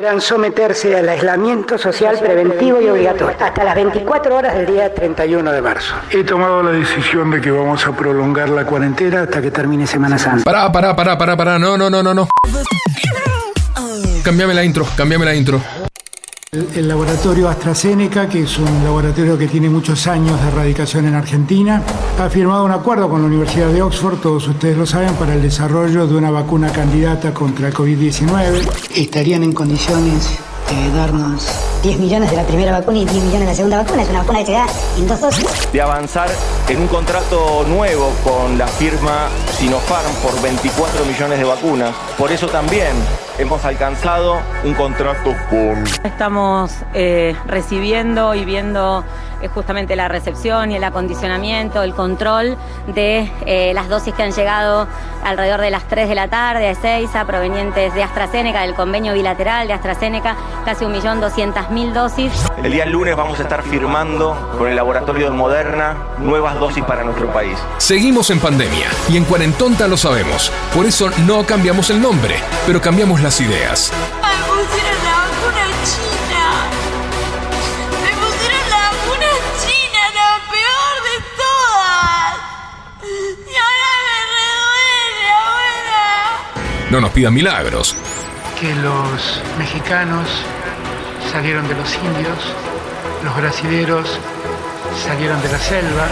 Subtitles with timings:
[0.00, 5.50] Deberán someterse al aislamiento social preventivo y obligatorio hasta las 24 horas del día 31
[5.50, 5.92] de marzo.
[6.12, 10.16] He tomado la decisión de que vamos a prolongar la cuarentena hasta que termine Semana
[10.16, 10.44] Santa.
[10.44, 11.58] Pará, pará, pará, pará, pará.
[11.58, 12.28] No, no, no, no, no.
[14.22, 15.60] Cambiame la intro, cambiame la intro.
[16.50, 21.14] El, el laboratorio AstraZeneca, que es un laboratorio que tiene muchos años de erradicación en
[21.14, 21.82] Argentina,
[22.18, 25.42] ha firmado un acuerdo con la Universidad de Oxford, todos ustedes lo saben, para el
[25.42, 28.66] desarrollo de una vacuna candidata contra el COVID-19.
[28.96, 30.38] Estarían en condiciones
[30.70, 31.46] de darnos
[31.82, 34.02] 10 millones de la primera vacuna y 10 millones de la segunda vacuna.
[34.04, 35.46] Es una vacuna que se da en dos dosis.
[35.70, 36.30] de avanzar
[36.66, 41.94] en un contrato nuevo con la firma Sinopharm por 24 millones de vacunas.
[42.16, 42.92] Por eso también
[43.38, 49.04] hemos alcanzado un contrato con Estamos eh, recibiendo y viendo
[49.40, 52.56] eh, justamente la recepción y el acondicionamiento, el control
[52.88, 54.88] de eh, las dosis que han llegado
[55.24, 59.68] alrededor de las 3 de la tarde a Ezeiza, provenientes de AstraZeneca, del convenio bilateral
[59.68, 62.32] de AstraZeneca, casi 1.200.000 dosis.
[62.62, 67.04] El día lunes vamos a estar firmando con el laboratorio de Moderna nuevas dosis para
[67.04, 67.56] nuestro país.
[67.78, 70.50] Seguimos en pandemia y en Cuarentonta lo sabemos.
[70.74, 72.34] Por eso no cambiamos el nombre,
[72.66, 73.92] pero cambiamos las ideas.
[73.92, 76.44] Me pusieron la vacuna china.
[78.02, 79.30] Me pusieron la vacuna
[79.62, 82.32] china, la peor de todas.
[83.04, 86.06] Y ahora me reduele, abuela.
[86.88, 87.96] No nos pidan milagros.
[88.58, 90.26] Que los mexicanos
[91.30, 92.38] salieron de los indios,
[93.24, 94.08] los brasileros
[95.06, 96.06] salieron de la selva,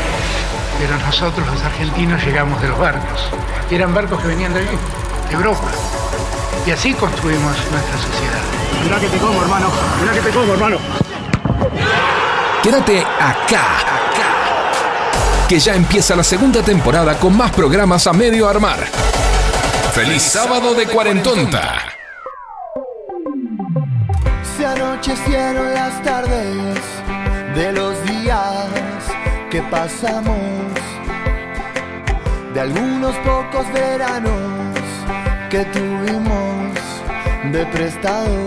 [0.78, 3.30] pero nosotros los argentinos llegamos de los barcos.
[3.70, 4.78] Y eran barcos que venían de allí,
[5.30, 5.73] de Europa.
[6.67, 8.42] Y así construimos nuestra sociedad.
[8.83, 9.69] Mirá que te como, hermano.
[10.00, 10.78] Mirá que te como, hermano.
[12.61, 15.47] Quédate acá, acá.
[15.48, 18.81] Que ya empieza la segunda temporada con más programas a medio armar.
[19.92, 21.77] ¡Feliz sábado de Cuarentonta!
[24.56, 26.75] Se anochecieron las tardes
[27.55, 28.67] de los días
[29.53, 30.36] que pasamos,
[32.52, 34.66] de algunos pocos veranos
[35.56, 36.74] que tuvimos
[37.50, 38.40] de prestado.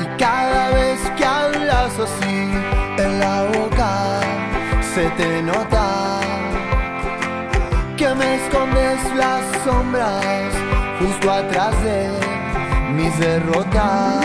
[0.00, 2.38] Y cada vez que hablas así
[2.98, 4.20] en la boca,
[4.94, 6.20] se te nota
[7.96, 10.52] que me escondes las sombras
[11.00, 12.08] justo atrás de
[12.94, 14.24] mis derrotas.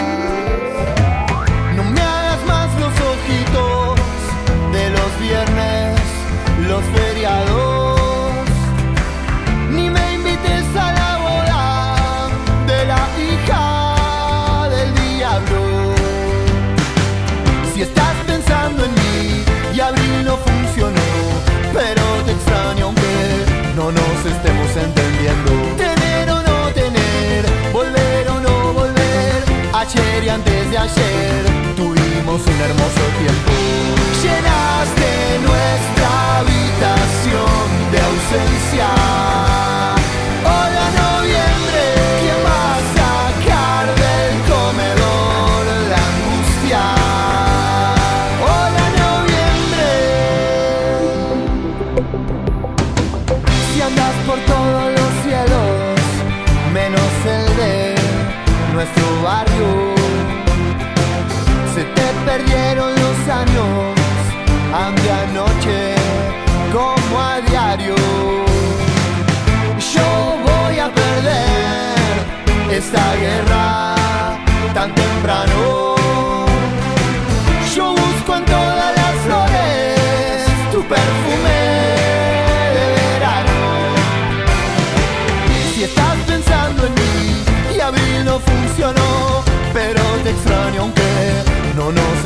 [1.75, 3.99] No me hagas más los ojitos
[4.73, 5.99] de los viernes,
[6.67, 7.86] los feriados.
[10.43, 12.29] Ni me invites a la boda
[12.67, 15.95] de la hija del diablo.
[17.73, 19.43] Si estás pensando en mí
[19.73, 21.01] y abril no funcionó,
[21.73, 25.51] pero te extraño aunque no nos estemos entendiendo.
[25.77, 29.43] Tener o no tener, volver o no volver,
[29.73, 33.51] ayer y antes de ayer tuvimos un hermoso tiempo.
[34.21, 39.56] Llenaste nuestra habitación de ausencia.
[69.93, 71.95] Yo voy a perder
[72.71, 73.95] esta guerra
[74.73, 75.95] tan temprano.
[77.75, 81.59] Yo busco en todas las flores tu perfume
[82.75, 83.59] de verano.
[85.73, 91.43] Si estás pensando en mí y abril no funcionó, pero te extraño aunque
[91.75, 92.25] no nos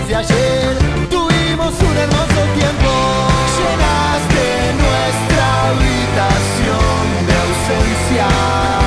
[0.00, 0.76] antes de ayer
[1.08, 2.90] tuvimos un hermoso tiempo.
[3.56, 8.79] Llenaste nuestra habitación de ausencia.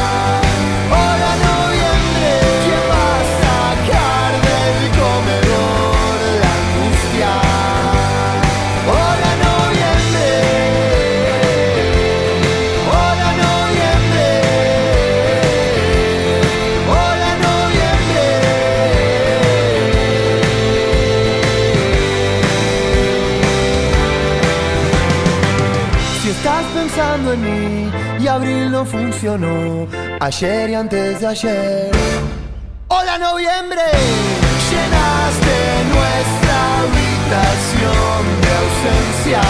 [28.34, 29.88] Abril no funcionó,
[30.20, 31.92] ayer y antes de ayer.
[32.88, 33.82] Hola noviembre,
[34.70, 35.56] llenaste
[35.94, 39.42] nuestra habitación de ausencia.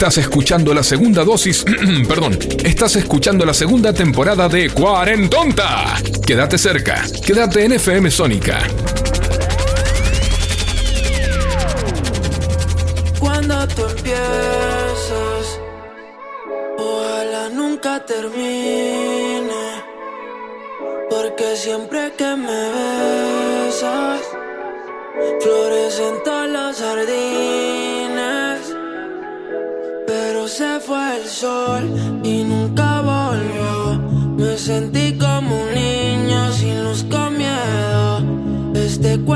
[0.00, 1.62] Estás escuchando la segunda dosis,
[2.08, 6.00] perdón, estás escuchando la segunda temporada de Cuarentonta.
[6.26, 8.60] Quédate cerca, quédate en FM Sónica.
[13.18, 15.60] Cuando tú empiezas,
[16.78, 19.84] ojalá nunca termine,
[21.10, 22.69] porque siempre que me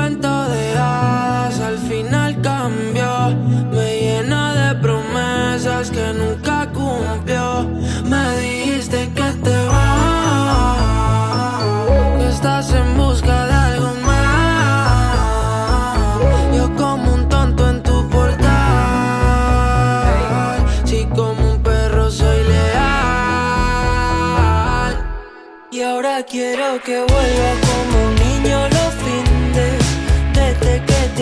[0.05, 3.35] cuento de hadas al final cambió.
[3.71, 7.67] Me llena de promesas que nunca cumplió.
[8.11, 10.77] Me dijiste que te vas,
[12.19, 15.17] que estás en busca de algo más.
[16.55, 18.45] Yo como un tonto en tu portal,
[20.83, 22.85] si como un perro soy leal.
[25.71, 27.64] Y ahora quiero que vuelvas.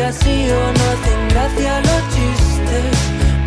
[0.04, 2.86] que así o no hacen gracia los chistes.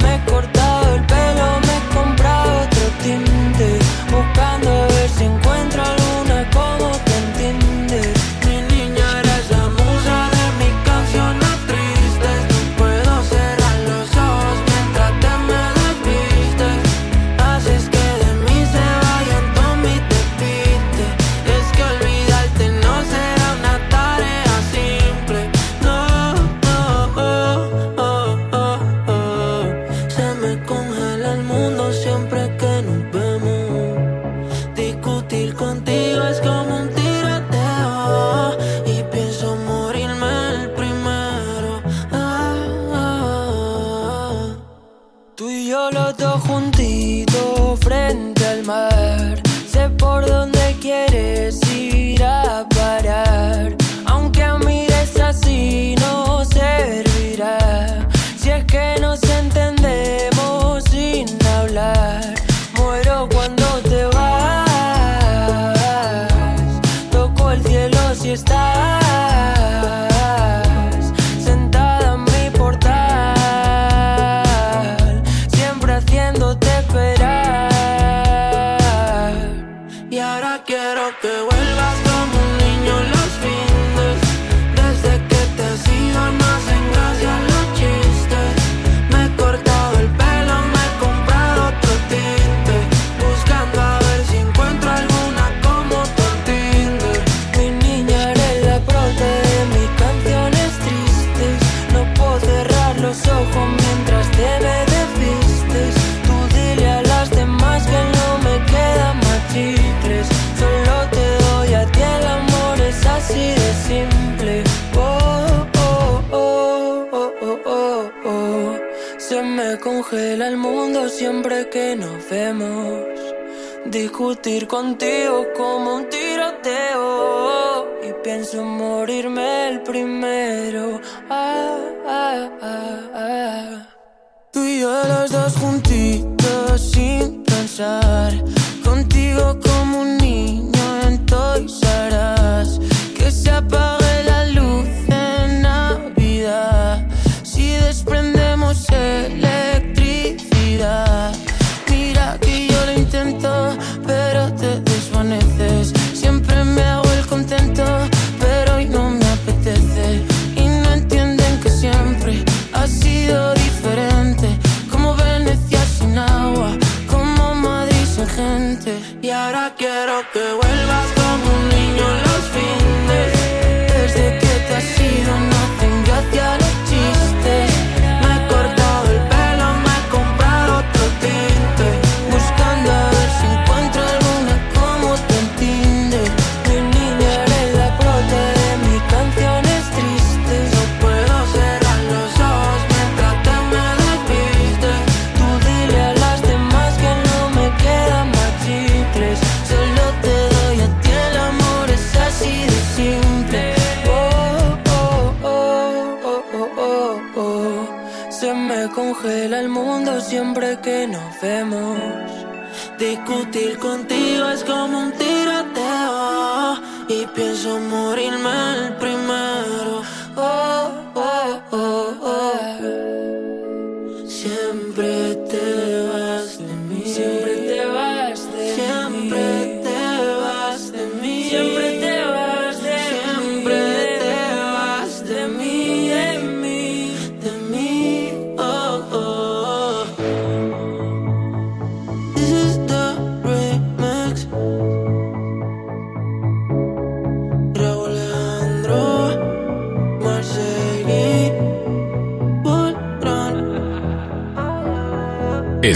[0.03, 3.79] Me he cortado el pelo, me he comprado otro tinte,
[4.11, 6.06] buscando a ver si encuentro algo.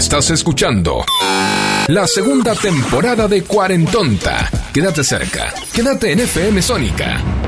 [0.01, 1.05] Estás escuchando
[1.89, 4.49] la segunda temporada de Cuarentonta.
[4.73, 5.53] Quédate cerca.
[5.71, 7.40] Quédate en FM Sónica.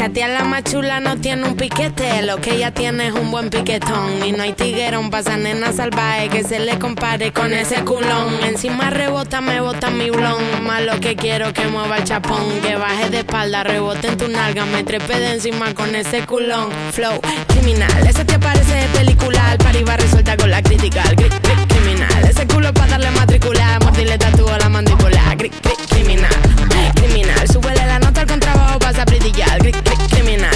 [0.00, 3.30] Esa tía la más chula no tiene un piquete, lo que ella tiene es un
[3.30, 4.24] buen piquetón.
[4.24, 8.42] Y no hay tiguerón pasa nena salvaje que se le compare con ese culón.
[8.44, 10.64] Encima rebota, me bota mi blon.
[10.64, 14.28] Más lo que quiero que mueva el chapón, que baje de espalda, rebote en tu
[14.28, 16.70] nalga, me trepe de encima con ese culón.
[16.92, 21.02] Flow criminal, esa tía parece de película, al resuelta con la crítica.
[21.14, 25.34] Gri, gri, criminal, ese culo para darle matricular, mordirle tatuo a la mandíbula.
[25.36, 25.50] Gri,
[25.90, 26.30] criminal,
[26.94, 28.59] criminal, súbele la nota al contrabajo,
[29.00, 29.58] pasa a brillar.
[30.10, 30.50] Criminal,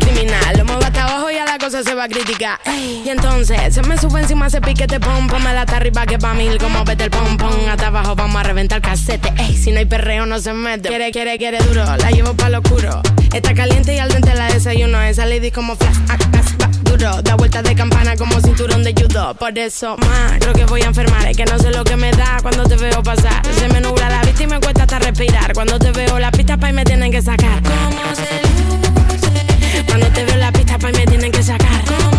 [0.00, 2.58] criminal, lo muevo hasta abajo y a la cosa se va a criticar.
[2.76, 6.58] Y entonces se me sube encima ese piquete pom, la hasta arriba que pa' mil
[6.58, 7.68] como vete el pom pom.
[7.68, 9.32] Hasta abajo vamos a reventar casete.
[9.38, 10.88] Ey, si no hay perreo no se mete.
[10.88, 13.02] Quiere, quiere, quiere duro, la llevo pa' lo oscuro.
[13.32, 15.02] Está caliente y al dente la desayuno.
[15.02, 16.16] Esa lady como flash, ah,
[16.60, 16.63] ah,
[16.96, 19.34] Da vueltas de campana como cinturón de judo.
[19.34, 21.26] Por eso, más, creo que voy a enfermar.
[21.26, 23.42] Es que no sé lo que me da cuando te veo pasar.
[23.58, 25.52] Se me nubla la vista y me cuesta hasta respirar.
[25.54, 27.60] Cuando te veo la pista pa' y me tienen que sacar.
[27.62, 32.13] ¿Cómo se cuando te veo la pista, pa' y me tienen que sacar.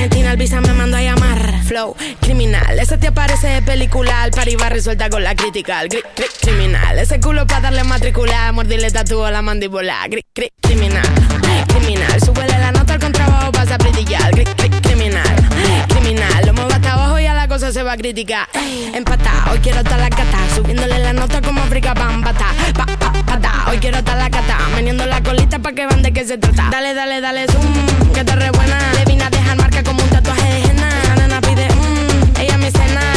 [0.00, 1.62] Argentina, el visa me mandó a llamar.
[1.64, 2.78] Flow, criminal.
[2.78, 5.82] Ese te aparece de película, al va resuelta con la crítica.
[5.82, 6.98] Gri, gri, criminal.
[6.98, 10.08] Ese culo pa' darle matricular, mordirle tatuo a la mandíbula.
[10.08, 11.04] Gri, gri, criminal.
[11.68, 12.18] Criminal.
[12.18, 14.30] Súbele la nota al contrabajo, pasa a brillar.
[14.30, 14.44] Gri,
[14.80, 15.36] criminal.
[15.88, 16.46] Criminal.
[16.46, 18.48] Lo muevo hasta abajo y a la cosa se va a criticar.
[18.94, 20.38] Empata, hoy quiero estar la gata.
[20.54, 22.46] Subiéndole la nota como África Bambata.
[22.74, 23.66] Pa, pa, pata.
[23.68, 24.56] Hoy quiero estar la gata.
[24.74, 26.70] Meneando la colita pa' que van de qué se trata.
[26.70, 28.14] Dale, dale, dale, zoom.
[28.14, 28.78] Que te re buena.
[28.94, 29.04] Le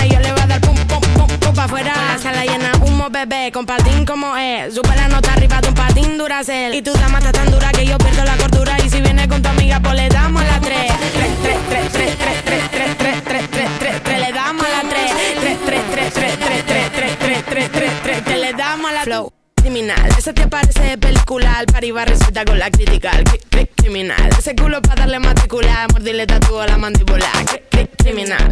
[0.10, 1.94] yo le voy a dar pum, pum, pum, pum pa' afuera.
[1.94, 3.52] La sala llena, humo, bebé.
[3.52, 4.74] Con patín como es.
[4.76, 6.74] Sube la nota arriba de un patín duracel.
[6.76, 8.78] Y tu dama está tan dura que yo pierdo la cordura.
[8.84, 10.92] Y si viene con tu amiga, pues le damos la tres.
[11.14, 14.20] Tres, tres, tres, tres, tres, tres, tres, tres, tres, tres, tres, tres.
[14.20, 15.12] Le damos la tres.
[15.40, 18.22] Tres, tres, tres, tres, tres, tres, tres, tres, tres, tres, tres.
[18.24, 20.10] Que le damos la flow criminal.
[20.18, 23.12] Ese te parece de película, al par va resulta con la crítica.
[23.24, 24.30] Cri, cri, criminal.
[24.38, 27.32] Ese culo para darle matricular, mordirle tatuo a la mandíbula.
[27.46, 28.50] Cri, cri, criminal,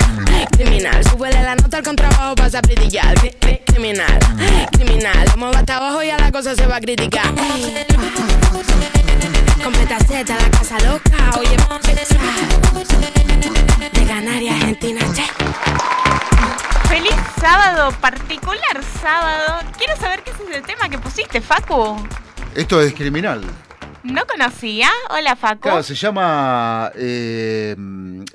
[0.51, 1.03] criminal.
[1.03, 3.13] Súbele la nota al contrabajo, pasa a brillar.
[3.19, 4.19] Cri, cri, criminal,
[4.71, 5.27] criminal.
[5.31, 7.27] Lo muevo hasta abajo y a la cosa se va a criticar.
[9.61, 11.39] Completa Z, la casa loca.
[11.39, 11.57] Oye,
[13.93, 15.25] de Canarias, Argentina, che.
[16.87, 19.59] Feliz sábado, particular sábado.
[19.77, 21.97] Quiero saber qué es el tema que pusiste, Facu.
[22.55, 23.41] Esto es criminal.
[24.03, 24.89] No conocía.
[25.09, 25.61] Hola, Facu.
[25.61, 26.91] Claro, se llama.
[26.95, 27.75] eh,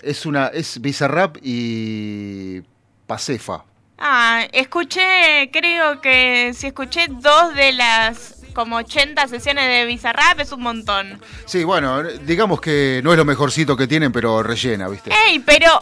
[0.03, 0.47] es una.
[0.49, 2.63] Es Bizarrap y.
[3.07, 3.65] Pacefa.
[3.99, 10.51] Ah, escuché, creo que si escuché dos de las como 80 sesiones de Bizarrap es
[10.53, 11.21] un montón.
[11.45, 15.11] Sí, bueno, digamos que no es lo mejorcito que tienen, pero rellena, ¿viste?
[15.29, 15.81] Ey, pero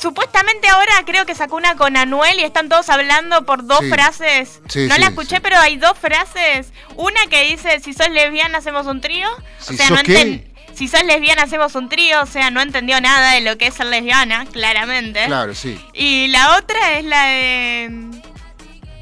[0.00, 3.90] supuestamente ahora creo que sacó una con Anuel y están todos hablando por dos Sí.
[3.90, 4.60] frases.
[4.68, 6.72] Sí, no sí, la escuché, pero hay dos frases.
[6.96, 9.28] Una que dice, si sos lesbiana hacemos un trío.
[9.58, 10.46] Si o sea, sos no qué?
[10.74, 13.74] Si sos lesbiana hacemos un trío, o sea, no entendió nada de lo que es
[13.74, 15.24] ser lesbiana, claramente.
[15.26, 15.80] Claro, sí.
[15.92, 18.10] Y la otra es la de...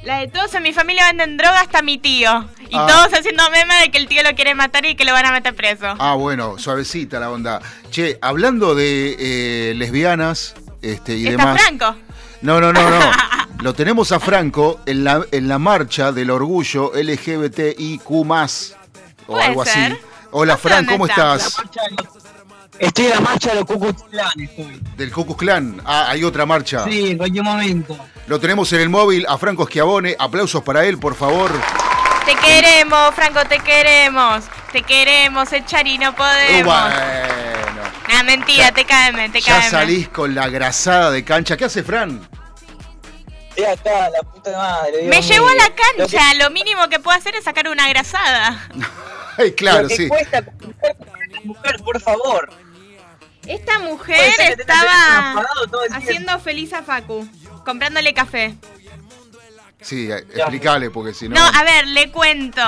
[0.02, 2.48] La de todos en mi familia venden droga hasta mi tío.
[2.70, 2.86] Y Ah.
[2.88, 5.32] todos haciendo meme de que el tío lo quiere matar y que lo van a
[5.32, 5.94] meter preso.
[5.98, 7.60] Ah, bueno, suavecita la onda.
[7.90, 11.62] Che, hablando de eh, lesbianas este, y ¿Está demás.
[11.62, 11.96] Franco?
[12.42, 13.10] No, no, no, no.
[13.60, 19.80] Lo tenemos a Franco en la, en la marcha del orgullo LGBTIQ o algo así.
[20.30, 21.36] Hola, Fran, ¿cómo está.
[21.36, 21.56] estás?
[22.78, 24.82] Estoy en la marcha de los Cucus Clan, estoy.
[24.96, 25.80] Del Ku Klux Klan.
[25.84, 26.84] Ah, hay otra marcha.
[26.84, 27.96] Sí, en cualquier momento.
[28.26, 30.14] Lo tenemos en el móvil a Franco Schiavone.
[30.18, 31.50] Aplausos para él, por favor.
[32.26, 34.44] Te queremos, Franco, te queremos.
[34.72, 36.64] Te queremos, echar y no podemos.
[36.64, 37.45] Bueno.
[38.08, 39.70] Ah, mentira, te TKM, te Ya TKM.
[39.70, 41.56] salís con la grasada de cancha.
[41.56, 42.26] ¿Qué hace Fran?
[43.50, 45.02] Estoy acá, la puta madre.
[45.04, 47.88] Me llevó a la Lo que- cancha, lo, mínimo que puedo hacer es sacar una
[47.88, 48.68] grasada.
[49.38, 50.08] Ay, claro, lo que sí.
[50.08, 50.44] cuesta
[51.44, 52.50] mujer, por favor.
[53.46, 55.44] Esta mujer estaba
[55.92, 57.28] haciendo feliz a Facu,
[57.64, 58.56] comprándole café.
[59.80, 61.36] Sí, eh, explicale, porque si no.
[61.36, 62.60] No, a ver, le cuento.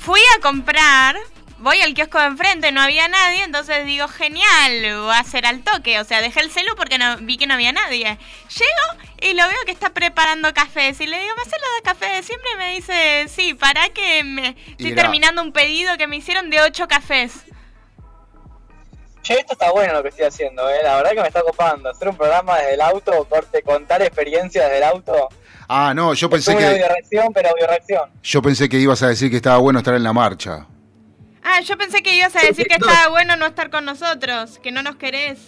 [0.00, 1.16] Fui a comprar,
[1.58, 5.62] voy al kiosco de enfrente, no había nadie, entonces digo, genial, voy a hacer al
[5.62, 5.98] toque.
[6.00, 8.18] O sea, dejé el celu porque no, vi que no había nadie.
[8.48, 11.00] Llego y lo veo que está preparando cafés.
[11.00, 12.50] Y le digo, ¿me haces lo de café de siempre?
[12.52, 16.60] Y me dice, sí, para que me estoy terminando un pedido que me hicieron de
[16.60, 17.32] ocho cafés.
[19.22, 20.78] Che, esto está bueno lo que estoy haciendo, eh.
[20.84, 21.90] La verdad que me está copando.
[21.90, 25.28] Hacer un programa desde el auto, corte, contar experiencias desde el auto.
[25.68, 28.10] Ah, no, yo pensé Tuve una que bioreacción, pero bioreacción.
[28.22, 30.66] yo pensé que ibas a decir que estaba bueno estar en la marcha.
[31.48, 34.72] Ah, yo pensé que ibas a decir que estaba bueno no estar con nosotros, que
[34.72, 35.38] no nos querés.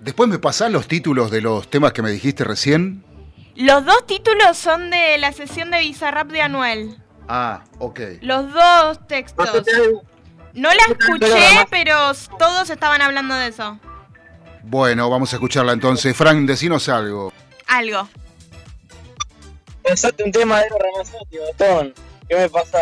[0.00, 3.04] Después me pasás los títulos de los temas que me dijiste recién.
[3.56, 6.96] Los dos títulos son de la sesión de Bizarrap de Anuel.
[7.26, 8.00] Ah, ok.
[8.20, 9.50] Los dos textos.
[10.54, 13.78] No la escuché, pero todos estaban hablando de eso.
[14.62, 16.16] Bueno, vamos a escucharla entonces.
[16.16, 17.32] Frank, decinos algo.
[17.66, 18.08] Algo.
[19.88, 21.94] Pensate un tema de Eros Ramazzotti, botón.
[22.28, 22.78] ¿Qué me pasa?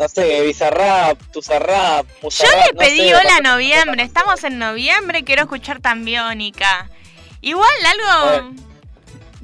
[0.00, 5.24] No sé, Bizarrap, Tuzarrap, Yo Musarrap, le no pedí sé, hola noviembre, estamos en noviembre,
[5.24, 6.88] quiero escuchar tan biónica.
[7.42, 8.54] Igual algo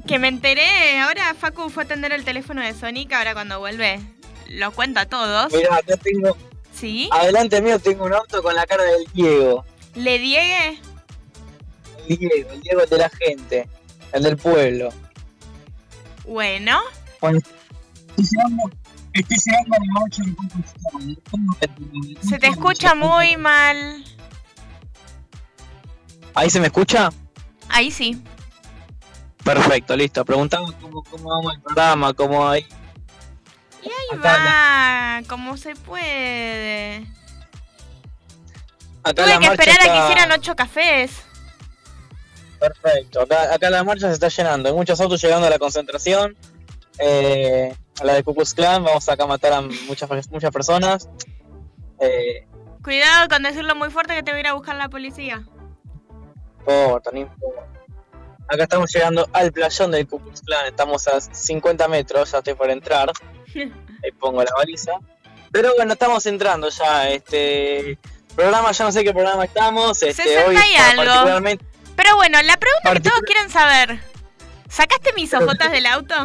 [0.07, 3.99] que me enteré, ahora Facu fue a atender el teléfono de Sonic, ahora cuando vuelve
[4.47, 5.53] lo cuenta a todos.
[5.53, 6.35] Mirá, acá tengo.
[6.73, 7.07] ¿Sí?
[7.11, 9.63] Adelante mío tengo un auto con la cara del Diego.
[9.93, 10.81] ¿Le diegue?
[12.07, 13.69] El Diego, el Diego de la gente.
[14.11, 14.91] El del pueblo.
[16.29, 16.79] Bueno.
[19.13, 21.17] Estoy llegando, a Klan.
[22.21, 24.05] Se te escucha muy mal.
[26.35, 27.09] ¿Ahí se me escucha?
[27.67, 28.21] Ahí sí.
[29.43, 30.23] Perfecto, listo.
[30.23, 32.65] Preguntamos cómo, cómo vamos el programa, cómo hay.
[33.81, 37.07] Y ahí va, como se puede.
[39.03, 41.23] Acá Tuve que esperar a que hicieran ocho cafés.
[42.59, 44.69] Perfecto, acá, acá la marcha se está llenando.
[44.69, 46.35] Hay muchos autos llegando a la concentración.
[46.99, 48.83] Eh, a la de Ku Klux Klan.
[48.83, 51.09] Vamos acá a matar a muchas, muchas personas.
[51.99, 52.45] Eh,
[52.83, 55.43] Cuidado con decirlo muy fuerte que te va a ir a buscar la policía.
[56.59, 57.63] importa, no importa.
[58.47, 60.67] Acá estamos llegando al playón del Ku Klux Klan.
[60.67, 63.11] Estamos a 50 metros, ya estoy por entrar.
[63.55, 64.93] Ahí pongo la baliza.
[65.51, 67.09] Pero bueno, estamos entrando ya.
[67.09, 67.97] Este
[68.35, 70.01] programa, ya no sé qué programa estamos.
[70.03, 71.03] Este, 60 hoy y algo.
[71.03, 71.65] particularmente.
[71.99, 73.99] Pero bueno, la pregunta que todos quieren saber.
[74.69, 76.15] ¿Sacaste mis ojotas del auto?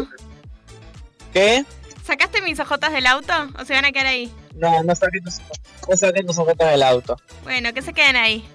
[1.32, 1.64] ¿Qué?
[2.06, 3.32] ¿Sacaste mis ojotas del auto?
[3.58, 4.32] ¿O se van a quedar ahí?
[4.54, 5.40] No, no saqué tus,
[5.88, 7.16] no saqué tus ofertas del auto.
[7.42, 8.48] Bueno, que se queden ahí.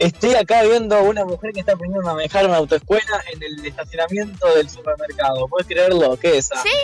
[0.00, 4.52] Estoy acá viendo una mujer que está aprendiendo a manejar una autoescuela en el estacionamiento
[4.56, 5.46] del supermercado.
[5.46, 6.18] ¿Puedes creerlo?
[6.18, 6.60] ¿Qué es esa?
[6.64, 6.74] ¿Sí?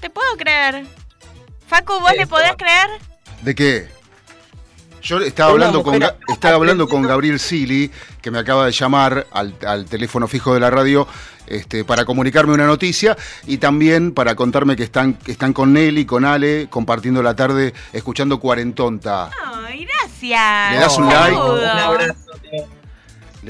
[0.00, 0.84] Te puedo creer.
[1.68, 2.90] Facu, ¿vos le podés creer?
[3.42, 3.95] ¿De qué?
[5.06, 9.54] Yo estaba hablando con, estaba hablando con Gabriel Sili, que me acaba de llamar al,
[9.64, 11.06] al teléfono fijo de la radio
[11.46, 13.16] este, para comunicarme una noticia
[13.46, 17.72] y también para contarme que están, que están con Nelly, con Ale, compartiendo la tarde,
[17.92, 19.30] escuchando Cuarentonta.
[19.64, 20.72] Ay, gracias.
[20.72, 21.36] ¿Le das un like?
[21.36, 22.32] Un abrazo,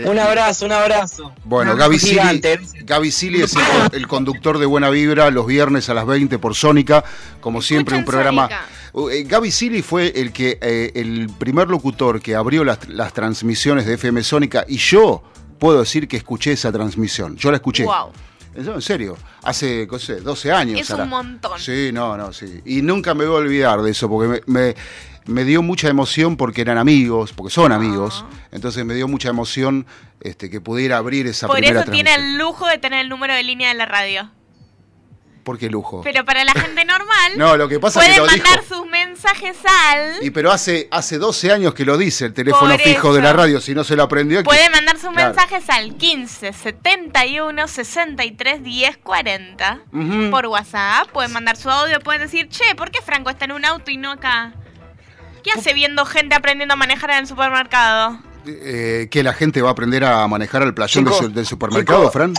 [0.05, 1.33] Un abrazo, un abrazo.
[1.45, 2.43] Bueno, Un Gaby Sili.
[2.85, 6.55] Gaby Sili es el, el conductor de Buena Vibra los viernes a las 20 por
[6.55, 7.05] Sónica,
[7.41, 8.49] como siempre un programa...
[8.93, 13.13] Uh, eh, Gaby Sili fue el que eh, el primer locutor que abrió las, las
[13.13, 15.23] transmisiones de FM Sónica y yo
[15.59, 17.37] puedo decir que escuché esa transmisión.
[17.37, 17.85] Yo la escuché.
[17.85, 18.13] Wow.
[18.57, 20.81] En serio, hace, no sé, 12 años.
[20.81, 21.59] Es un montón.
[21.61, 22.61] Sí, no, no, sí.
[22.65, 24.75] Y nunca me voy a olvidar de eso, porque me, me-
[25.27, 28.25] me dio mucha emoción porque eran amigos, porque son amigos.
[28.53, 29.85] Entonces me dio mucha emoción
[30.21, 33.35] este, que pudiera abrir esa Por primera eso tiene el lujo de tener el número
[33.35, 34.31] de línea de la radio.
[35.47, 36.01] ¿Por qué lujo?
[36.03, 38.75] Pero para la gente normal, No, lo que pasa es pueden que lo mandar dijo.
[38.83, 40.25] sus mensajes al.
[40.25, 43.15] Y pero hace, hace 12 años que lo dice el teléfono Por fijo eso.
[43.15, 44.39] de la radio, si no se lo aprendió.
[44.39, 45.29] que- Pueden mandar sus Claro.
[45.29, 50.31] mensajes al 15 71 63 10 40 Ujú.
[50.33, 51.09] por WhatsApp.
[51.13, 53.99] Pueden mandar su audio, pueden decir, che, ¿por qué Franco está en un auto y
[53.99, 54.53] no acá?
[55.45, 58.19] ¿Qué hace viendo gente aprendiendo a manejar en el supermercado?
[58.49, 62.11] Eh, que la gente va a aprender a manejar al playón del, del supermercado.
[62.11, 62.35] Fran.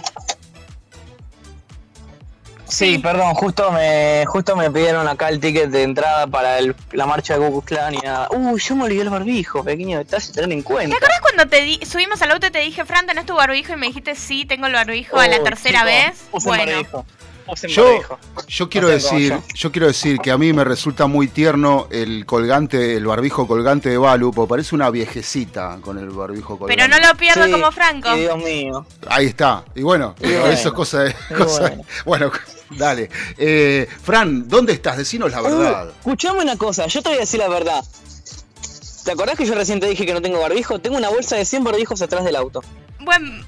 [2.70, 7.06] Sí, perdón, justo me justo me pidieron acá el ticket de entrada para el- la
[7.06, 8.28] marcha de Ku Klux Klan y nada.
[8.32, 10.96] Uy, yo me olvidé el barbijo, pequeño detalle, tener en ¿Te cuenta.
[10.98, 13.74] acuerdas cuando te di- subimos al auto y te dije, Fran, ¿tenés tu barbijo?
[13.74, 16.22] Y me dijiste, sí, tengo el barbijo a la Uy, tercera chico, vez.
[16.32, 17.06] usen Bueno, barbijo,
[17.48, 18.20] usen Yo, barbijo.
[18.50, 19.44] yo quiero No decir, yo.
[19.56, 23.88] yo quiero decir que a mí me resulta muy tierno el colgante, el barbijo colgante
[23.90, 26.76] de Balu, porque parece una viejecita con el barbijo colgante.
[26.84, 28.14] pero no lo pierdas Sí, como Franco.
[28.14, 28.86] Dios mío.
[29.08, 29.64] Ahí está.
[29.74, 31.16] Y bueno, Y digo, bueno, eso es cosa de.
[31.38, 31.72] cosa-
[32.06, 32.30] bueno.
[32.72, 33.10] Dale.
[33.38, 34.98] Eh, Fran, ¿dónde estás?
[34.98, 35.88] Decinos la verdad.
[35.88, 37.84] Uh, escuchame una cosa, yo te voy a decir la verdad.
[39.06, 40.80] ¿Te acordás que yo recién te dije que no tengo barbijo?
[40.80, 42.62] Tengo una bolsa de 100 barbijos atrás del auto.
[43.00, 43.42] Buen,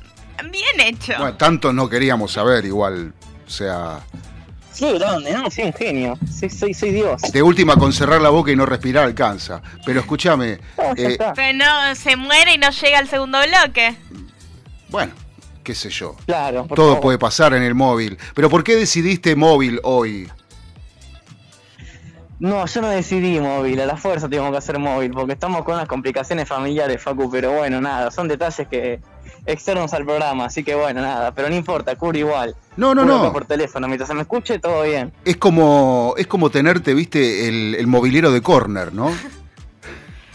[0.52, 1.14] bien hecho.
[1.18, 3.14] Bueno, tanto no queríamos saber, igual.
[3.46, 4.00] O sea,
[4.72, 6.18] Sí, grande, no, soy un genio.
[6.40, 7.22] Soy, soy, soy Dios.
[7.34, 9.62] de última con cerrar la boca y no respirar alcanza.
[9.86, 11.34] Pero escúchame, No, eh, está.
[11.34, 13.98] Pero no, se muere y no llega al segundo bloque.
[14.88, 15.12] bueno,
[15.70, 16.16] qué sé yo.
[16.26, 17.02] Claro, por Todo favor.
[17.02, 18.18] puede pasar en el móvil.
[18.34, 20.28] Pero ¿por qué decidiste móvil hoy?
[22.40, 25.76] No, yo no decidí móvil, a la fuerza tengo que hacer móvil, porque estamos con
[25.76, 29.00] unas complicaciones familiares, Facu, pero bueno, nada, son detalles que,
[29.46, 32.56] externos al programa, así que bueno, nada, pero no importa, cubro igual.
[32.76, 33.32] No, no, no.
[33.32, 35.14] por teléfono, mientras se me escuche, todo bien.
[35.24, 39.12] Es como, es como tenerte, viste, el, el mobilero de corner, ¿no?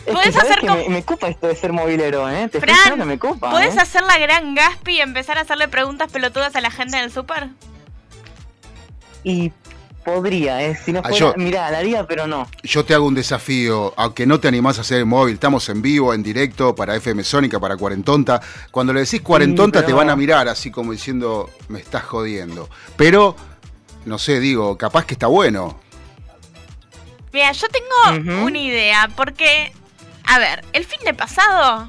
[0.06, 2.48] Es Podés que, ¿sabés hacer que como- me, me copa esto de ser movilero, ¿eh?
[2.50, 3.50] Te Fran, estoy diciendo que me copa.
[3.50, 3.80] ¿Puedes ¿eh?
[3.80, 7.48] hacer la gran Gaspi y empezar a hacerle preguntas pelotudas a la gente del súper?
[9.22, 9.52] Y
[10.04, 10.76] podría, ¿eh?
[10.76, 12.46] Si no Ah, fuera, yo- mirá, la haría, pero no.
[12.62, 15.80] Yo te hago un desafío, aunque no te animás a hacer el móvil, estamos en
[15.80, 18.40] vivo, en directo, para FM Sónica, para Cuarentonta.
[18.70, 22.68] Cuando le decís Cuarentonta pero- te van a mirar así como diciendo, me estás jodiendo.
[22.96, 23.34] Pero,
[24.04, 25.80] no sé, digo, capaz que está bueno.
[27.32, 29.72] Mira, yo tengo una idea, porque,
[30.26, 31.88] a ver, el fin de pasado,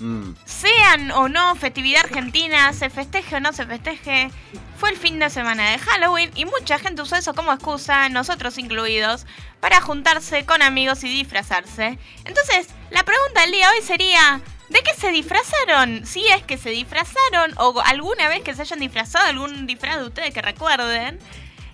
[0.00, 0.34] Mm.
[0.44, 4.30] sean o no festividad argentina, se festeje o no se festeje,
[4.78, 8.58] fue el fin de semana de Halloween y mucha gente usó eso como excusa, nosotros
[8.58, 9.26] incluidos,
[9.58, 11.98] para juntarse con amigos y disfrazarse.
[12.24, 16.06] Entonces, la pregunta del día de hoy sería, ¿de qué se disfrazaron?
[16.06, 20.04] Si es que se disfrazaron o alguna vez que se hayan disfrazado, algún disfraz de
[20.06, 21.18] ustedes que recuerden.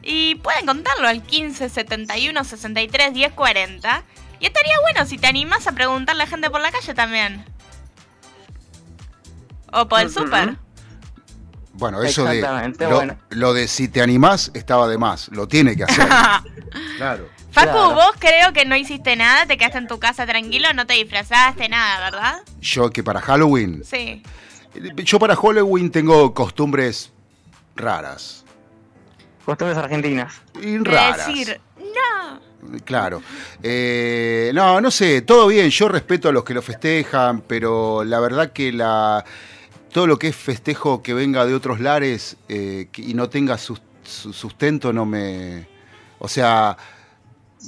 [0.06, 4.04] Y pueden contarlo al 15 71 63 10 40.
[4.40, 7.44] Y estaría bueno si te animás a preguntarle a la gente por la calle también.
[9.72, 10.56] O por el súper.
[11.72, 13.16] Bueno, eso de Exactamente, lo, bueno.
[13.30, 16.06] lo de si te animás estaba de más, lo tiene que hacer.
[16.98, 17.28] claro.
[17.50, 17.94] Facu, Claro.
[17.94, 21.68] vos creo que no hiciste nada, te quedaste en tu casa tranquilo, no te disfrazaste,
[21.68, 22.42] nada, ¿verdad?
[22.60, 24.22] Yo que para Halloween, Sí.
[24.96, 27.12] yo para Halloween tengo costumbres
[27.74, 28.44] raras.
[29.44, 30.32] Costumbres argentinas.
[30.62, 31.26] Y raras.
[31.26, 31.60] decir.
[32.84, 33.22] Claro.
[33.62, 38.20] Eh, no, no sé, todo bien, yo respeto a los que lo festejan, pero la
[38.20, 39.24] verdad que la
[39.92, 43.80] todo lo que es festejo que venga de otros lares eh, y no tenga sus-
[44.02, 45.68] su sustento no me...
[46.18, 46.76] O sea,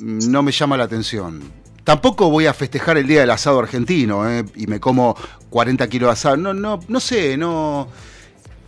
[0.00, 1.40] no me llama la atención.
[1.85, 5.16] Tampoco voy a festejar el Día del Asado argentino eh, y me como
[5.50, 6.37] 40 kilos de asado.
[6.37, 7.88] No, no, no sé, no...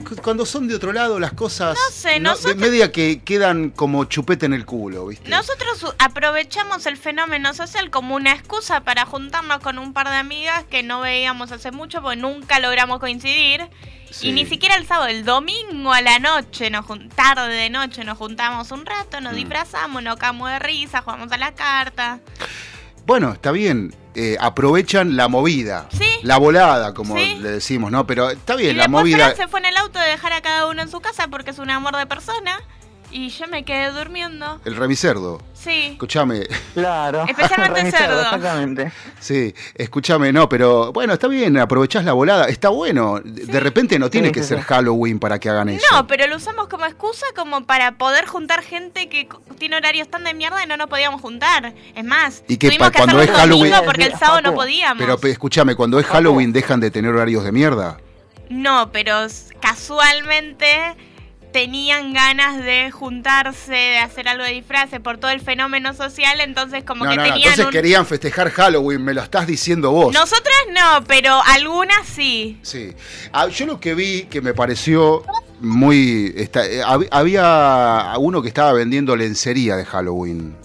[0.06, 1.76] cu- Cuando son de otro lado las cosas...
[1.76, 5.28] No sé, de nosotros- media que quedan como chupete en el culo, ¿viste?
[5.28, 10.64] Nosotros aprovechamos el fenómeno social como una excusa para juntarnos con un par de amigas
[10.70, 13.68] que no veíamos hace mucho porque nunca logramos coincidir.
[14.10, 14.28] Sí.
[14.28, 18.16] Y ni siquiera el sábado, el domingo a la noche, nos tarde de noche, nos
[18.16, 19.24] juntamos un rato, Mm.
[19.24, 22.18] nos disfrazamos, nos cagamos de risa, jugamos a la carta.
[23.08, 23.94] Bueno, está bien.
[24.14, 25.86] eh, aprovechan la movida.
[25.92, 26.04] Sí.
[26.22, 27.36] La volada, como Sí.
[27.40, 28.04] le decimos, ¿no?
[28.04, 29.32] Pero está bien, y la movida.
[29.36, 31.58] Se fue en el auto de dejar a cada uno en su casa porque es
[31.60, 32.58] un amor de persona.
[33.10, 34.60] Y yo me quedé durmiendo.
[34.66, 35.40] El remicerdo.
[35.54, 35.88] Sí.
[35.92, 37.24] Escúchame, Claro.
[37.26, 38.20] Especialmente Remisado, cerdo.
[38.22, 38.92] Exactamente.
[39.18, 43.18] sí, escúchame, no, pero bueno, está bien, aprovechás la volada, está bueno.
[43.24, 44.64] De de repente no tiene Sí, que sí, ser sí.
[44.68, 45.84] Halloween para que hagan eso.
[45.90, 49.26] No, pero lo usamos como excusa como para poder juntar gente que
[49.58, 51.74] tiene horarios tan de mierda y no nos podíamos juntar.
[51.96, 54.98] Es más, Y que tuvimos que cuando es Halloween- porque el sábado no podíamos.
[55.02, 57.98] Pero pe- escúchame, cuando es Halloween dejan de tener horarios de mierda.
[58.50, 59.26] No, pero
[59.60, 60.94] casualmente
[61.58, 66.84] tenían ganas de juntarse, de hacer algo de disfraces por todo el fenómeno social, entonces
[66.84, 67.72] como No, que no, tenían entonces un...
[67.72, 70.14] querían festejar Halloween, me lo estás diciendo vos.
[70.14, 72.58] Nosotras no, pero algunas sí.
[72.62, 72.92] Sí.
[73.32, 75.24] Ah, yo lo que vi que me pareció
[75.60, 76.32] muy.
[76.36, 80.56] esta- eh, hab- había uno que estaba vendiendo lencería de Halloween.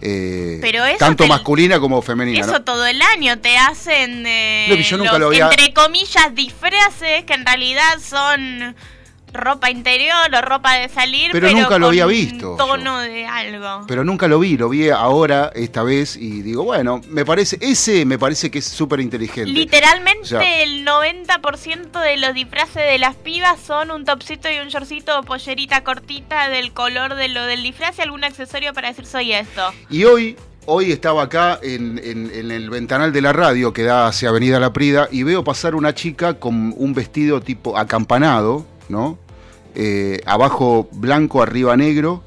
[0.00, 2.40] Eh, Pero eso tanto te- masculina como femenina.
[2.40, 2.64] Eso ¿no?
[2.64, 7.24] todo el año te hacen eh, No, yo nunca los, lo había- entre comillas disfraces
[7.24, 8.74] que en realidad son
[9.36, 13.84] ropa interior o ropa de salir, Pero pero, nunca lo había visto tono de algo.
[13.86, 18.04] Pero nunca lo vi, lo vi ahora, esta vez, y digo, bueno, me parece, ese
[18.04, 19.50] me parece que es súper inteligente.
[19.50, 24.58] Literalmente O sea- el 90% de los disfraces de las pibas son un topsito y
[24.58, 28.88] un shortcito o pollerita cortita del color de lo del disfraz y algún accesorio para
[28.88, 29.62] decir soy esto.
[29.90, 34.06] Y hoy, hoy estaba acá en, en- en el ventanal de la radio que da
[34.06, 39.18] hacia Avenida La Prida y veo pasar una chica con un vestido tipo acampanado, ¿no?
[39.78, 42.22] Eh, abajo blanco, arriba negro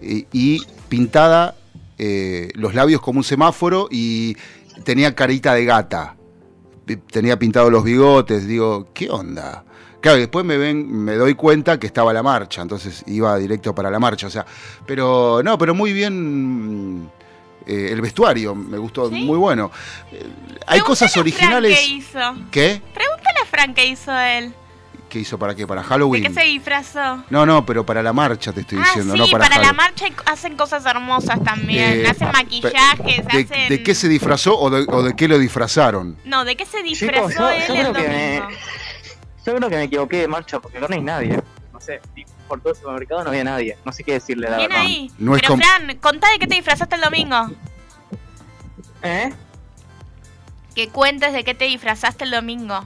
[0.00, 1.54] eh, y pintada
[1.98, 4.34] eh, los labios como un semáforo y
[4.84, 6.16] tenía carita de gata.
[6.86, 9.64] Pi- Tenía pintados los bigotes, digo, ¿qué onda?
[10.00, 13.74] Claro, y después me ven, me doy cuenta que estaba la marcha, entonces iba directo
[13.74, 14.44] para la marcha, o sea,
[14.86, 17.08] pero no, pero muy bien
[17.66, 19.70] eh, el vestuario, me gustó, muy bueno.
[20.12, 20.26] Eh,
[20.66, 21.78] hay cosas originales.
[21.78, 22.18] ¿Qué hizo?
[22.50, 22.82] ¿Qué?
[22.92, 24.52] Pregúntale a Frank qué hizo él.
[25.14, 25.64] ¿Qué hizo para qué?
[25.64, 26.24] ¿Para ¿De Halloween?
[26.24, 27.22] qué se disfrazó?
[27.30, 29.72] No, no, pero para la marcha te estoy Ah, diciendo, sí, no para, para, la
[29.72, 32.00] marcha hacen cosas hermosas también.
[32.04, 33.68] Eh, hacen maquillajes, ¿De, hacen...
[33.68, 36.16] de qué se disfrazó o de, o de qué lo disfrazaron?
[36.24, 38.48] No, ¿de qué se disfrazó yo, él yo el creo que domingo?
[38.48, 38.54] me,
[39.46, 41.40] yo creo que me equivoqué de marcha porque no hay nadie.
[41.72, 42.00] No sé,
[42.48, 43.78] por todo el supermercado no había nadie.
[43.84, 44.84] No sé qué decirle, la Bien verdad.
[44.84, 45.12] ahí.
[45.18, 47.52] No Pero com- Fran, contá de qué te disfrazaste el domingo.
[49.04, 49.32] ¿Eh?
[50.74, 52.84] Que cuentes de qué te disfrazaste el domingo.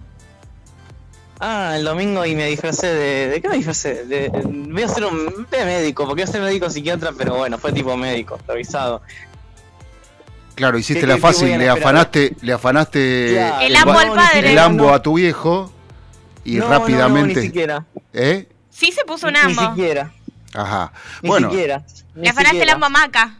[1.40, 3.28] Ah, el domingo y me disfracé de.
[3.28, 4.04] ¿De qué me disfracé?
[4.06, 7.58] De, voy a ser un de médico, porque voy a ser médico psiquiatra, pero bueno,
[7.58, 9.02] fue tipo médico, revisado.
[10.56, 13.66] Claro, hiciste ¿Qué- la qué- fácil, qué le afanaste, le afanaste.
[13.66, 14.50] El ambo al padre.
[14.52, 15.72] el ambo a tu viejo
[16.44, 17.36] y No, no, no, rápidamente.
[17.40, 17.84] ni siquiera.
[18.12, 18.48] ¿Eh?
[18.70, 19.62] Sí se puso un Ni ambo.
[19.70, 20.12] siquiera.
[20.54, 20.92] Ajá.
[21.22, 21.84] Ni bueno, siquiera.
[22.16, 23.38] Ni Le afanaste el ambo a Maca.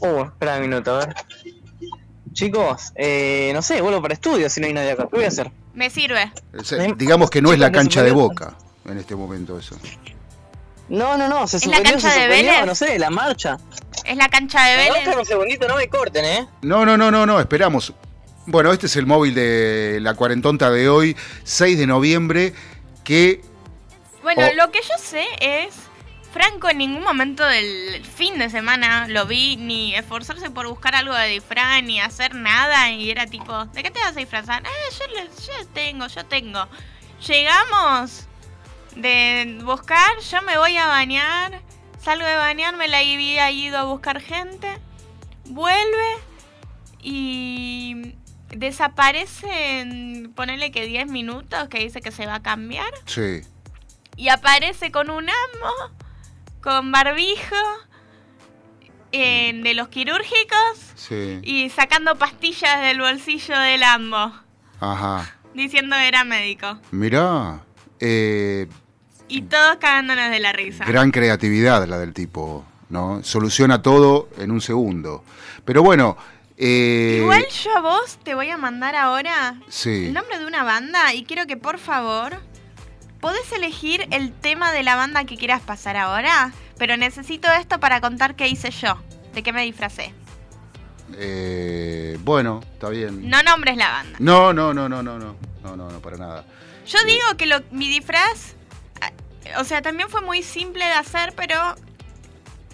[0.00, 1.14] Uh, espera un minuto, a ver.
[2.32, 5.04] Chicos, eh, no sé, vuelvo para estudio si no hay nadie acá.
[5.08, 5.50] ¿Qué voy a hacer?
[5.76, 6.32] Me sirve.
[6.96, 8.56] digamos que no es la cancha de boca
[8.88, 9.76] en este momento eso.
[10.88, 12.64] No, no, no, se ¿Es la cancha se de Vélez?
[12.66, 13.58] no sé, la marcha.
[14.04, 15.16] Es la cancha de Vélez.
[15.16, 16.48] un segundito, no me corten, ¿eh?
[16.62, 17.92] No, no, no, no, no, esperamos.
[18.46, 22.54] Bueno, este es el móvil de la cuarentonta de hoy, 6 de noviembre,
[23.04, 23.42] que
[24.22, 24.54] Bueno, Oh.
[24.56, 25.74] lo que yo sé es.
[26.32, 31.14] Franco en ningún momento del fin de semana lo vi ni esforzarse por buscar algo
[31.14, 34.62] de disfraz ni hacer nada y era tipo, ¿de qué te vas a disfrazar?
[34.64, 36.66] Eh, yo, yo tengo, yo tengo.
[37.26, 38.26] Llegamos
[38.96, 41.60] de buscar, yo me voy a bañar,
[42.02, 44.68] salgo de bañarme, la había ido a buscar gente,
[45.44, 46.18] vuelve
[47.02, 48.14] y
[48.48, 53.42] desaparece en, ponele que 10 minutos, que dice que se va a cambiar sí.
[54.16, 55.94] y aparece con un amo,
[56.66, 57.54] con barbijo,
[59.12, 60.58] eh, de los quirúrgicos
[60.96, 61.38] Sí.
[61.44, 64.32] y sacando pastillas del bolsillo del ambo,
[64.80, 65.36] Ajá.
[65.54, 66.80] diciendo era médico.
[66.90, 67.60] Mirá,
[68.00, 68.66] eh,
[69.28, 70.84] Y todos cagándonos de la risa.
[70.86, 73.22] gran creatividad la del tipo, ¿no?
[73.22, 75.22] Soluciona todo en un segundo.
[75.64, 76.16] Pero bueno,
[76.56, 80.06] eh, Igual yo a vos te voy a mandar ahora Sí.
[80.06, 82.40] el nombre de una banda y quiero que por favor
[83.20, 88.00] podés elegir el tema de la banda que quieras pasar ahora, pero necesito esto para
[88.00, 89.00] contar qué hice yo,
[89.34, 90.12] de qué me disfracé.
[91.16, 93.28] eh, bueno, está bien.
[93.28, 94.16] No nombres la banda.
[94.20, 96.44] No, no, no, no, no, no, no, no, no, para nada.
[96.86, 98.54] Yo digo que lo, mi disfraz,
[99.00, 99.12] ah,
[99.60, 101.76] o sea, también fue muy simple de hacer, pero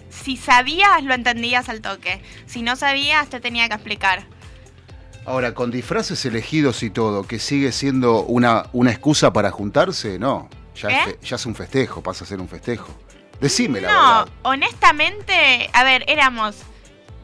[0.09, 2.21] si sabías, lo entendías al toque.
[2.45, 4.25] Si no sabías, te tenía que explicar.
[5.25, 10.49] Ahora, con disfraces elegidos y todo, que sigue siendo una, una excusa para juntarse, no.
[10.75, 11.19] Ya, es ¿Eh?
[11.23, 12.89] ya es un festejo, pasa a ser un festejo.
[13.39, 14.27] Decime la no, verdad.
[14.43, 16.55] honestamente, a ver, éramos,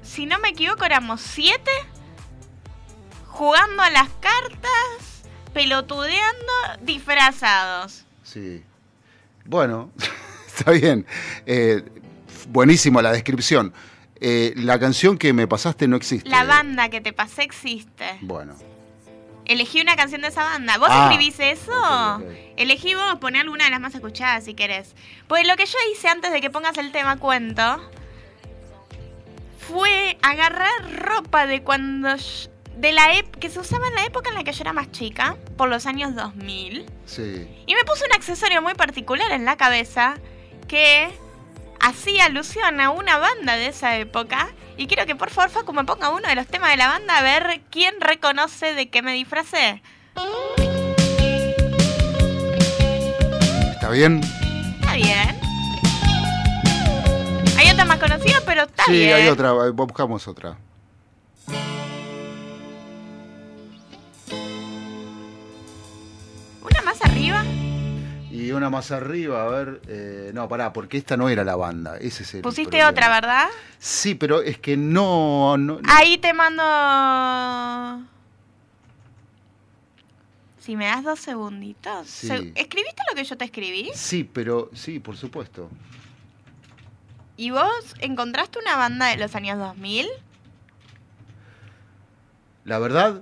[0.04, 1.72] si no me equivoco, éramos siete
[3.28, 8.06] jugando a las cartas, pelotudeando, disfrazados.
[8.24, 8.64] Sí.
[9.46, 9.92] Bueno,
[10.48, 11.06] está bien.
[11.46, 11.84] Eh,
[12.50, 13.74] buenísima la descripción.
[14.22, 16.30] Eh, la canción que me pasaste no existe.
[16.30, 18.18] La banda que te pasé existe.
[18.22, 18.56] Bueno.
[19.46, 20.78] Elegí una canción de esa banda.
[20.78, 22.22] ¿Vos Ah, escribís eso?
[22.58, 24.94] Elegí vos, poné alguna de las más escuchadas si querés.
[25.28, 27.64] Pues lo que yo hice antes de que pongas el tema cuento
[29.68, 34.30] fue agarrar ropa de cuando yo- de la ep- que se usaba en la época
[34.30, 37.48] en la que yo era más chica, por los años 2000, Sí.
[37.68, 40.16] y me puse un accesorio muy particular en la cabeza
[40.68, 41.10] que
[41.80, 44.50] hacía alusión a una banda de esa época.
[44.78, 47.18] Y quiero que por favor Facu me ponga uno de los temas de la banda
[47.18, 49.82] a ver quién reconoce de qué me disfracé.
[53.74, 54.22] ¿Está bien?
[54.80, 55.40] Está bien.
[57.58, 59.14] Hay otra más conocida, pero está sí, bien.
[59.16, 59.50] hay otra.
[59.68, 60.58] eh, Buscamos otra.
[66.62, 67.44] Una más arriba.
[68.40, 69.82] Y una más arriba, a ver.
[69.88, 71.98] eh, no, pará, porque esta no era la banda.
[71.98, 72.90] Ese es el Pusiste problema.
[72.90, 73.48] otra, ¿verdad?
[73.80, 75.58] Sí, pero es que no.
[75.58, 76.64] no- Ahí te mando.
[80.60, 82.08] Si me das dos segunditos.
[82.08, 82.52] Sí.
[82.56, 83.90] ¿Escribiste lo que yo te escribí?
[83.96, 85.70] Sí, pero sí, por supuesto.
[87.38, 90.08] ¿Y vos encontraste una banda de los años 2000?
[92.66, 93.22] La verdad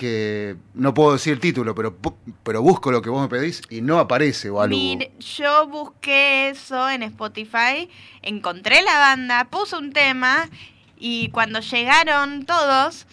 [0.00, 1.94] que no puedo decir el título, pero,
[2.42, 4.74] pero busco lo que vos me pedís y no aparece o algo.
[4.74, 7.90] Mire, yo busqué eso en Spotify,
[8.22, 10.48] encontré la banda, puse un tema
[10.98, 13.06] y cuando llegaron todos,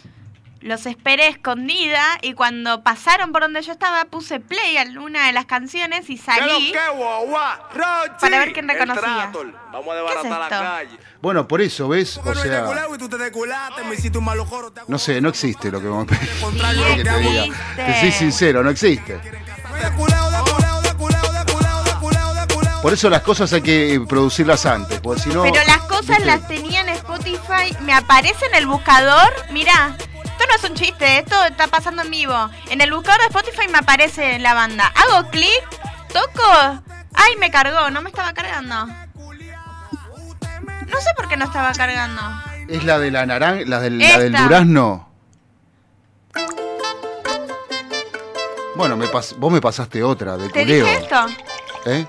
[0.62, 5.34] los esperé escondida y cuando pasaron por donde yo estaba, puse play a una de
[5.34, 6.74] las canciones y salí
[8.20, 9.32] para ver quién reconocía.
[9.72, 10.98] Vamos a ¿Qué es desbaratar la calle.
[11.22, 12.18] Bueno, por eso, ¿ves?
[12.18, 12.68] O sea,
[14.88, 16.30] no sé, no existe lo que pedís.
[16.96, 17.44] ¿Qué que te diga?
[17.76, 19.20] Te soy sincero, no existe.
[22.82, 25.44] Por eso las cosas hay que producirlas antes, porque si no...
[25.44, 26.26] Pero las cosas ¿viste?
[26.26, 29.98] las tenía en Spotify, me aparece en el buscador, mirá,
[30.38, 32.50] esto no es un chiste, esto está pasando en vivo.
[32.70, 34.92] En el buscador de Spotify me aparece la banda.
[34.96, 35.64] Hago clic,
[36.14, 36.82] toco,
[37.14, 38.86] ay, me cargó, no me estaba cargando.
[38.86, 39.08] No
[41.02, 42.22] sé por qué no estaba cargando.
[42.68, 45.08] Es la de la naranja, la del, la del durazno.
[48.76, 50.86] Bueno, me pas- vos me pasaste otra de ¿Te culeo.
[50.86, 51.26] dije esto?
[51.88, 52.06] ¿Eh?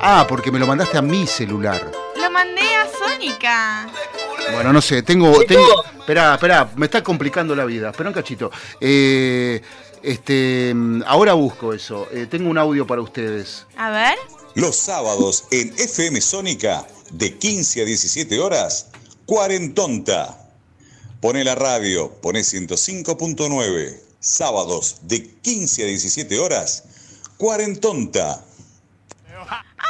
[0.00, 1.80] Ah, porque me lo mandaste a mi celular.
[2.20, 3.86] Lo mandé a Sónica.
[4.52, 5.38] Bueno, no sé, tengo.
[5.44, 7.90] tengo esperá, esperá, me está complicando la vida.
[7.90, 8.50] Espera un cachito.
[8.80, 9.60] Eh,
[10.02, 10.74] este,
[11.06, 12.08] ahora busco eso.
[12.12, 13.66] Eh, tengo un audio para ustedes.
[13.76, 14.16] A ver.
[14.54, 18.86] Los sábados en FM Sónica de 15 a 17 horas,
[19.26, 20.42] Cuarentonta.
[21.20, 24.00] Pone la radio, pone 105.9.
[24.20, 26.84] Sábados de 15 a 17 horas,
[27.36, 28.45] Cuarentonta.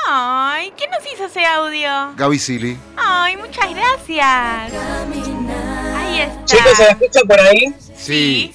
[0.09, 2.13] Ay, ¿quién nos hizo ese audio?
[2.17, 2.79] Gaby Silly.
[2.97, 4.73] Ay, muchas gracias.
[5.97, 6.45] Ahí está.
[6.45, 7.75] Chicos, ¿se me escucha por ahí?
[7.97, 8.55] Sí.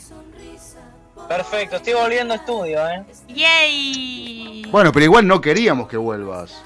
[1.28, 3.04] Perfecto, estoy volviendo a estudio, ¿eh?
[3.30, 4.66] Yay.
[4.70, 6.62] Bueno, pero igual no queríamos que vuelvas.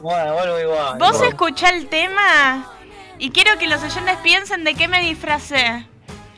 [0.00, 0.98] Bueno, vuelvo igual.
[0.98, 1.28] ¿Vos igual.
[1.28, 2.66] escuchá el tema?
[3.18, 5.86] Y quiero que los oyentes piensen de qué me disfracé.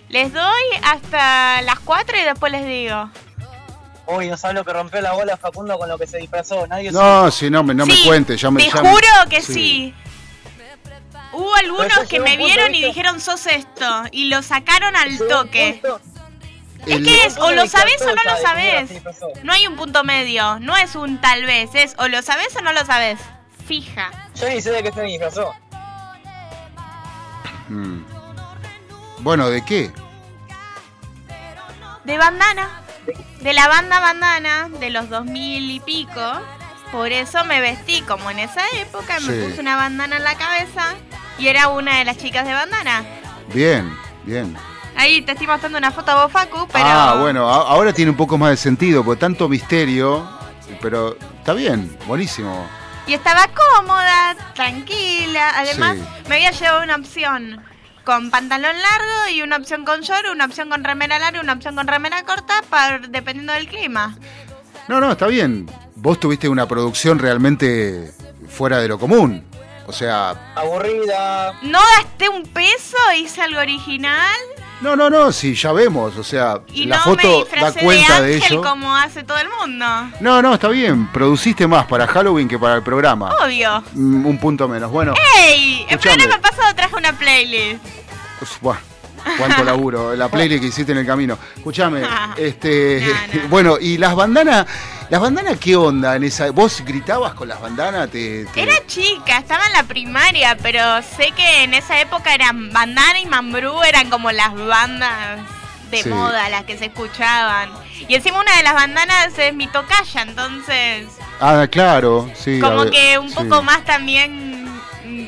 [0.09, 3.11] Les doy hasta las 4 y después les digo.
[4.16, 6.66] Uy, no sabes lo que rompió la bola Facundo con lo que se disfrazó.
[6.66, 9.07] Nadie No, si no me, no me Sí, cuentes, ya me Te ya me- juro
[9.29, 9.94] que sí.
[11.33, 14.05] Hubo algunos que me vieron y dijeron sos esto.
[14.11, 15.81] Y lo sacaron al toque.
[16.87, 19.29] Es El- que es o lo me sabés o no lo disfrazó.
[19.44, 20.59] No hay un punto medio.
[20.61, 21.70] No es un tal vez.
[21.75, 23.18] Es o lo sabés o no lo sabés.
[23.66, 24.11] Fija.
[24.35, 25.55] Yo ni sé de qué se disfrazó.
[27.68, 28.03] Mm.
[29.20, 29.92] Bueno, ¿de qué?
[32.05, 32.82] De bandana.
[33.42, 36.40] De la banda bandana de los 2000 y pico.
[36.92, 39.18] Por eso me vestí como en esa época.
[39.20, 39.42] Me Sí.
[39.48, 40.94] puse una bandana en la cabeza.
[41.38, 43.02] Y era una de las chicas de bandana.
[43.52, 43.92] Bien,
[44.24, 44.57] bien.
[44.96, 46.85] Ahí te estoy mostrando una foto a vos, Facu, pero...
[46.87, 50.28] Ah, bueno, ahora tiene un poco más de sentido, porque tanto misterio,
[50.83, 52.66] pero está bien, buenísimo.
[53.07, 55.52] Y estaba cómoda, tranquila.
[55.57, 56.05] Además, Sí.
[56.28, 57.64] me había llevado una opción
[58.05, 61.55] con pantalón largo y una opción con short, una opción con remera larga y una
[61.55, 64.17] opción con remera corta, para, dependiendo del clima.
[64.88, 65.71] No, no, está bien.
[65.95, 68.12] Vos tuviste una producción realmente
[68.49, 69.45] fuera de lo común.
[69.87, 71.59] O sea, Aburrida.
[71.62, 74.38] No gasté un peso, hice algo original
[74.83, 76.16] no, no, no, sí, ya vemos.
[76.16, 78.62] O sea, y la no me foto da disfracé cuenta de de, ángel ello.
[78.62, 79.87] como hace todo el mundo.
[80.21, 81.07] No, no, está bien.
[81.12, 83.35] Produciste más para Halloween que para el programa.
[83.45, 83.83] Obvio.
[83.95, 84.90] Mm, Un punto menos.
[84.90, 85.87] Bueno, ¡Ey!
[85.88, 87.83] El programa pasado traje una playlist.
[89.39, 90.15] Cuánto laburo.
[90.15, 91.39] La playlist que hiciste en el camino.
[91.57, 92.03] Escuchame,
[92.37, 93.13] este,
[93.49, 94.67] bueno, y las bandanas,
[95.11, 96.51] las bandanas, ¿qué onda en esa?
[96.51, 98.11] ¿Vos gritabas con las bandanas?
[98.11, 102.73] Te, te- Era chica, estaba en la primaria, pero sé que en esa época eran
[102.73, 105.41] Bandana y Mambrú, eran como las bandas
[105.91, 106.09] de Sí.
[106.09, 107.69] moda, las que se escuchaban.
[108.09, 111.07] Y encima una de las bandanas es mi tocaya, entonces
[111.39, 112.61] Ah, claro, sí.
[112.61, 113.35] como ver, que un sí.
[113.35, 114.67] poco más también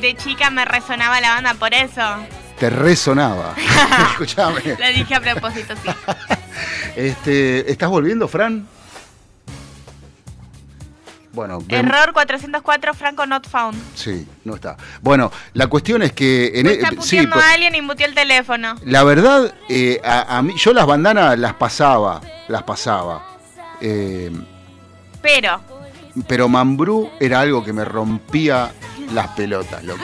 [0.01, 2.01] de chica me resonaba la banda por eso.
[2.59, 3.53] Te resonaba.
[4.11, 4.61] Escuchame.
[4.79, 5.89] Lo dije a propósito, sí.
[6.95, 8.65] Este, ¿Estás volviendo, Fran?
[11.33, 13.77] Bueno, Error 404, Franco not found.
[13.93, 14.77] sí, no está.
[15.01, 18.13] Bueno, la cuestión es que en Está sí, puteando pues, a alguien y mutió el
[18.15, 18.75] teléfono.
[18.85, 23.25] la verdad, eh, a, a mí, yo las bandanas las pasaba, las pasaba.
[23.81, 24.31] Eh,
[25.21, 25.59] Pero,
[26.25, 28.71] pero Mambrú era algo que me rompía
[29.13, 30.03] las pelotas, loco.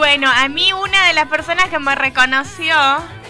[0.00, 2.74] Bueno, a mí una de las personas que me reconoció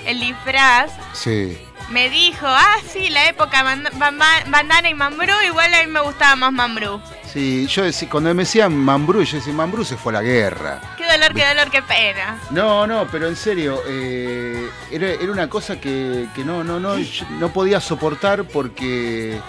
[0.06, 1.58] el disfraz Sí.
[1.90, 6.52] me dijo, ah, sí, la época bandana y mambrú, igual a mí me gustaba más
[6.52, 7.00] mambrú.
[7.32, 10.80] Sí, yo decía, cuando me decían Mambrú, yo decía, Mambrú se fue a la guerra.
[10.96, 12.38] Qué dolor, qué dolor, qué pena.
[12.50, 16.98] No, no, pero en serio, eh, era, era una cosa que, que no, no, no,
[16.98, 19.40] yo no podía soportar porque,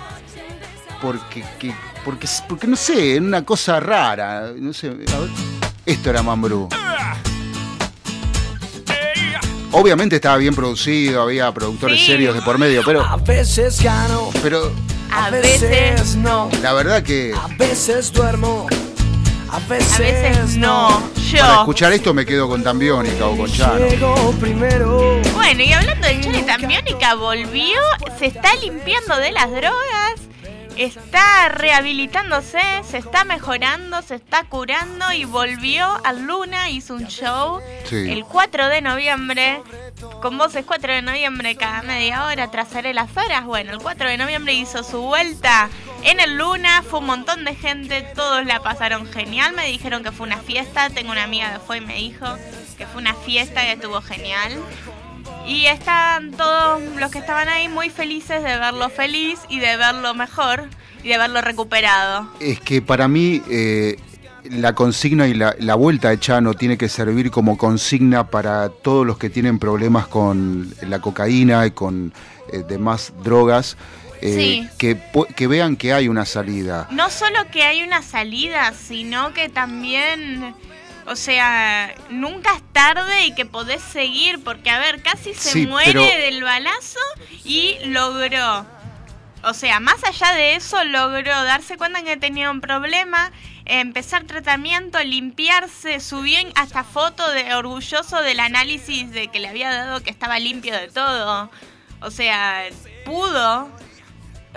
[1.02, 1.74] porque, que-
[2.06, 5.08] porque, porque no sé, era una cosa rara, no sé, a ver,
[5.86, 6.70] esto era Mambrú.
[9.74, 12.08] Obviamente estaba bien producido, había productores Sí.
[12.08, 14.72] serios de por medio, pero, A veces gano, pero
[15.10, 16.50] A veces no.
[16.62, 18.68] la verdad que a veces duermo,
[19.50, 20.90] a veces, A veces no.
[21.32, 21.60] para Yo.
[21.62, 23.86] escuchar esto me quedo con Tambiónica o con Chano.
[25.34, 27.80] Bueno, y hablando de Chani Tambiónica, volvió,
[28.20, 30.20] se está limpiando de las drogas,
[30.84, 37.60] está rehabilitándose, se está mejorando, se está curando y volvió a Luna, hizo un show
[37.86, 38.12] Sí.
[38.12, 39.62] el 4 de noviembre.
[40.22, 43.46] Con voces 4 de noviembre cada media hora, trazaré las horas.
[43.46, 45.70] Bueno, el 4 de noviembre hizo su vuelta
[46.04, 50.12] en el Luna, fue un montón de gente, todos la pasaron genial, me dijeron que
[50.12, 52.26] fue una fiesta, tengo una amiga que fue y me dijo
[52.78, 54.60] que fue una fiesta que estuvo genial.
[55.48, 60.14] Y están todos los que estaban ahí muy felices de verlo feliz y de verlo
[60.14, 60.64] mejor
[61.04, 62.28] y de verlo recuperado.
[62.40, 63.98] Es que para mí, eh,
[64.44, 69.06] la consigna y la, la vuelta de Chano tiene que servir como consigna para todos
[69.06, 72.14] los que tienen problemas con la cocaína y con
[72.52, 73.78] eh, demás drogas.
[74.22, 74.70] eh, Sí.
[74.78, 74.98] que,
[75.36, 76.88] que vean que hay una salida.
[76.92, 80.54] No solo que hay una salida, sino que también,
[81.12, 85.68] o sea, nunca es tarde y que podés seguir, porque a ver, casi se Sí,
[85.68, 87.00] muere pero- del balazo
[87.44, 88.66] y logró.
[89.44, 93.32] O sea, más allá de eso, logró darse cuenta que tenía un problema,
[93.66, 100.04] empezar tratamiento, limpiarse, subió hasta foto de orgulloso del análisis de que le había dado
[100.04, 101.50] que estaba limpio de todo.
[102.02, 102.66] O sea,
[103.06, 103.70] pudo.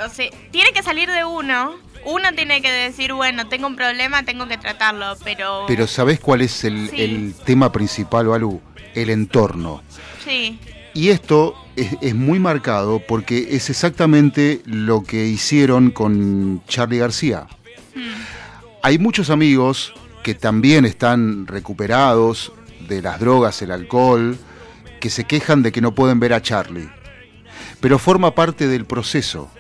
[0.04, 1.78] O sea, tiene que salir de uno.
[2.06, 5.64] Uno tiene que decir, bueno, tengo un problema, tengo que tratarlo, pero...
[5.66, 7.00] Pero ¿sabés cuál es el, Sí.
[7.02, 8.60] el tema principal, Balú?
[8.94, 9.82] El entorno.
[10.24, 10.58] Sí,
[10.94, 17.46] Y esto es, es muy marcado porque es exactamente lo que hicieron con Charlie García.
[18.82, 19.92] Hay muchos amigos
[20.22, 22.52] que también están recuperados
[22.88, 24.36] de las drogas, el alcohol,
[25.00, 26.88] que se quejan de que no pueden ver a Charlie.
[27.80, 29.50] Pero forma parte del proceso.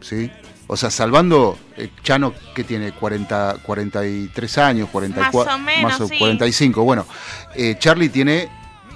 [0.00, 0.30] ¿Sí?
[0.72, 6.08] O sea, salvando eh, Chano que tiene 40, 43 años, 44, Más o menos, más
[6.08, 6.16] sí.
[6.18, 6.82] 45.
[6.82, 7.06] Bueno,
[7.54, 8.48] eh, Charlie tiene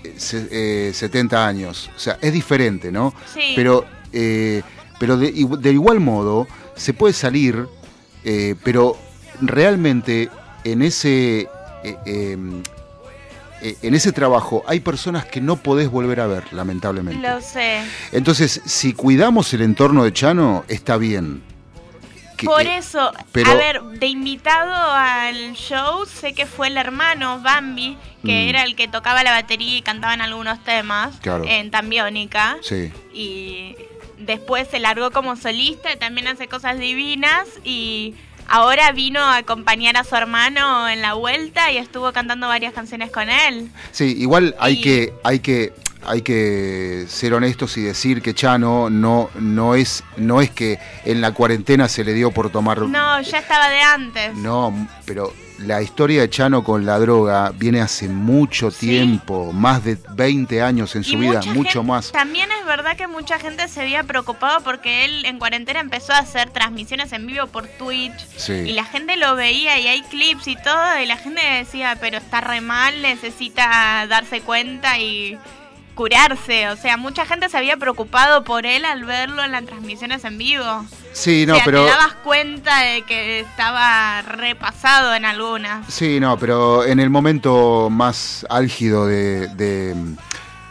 [0.02, 0.48] eh, se-
[0.88, 1.90] eh, 70 años.
[1.94, 3.12] O sea, es diferente, ¿no?
[3.34, 3.52] Sí.
[3.54, 4.62] Pero, eh,
[4.98, 7.66] pero de, de igual modo se puede salir,
[8.24, 8.96] eh, pero
[9.42, 10.30] realmente
[10.64, 11.48] en ese, eh,
[12.06, 12.38] eh,
[13.60, 17.20] eh, en ese trabajo hay personas que no podés volver a ver, lamentablemente.
[17.28, 17.80] lo sé.
[18.12, 21.42] Entonces, si cuidamos el entorno de Chano, está bien.
[22.36, 26.76] Que- Por eh, eso, pero- a ver, de invitado al show, sé que fue el
[26.76, 28.48] hermano Bambi, que Mm.
[28.48, 31.44] era el que tocaba la batería y cantaba en algunos temas Claro.
[31.46, 32.58] en Tambiónica.
[32.62, 32.92] Sí.
[33.14, 33.74] Y
[34.18, 38.14] después se largó como solista, y también hace cosas divinas y
[38.48, 43.10] ahora vino a acompañar a su hermano en la vuelta y estuvo cantando varias canciones
[43.10, 43.70] con él.
[43.92, 45.72] Sí, igual hay Y- que, hay que,
[46.06, 51.20] hay que ser honestos y decir que Chano no, no es, no es que en
[51.20, 52.80] la cuarentena se le dio por tomar.
[52.82, 54.34] No, ya estaba de antes.
[54.36, 59.98] No, pero la historia de Chano con la droga viene hace mucho tiempo, más de
[60.10, 62.12] 20 años en su vida, mucho más.
[62.12, 66.18] También es verdad que mucha gente se había preocupado porque él en cuarentena empezó a
[66.18, 68.26] hacer transmisiones en vivo por Twitch.
[68.36, 68.52] Sí.
[68.52, 71.00] Y la gente lo veía y hay clips y todo.
[71.02, 75.38] Y la gente decía, pero está re mal, necesita darse cuenta y
[75.96, 76.68] curarse.
[76.68, 80.38] O sea, mucha gente se había preocupado por él al verlo en las transmisiones en
[80.38, 80.84] vivo.
[81.12, 85.92] Sí, no, o sea, pero te dabas cuenta de que estaba repasado en algunas.
[85.92, 89.96] Sí, no, pero en el momento más álgido de, de,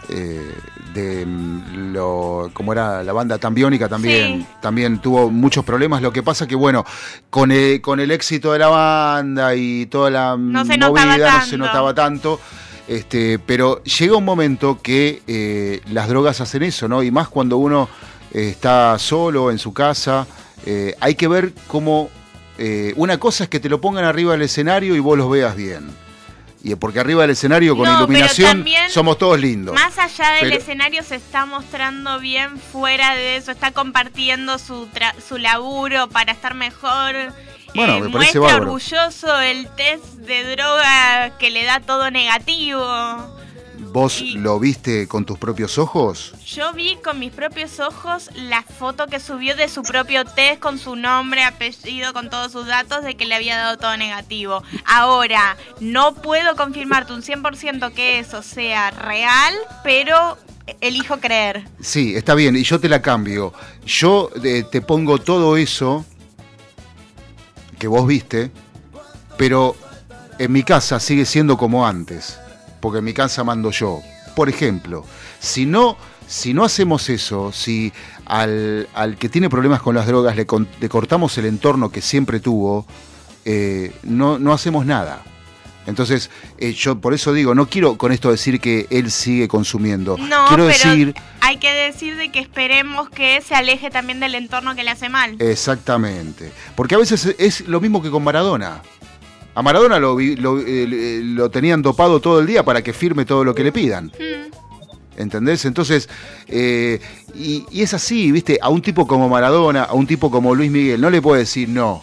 [0.09, 0.55] eh,
[0.93, 4.47] de, mm, lo, como era la banda Tambiónica también, Sí.
[4.61, 6.01] también tuvo muchos problemas.
[6.01, 6.85] Lo que pasa que bueno,
[7.29, 11.17] con el, con el éxito de la banda y toda la No movida no se
[11.19, 11.57] tanto.
[11.57, 12.39] notaba tanto.
[12.87, 17.01] Este, pero llega un momento que eh, las drogas hacen eso, ¿no?
[17.01, 17.89] Y más cuando uno
[18.31, 20.27] eh, está solo en su casa,
[20.65, 22.09] eh, hay que ver cómo
[22.59, 25.55] eh, una cosa es que te lo pongan arriba del escenario y vos los veas
[25.55, 25.89] bien.
[26.63, 29.73] Y porque arriba del escenario con No, iluminación también, somos todos lindos.
[29.75, 34.87] Más allá del Pero- escenario se está mostrando bien fuera de eso, está compartiendo su,
[34.87, 37.13] tra- su laburo para estar mejor.
[37.75, 38.63] Bueno, eh, me parece muestra bárbaro.
[38.63, 42.81] orgulloso el test de droga que le da todo negativo.
[43.91, 46.33] ¿Vos lo viste con tus propios ojos?
[46.45, 50.79] Yo vi con mis propios ojos la foto que subió de su propio test con
[50.79, 54.63] su nombre, apellido, con todos sus datos de que le había dado todo negativo.
[54.85, 59.53] Ahora, no puedo confirmarte un 100% que eso sea real,
[59.83, 60.37] pero
[60.81, 61.65] elijo creer.
[61.79, 63.53] Sí, está bien, y yo te la cambio.
[63.85, 66.05] Yo eh, te pongo todo eso
[67.75, 68.51] que vos viste,
[69.37, 69.75] pero
[70.39, 72.39] en mi casa sigue siendo como antes,
[72.79, 74.01] porque en mi casa mando yo.
[74.35, 75.05] Por ejemplo,
[75.39, 75.97] si no,
[76.27, 77.93] si no hacemos eso, si
[78.25, 82.01] al, al que tiene problemas con las drogas le, con- le cortamos el entorno que
[82.01, 82.85] siempre tuvo,
[83.45, 85.23] eh, no, no hacemos nada.
[85.87, 90.17] Entonces, eh, yo por eso digo, no quiero con esto decir que él sigue consumiendo.
[90.17, 94.33] No, quiero pero decir hay que decir de que esperemos que se aleje también del
[94.33, 95.35] entorno que le hace mal.
[95.39, 96.51] Exactamente.
[96.75, 98.81] Porque a veces es lo mismo que con Maradona.
[99.53, 103.43] A Maradona lo, lo, eh, lo tenían dopado todo el día para que firme todo
[103.43, 104.11] lo que le pidan.
[105.17, 105.65] ¿Entendés?
[105.65, 106.09] Entonces,
[106.47, 106.99] eh,
[107.35, 108.57] y, y es así, ¿viste?
[108.61, 111.69] A un tipo como Maradona, a un tipo como Luis Miguel, no le puede decir
[111.69, 112.01] no.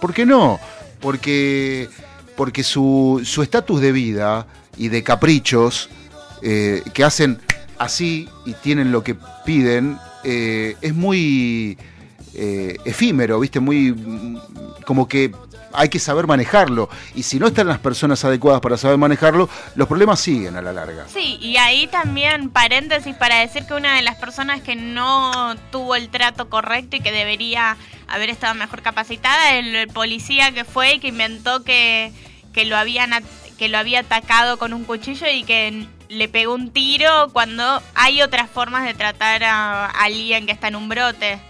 [0.00, 0.60] ¿Por qué no?
[1.00, 1.88] Porque,
[2.38, 5.90] porque su estatus de vida y de caprichos
[6.40, 7.40] eh, que hacen
[7.78, 11.76] así y tienen lo que piden, eh, es muy
[12.34, 13.58] eh, efímero, ¿viste?
[13.58, 14.38] Muy.
[14.86, 15.32] como que
[15.72, 16.88] hay que saber manejarlo.
[17.14, 20.72] Y si no están las personas adecuadas para saber manejarlo, los problemas siguen a la
[20.72, 21.06] larga.
[21.08, 25.94] Sí, y ahí también paréntesis para decir que una de las personas que no tuvo
[25.94, 30.94] el trato correcto y que debería haber estado mejor capacitada, el, el policía que fue
[30.94, 32.12] y que inventó que,
[32.52, 33.12] que lo habían
[33.58, 38.22] que lo había atacado con un cuchillo y que le pegó un tiro cuando hay
[38.22, 41.40] otras formas de tratar a alguien que está en un brote.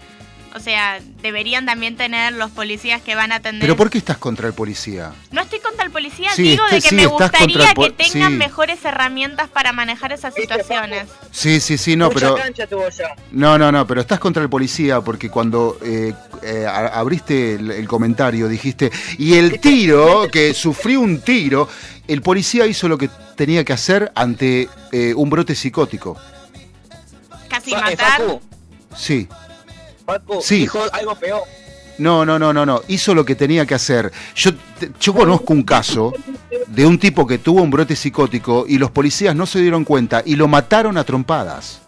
[0.55, 3.61] O sea, deberían también tener los policías que van a atender.
[3.61, 5.13] ¿Pero por qué estás contra el policía?
[5.31, 7.73] No estoy contra el policía, Sí, digo de este- que sí, me estás contra gustaría
[7.73, 8.37] que tengan sí.
[8.37, 11.07] mejores herramientas para manejar esas situaciones.
[11.31, 12.35] Sí, sí, sí, no, pero.
[12.35, 13.15] cancha tuvo ya.
[13.31, 17.87] No, no, no, pero estás contra el policía porque cuando eh, eh, abriste el, el
[17.87, 21.69] comentario dijiste, y el tiro, que sufrió un tiro,
[22.07, 26.17] el policía hizo lo que tenía que hacer ante eh, un brote psicótico.
[27.47, 28.39] Casi eh, matar.
[28.97, 29.27] Sí.
[30.11, 30.59] Facu Sí.
[30.59, 31.41] dijo algo peor.
[31.97, 32.81] No, no, no, no, no.
[32.87, 34.11] Hizo lo que tenía que hacer.
[34.35, 36.13] Yo, te- yo conozco un caso
[36.67, 40.23] de un tipo que tuvo un brote psicótico y los policías no se dieron cuenta
[40.25, 41.81] y lo mataron a trompadas.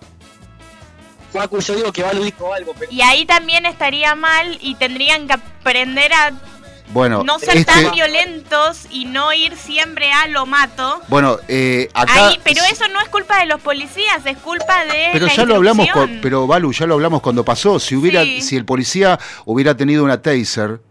[1.32, 2.92] Facu, yo digo que Balu dijo algo peor.
[2.92, 6.32] Y ahí también estaría mal y tendrían que aprender a
[6.94, 11.02] Bueno, no ser este, tan violentos y no ir siempre a lo mato.
[11.08, 12.28] bueno, eh, acá.
[12.30, 15.46] Ahí, pero eso no es culpa de los policías, es culpa de Pero la ya
[15.46, 15.88] lo hablamos,
[16.22, 17.80] pero Balu, ya lo hablamos cuando pasó.
[17.80, 18.42] Si hubiera, Sí.
[18.42, 20.82] si el policía hubiera tenido una taser,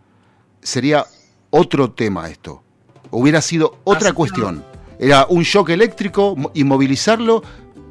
[0.63, 1.05] sería
[1.51, 2.63] otro tema esto.
[3.11, 4.65] Hubiera sido otra cuestión.
[4.99, 7.43] Era un shock eléctrico, mo- inmovilizarlo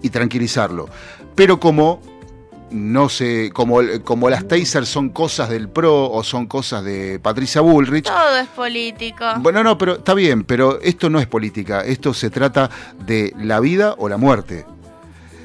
[0.02, 0.88] y tranquilizarlo.
[1.36, 2.02] Pero como
[2.72, 7.62] no sé, como, como las tasers son cosas del PRO o son cosas de Patricia
[7.62, 9.26] Bullrich, Todo es político.
[9.40, 12.70] bueno, no, pero está bien, pero esto no es política, esto se trata
[13.06, 14.66] de la vida o la muerte.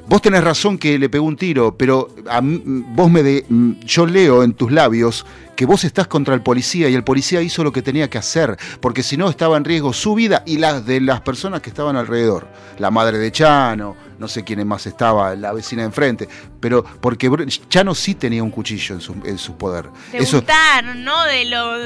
[0.07, 3.45] Vos tenés razón que le pegó un tiro, pero a mí- vos me de,
[3.85, 5.25] yo leo en tus labios
[5.57, 8.57] que vos estás contra el policía y el policía hizo lo que tenía que hacer,
[8.81, 11.97] porque si no estaba en riesgo su vida y las de las personas que estaban
[11.97, 12.47] alrededor.
[12.79, 16.29] La madre de Chano, no sé quién más estaba, la vecina de enfrente,
[16.61, 17.31] pero porque
[17.69, 19.89] Chano sí tenía un cuchillo en su, en su poder.
[20.13, 21.25] De Eso, gustar, ¿no?
[21.25, 21.79] De lo...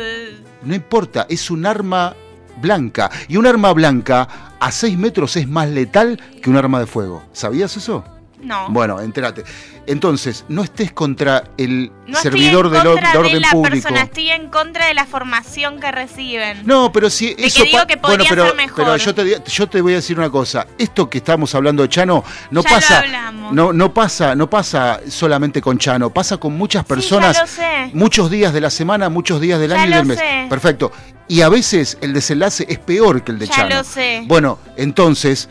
[0.62, 2.16] no importa, es un arma
[2.60, 3.10] blanca.
[3.28, 7.22] Y un arma blanca a 6 metros es más letal que un arma de fuego.
[7.32, 8.04] ¿Sabías eso?
[8.40, 8.68] No.
[8.70, 9.42] Bueno, entérate.
[9.86, 13.42] Entonces, no estés contra el No servidor estoy en del or- contra de de, orden
[13.42, 13.70] la público.
[13.88, 16.62] persona, estoy en contra de la formación que reciben.
[16.64, 18.76] No, pero si De eso que digo que bueno, pero, ser mejor.
[18.76, 20.66] pero yo te, di- yo te voy a decir una cosa.
[20.78, 23.52] Esto que estamos hablando de Chano no Ya lo pasa, hablamos.
[23.52, 27.90] no, no pasa, no pasa solamente con Chano, pasa con muchas personas, ya lo sé.
[27.94, 30.18] muchos días de la semana, muchos días del Ya año y lo del mes.
[30.18, 30.46] sé.
[30.48, 30.92] Perfecto.
[31.26, 33.76] Y a veces el desenlace es peor que el de Ya Chano.
[33.76, 34.22] lo sé.
[34.26, 35.48] Bueno, entonces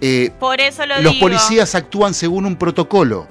[0.00, 1.26] eh, Por eso lo los digo.
[1.26, 3.26] policías actúan según un protocolo,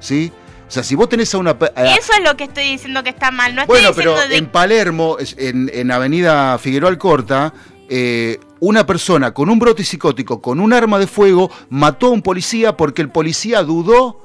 [0.00, 0.32] ¿sí?
[0.66, 3.10] O sea, si vos tenés a una a- Eso es lo que estoy diciendo que
[3.10, 3.54] está mal.
[3.54, 7.52] No bueno, pero de en Palermo, en, en Avenida Figueroa Alcorta,
[7.88, 12.22] eh, una persona con un brote psicótico, con un arma de fuego, mató a un
[12.22, 14.22] policía porque el policía dudó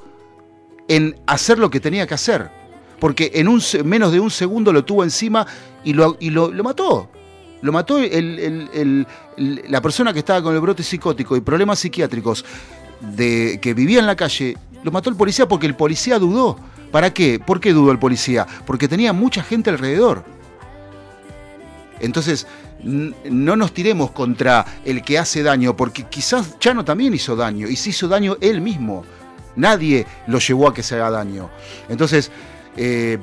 [0.88, 2.50] en hacer lo que tenía que hacer.
[2.98, 5.46] Porque en un, menos de un segundo lo tuvo encima
[5.84, 7.10] y lo, y lo, lo mató.
[7.62, 9.06] Lo mató el- el-
[9.36, 12.44] el- la persona que estaba con el brote psicótico y problemas psiquiátricos
[13.00, 14.56] de, que vivía en la calle.
[14.82, 16.58] Lo mató el policía porque el policía dudó.
[16.90, 17.38] ¿Para qué?
[17.38, 18.46] ¿Por qué dudó el policía?
[18.66, 20.24] Porque tenía mucha gente alrededor.
[22.00, 22.46] Entonces,
[22.82, 27.76] no nos tiremos contra el que hace daño, porque quizás Chano también hizo daño, y
[27.76, 29.04] se hizo daño él mismo.
[29.56, 31.50] Nadie lo llevó a que se haga daño.
[31.88, 32.30] Entonces,
[32.76, 33.18] eh,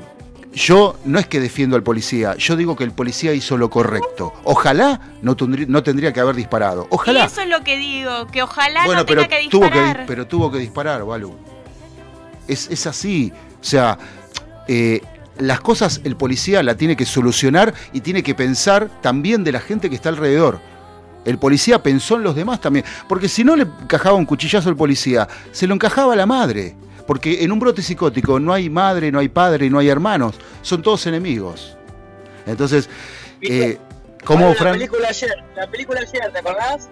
[0.58, 4.34] yo no es que defiendo al policía, yo digo que el policía hizo lo correcto.
[4.44, 6.84] Ojalá no, tendrí- no tendría que haber disparado.
[6.84, 7.26] Y Ojalá.
[7.26, 9.98] eso es lo que digo, que ojalá Bueno, no pero tenga que tuvo que, disparar.
[10.00, 11.36] di- pero tuvo que disparar, Balu.
[12.48, 13.32] Es, es así.
[13.62, 13.98] O sea,
[14.68, 15.02] eh,
[15.38, 19.60] las cosas el policía la tiene que solucionar y tiene que pensar también de la
[19.60, 20.60] gente que está alrededor.
[21.26, 22.84] El policía pensó en los demás también.
[23.08, 26.76] Porque si no le encajaba un cuchillazo al policía, se lo encajaba a la madre.
[27.08, 30.36] Porque en un brote psicótico no hay madre, no hay padre, no hay hermanos.
[30.62, 31.78] Son todos enemigos.
[32.46, 32.90] Entonces,
[33.42, 33.78] eh,
[34.26, 34.74] ¿cómo, Bueno, La Fran?
[34.74, 36.90] película ayer, la película ayer, ¿te acordás?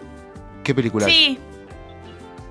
[0.64, 1.06] ¿Qué película?
[1.06, 1.38] Sí.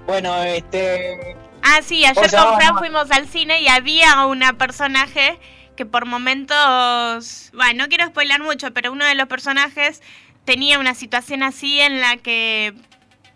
[0.07, 1.37] Bueno, este.
[1.63, 2.57] Ah, sí, ayer ¿Cómo se con?
[2.57, 5.39] Fran fuimos al cine y había una personaje
[5.77, 10.03] que por momentos, bueno, no quiero spoilar mucho, pero uno de los personajes
[10.45, 12.75] tenía una situación así en la que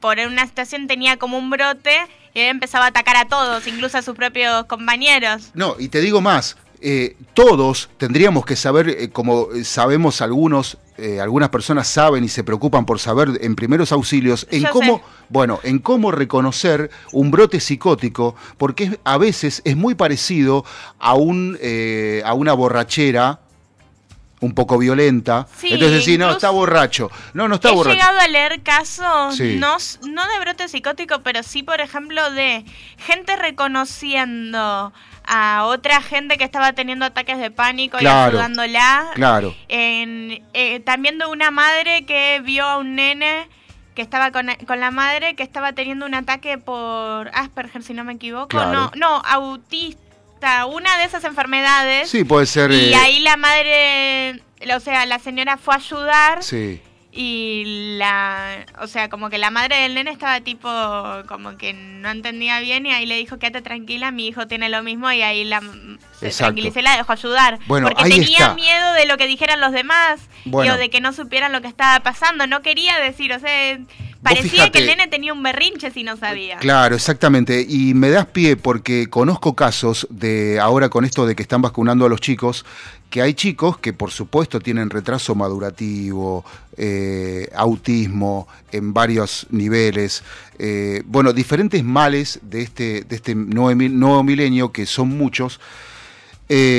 [0.00, 1.96] por una situación tenía como un brote
[2.34, 5.50] y él empezaba a atacar a todos, incluso a sus propios compañeros.
[5.54, 11.20] No, y te digo más, eh, todos tendríamos que saber, eh, como sabemos algunos, eh,
[11.20, 15.02] algunas personas saben y se preocupan por saber en primeros auxilios, en Yo cómo, sé.
[15.28, 20.64] bueno, en cómo reconocer un brote psicótico, porque es- a veces es muy parecido
[21.00, 23.40] a un eh, a una borrachera
[24.40, 25.46] un poco violenta.
[25.56, 27.10] Sí, Entonces decís, no, está borracho.
[27.34, 27.94] No, no está He borracho.
[27.96, 29.56] llegado a leer casos, Sí.
[29.58, 29.76] no,
[30.08, 32.64] no de brote psicótico, pero sí, por ejemplo, de
[32.98, 34.92] gente reconociendo
[35.24, 39.10] a otra gente que estaba teniendo ataques de pánico Claro, y ayudándola.
[39.14, 39.54] claro.
[39.68, 43.48] En, eh, también de una madre que vio a un nene
[43.94, 48.04] que estaba con, con la madre que estaba teniendo un ataque por Asperger, si no
[48.04, 48.46] me equivoco.
[48.48, 48.72] Claro.
[48.72, 50.00] No, no, autista,
[50.66, 52.10] una de esas enfermedades.
[52.10, 52.70] Sí, puede ser.
[52.72, 54.42] Y eh, ahí la madre,
[54.74, 56.80] o sea, la señora fue a ayudar Sí.
[57.12, 60.68] y la, o sea, como que la madre del nene estaba tipo,
[61.26, 64.82] como que no entendía bien y ahí le dijo, quédate tranquila, mi hijo tiene lo
[64.82, 65.60] mismo y ahí la
[66.20, 67.58] se tranquilizó y la dejó ayudar.
[67.66, 68.54] Bueno, porque ahí tenía está.
[68.54, 70.72] miedo de lo que dijeran los demás Bueno.
[70.72, 72.46] y o de que no supieran lo que estaba pasando.
[72.46, 73.78] No quería decir, o sea,
[74.28, 76.58] parecía fíjate- que el nene tenía un berrinche si no sabía.
[76.58, 77.64] Claro, exactamente.
[77.68, 82.06] Y me das pie porque conozco casos de ahora con esto de que están vacunando
[82.06, 82.64] a los chicos,
[83.10, 86.44] que hay chicos que por supuesto tienen retraso madurativo,
[86.76, 90.22] eh, autismo en varios niveles,
[90.58, 95.58] eh, bueno, diferentes males de este, de este nuevo, nuevo milenio, que son muchos,
[96.50, 96.77] eh,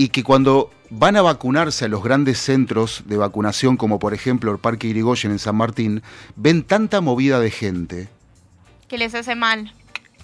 [0.00, 4.50] y que cuando van a vacunarse a los grandes centros de vacunación, como por ejemplo
[4.50, 6.00] el Parque Irigoyen en San Martín,
[6.36, 8.08] ven tanta movida de gente
[8.88, 9.74] Que les hace mal.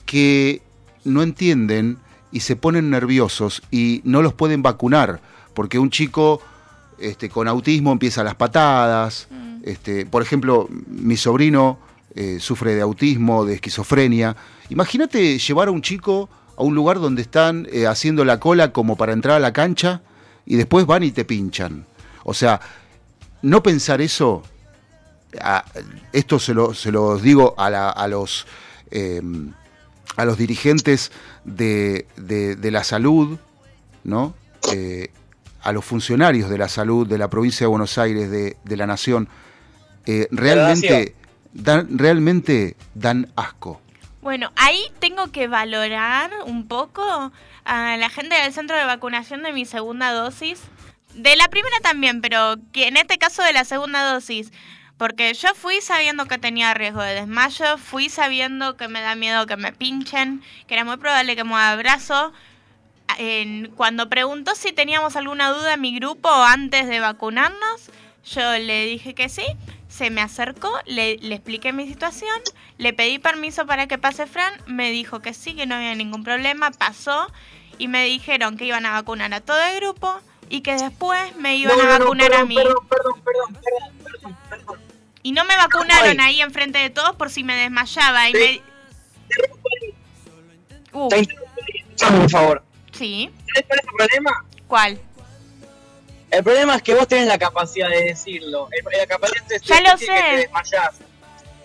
[0.07, 0.63] que
[1.05, 1.99] no entienden
[2.33, 5.21] y se ponen nerviosos y no los pueden vacunar,
[5.53, 6.41] porque un chico
[6.99, 9.29] este, con autismo empieza las patadas,
[9.63, 11.79] este, por ejemplo, mi sobrino
[12.15, 14.37] eh, sufre de autismo, de esquizofrenia.
[14.71, 18.97] Imagínate llevar a un chico a un lugar donde están eh, haciendo la cola como
[18.97, 20.03] para entrar a la cancha
[20.47, 21.87] y después van y te pinchan.
[22.25, 22.61] O sea,
[23.43, 24.43] no pensar eso,
[25.41, 25.65] a-
[26.13, 28.47] esto se lo, se los digo a, la- a los,
[28.91, 29.21] eh,
[30.17, 31.13] a los dirigentes
[31.45, 33.39] de, de- de la salud,
[34.05, 34.35] ¿no?
[34.73, 35.11] Eh,
[35.63, 38.87] a los funcionarios de la salud de la provincia de Buenos Aires, de, de la
[38.87, 39.29] nación,
[40.07, 41.15] eh, realmente,
[41.53, 43.81] dan, realmente dan asco.
[44.27, 47.31] Bueno, ahí tengo que valorar un poco
[47.65, 50.61] a la gente del centro de vacunación de mi segunda dosis.
[51.15, 54.51] De la primera también, pero que en este caso de la segunda dosis.
[54.99, 59.47] Porque yo fui sabiendo que tenía riesgo de desmayo, fui sabiendo que me da miedo
[59.47, 62.33] que me pinchen, que era muy probable que me abrazo.
[63.77, 67.93] Cuando preguntó si teníamos alguna duda en mi grupo antes de vacunarnos,
[68.25, 69.45] yo le dije que sí,
[69.97, 72.39] se me acercó, le, le expliqué mi situación,
[72.77, 76.23] le pedí permiso para que pase Fran, me dijo que sí, que no había ningún
[76.23, 77.27] problema, pasó
[77.79, 80.15] y me dijeron que iban a vacunar a todo el grupo
[80.51, 82.55] y que después me iban No, a no, no, vacunar a mí.
[82.57, 84.79] perdón, perdón, perdón, perdón.
[85.23, 86.27] Y no me vacunaron Ay.
[86.27, 88.39] ahí enfrente de todos por si me desmayaba y Sí.
[88.39, 88.77] me...
[90.93, 91.09] Uh,
[91.99, 92.63] por favor.
[92.93, 94.45] sí, ¿Sabes cuál es el problema?
[94.69, 95.01] ¿cuál?
[96.31, 98.69] El problema es que vos tenés la capacidad de decirlo.
[98.73, 100.95] El- La capacidad de Ya lo que te desmayás.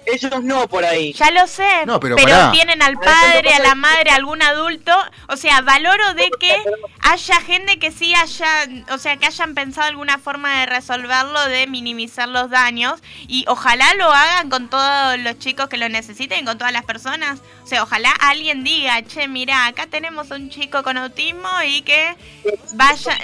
[0.06, 1.14] Ellos no por ahí.
[1.14, 2.52] Ya lo sé, No, pero pero, pará.
[2.52, 4.92] tienen al padre, a la madre, a algún adulto.
[5.28, 6.56] O sea, valoro de que
[7.02, 8.48] haya gente que sí haya,
[8.92, 13.00] o sea, que hayan pensado alguna forma de resolverlo, de minimizar los daños.
[13.28, 17.40] Y ojalá lo hagan con todos los chicos que lo necesiten, con todas las personas.
[17.64, 21.84] O sea, ojalá alguien diga, che, mira, acá tenemos a un chico con autismo y
[21.84, 22.16] que
[22.74, 23.18] vaya,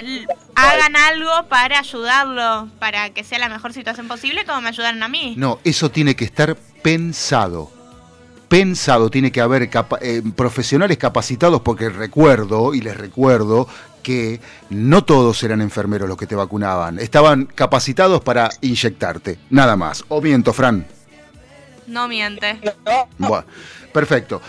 [0.54, 5.08] hagan algo para ayudarlo, para que sea la mejor situación posible, como me ayudaron a
[5.08, 5.34] mí.
[5.36, 7.70] No, eso tiene que estar pensado.
[8.48, 13.68] Pensado, tiene que haber capa- eh, profesionales capacitados, porque recuerdo, y les recuerdo,
[14.02, 16.98] que no todos eran enfermeros los que te vacunaban.
[16.98, 20.02] Estaban capacitados para inyectarte, nada más.
[20.08, 20.86] O miento, Fran.
[21.86, 22.58] No miente.
[23.18, 23.44] Bueno,
[23.92, 24.40] perfecto.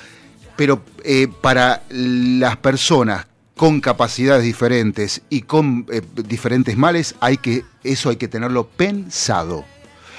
[0.56, 3.26] Pero eh, para las personas
[3.56, 9.66] con capacidades diferentes y con eh, diferentes males, hay que, eso hay que tenerlo pensado.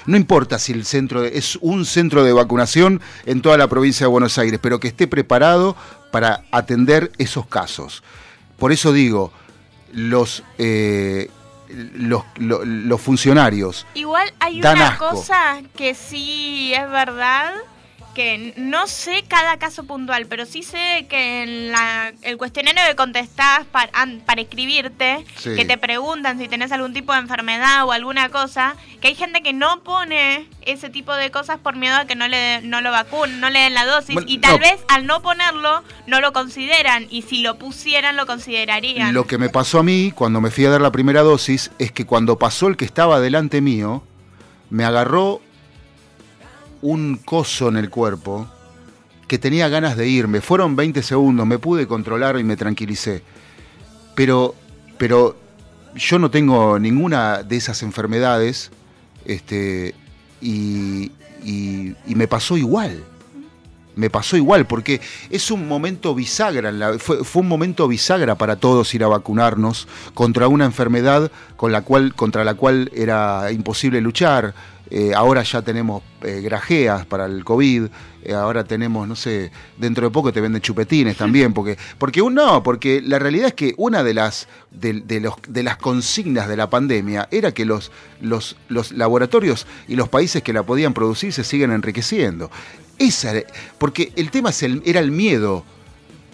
[0.07, 4.05] No importa si el centro de- es un centro de vacunación en toda la provincia
[4.07, 5.77] de Buenos Aires, pero que esté preparado
[6.11, 8.03] para atender esos casos.
[8.59, 9.33] Por eso digo,
[9.93, 11.31] los, eh,
[11.95, 15.11] los, lo- los funcionarios Igual hay Dan una asco.
[15.11, 17.53] cosa que sí es verdad,
[18.15, 22.97] que no sé cada caso puntual, pero sí sé que en la, el cuestionario que
[22.97, 23.91] contestás para,
[24.27, 25.55] para escribirte, Sí.
[25.55, 29.43] que te preguntan si tenés algún tipo de enfermedad o alguna cosa, que hay gente
[29.43, 32.91] que no pone ese tipo de cosas por miedo a que no le no lo
[32.91, 34.59] vacunen, no le den la dosis Bueno, y tal no.
[34.59, 39.15] vez al no ponerlo no lo consideran y si lo pusieran lo considerarían.
[39.15, 41.93] Lo que me pasó a mí cuando me fui a dar la primera dosis es
[41.93, 44.03] que cuando pasó el que estaba delante mío,
[44.69, 45.41] me agarró
[46.83, 48.49] un coso en el cuerpo
[49.29, 50.41] que tenía ganas de irme.
[50.41, 53.23] Fueron 20 segundos, me pude controlar y me tranquilicé.
[54.15, 54.55] Pero,
[54.99, 55.37] pero
[55.95, 58.71] yo no tengo ninguna de esas enfermedades
[59.25, 59.95] este,
[60.41, 61.13] y,
[61.45, 63.05] y- me pasó igual.
[63.97, 65.01] Me pasó igual, porque
[65.31, 70.49] es un momento bisagra, fue, fue un momento bisagra para todos ir a vacunarnos contra
[70.49, 74.55] una enfermedad con la cual, contra la cual era imposible luchar.
[74.91, 77.85] Eh, ahora ya tenemos eh, grajeas para el COVID,
[78.25, 82.35] eh, ahora tenemos, no sé, dentro de poco te venden chupetines también, porque, porque un-
[82.35, 86.49] no, porque la realidad es que una de las, de, de los, de las consignas
[86.49, 90.93] de la pandemia era que los, los, los laboratorios y los países que la podían
[90.93, 92.51] producir se siguen enriqueciendo.
[92.99, 93.33] Esa,
[93.79, 95.65] porque el tema es el- era el miedo.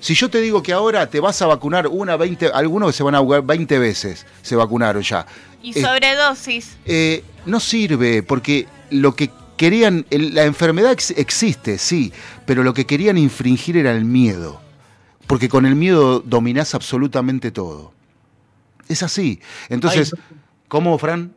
[0.07, 3.17] Si yo te digo que ahora te vas a vacunar una 20, algunos se van
[3.17, 5.27] a jugar 20 veces, se vacunaron ya.
[5.65, 6.77] y Eh, sobredosis.
[6.85, 12.13] eh, no sirve porque lo que querían, el- la enfermedad ex- existe, sí,
[12.47, 14.61] pero lo que querían infringir era el miedo.
[15.27, 17.93] Porque con el miedo dominás absolutamente todo.
[18.87, 19.41] Es así.
[19.69, 20.15] Entonces,
[20.69, 21.35] ¿cómo, Fran?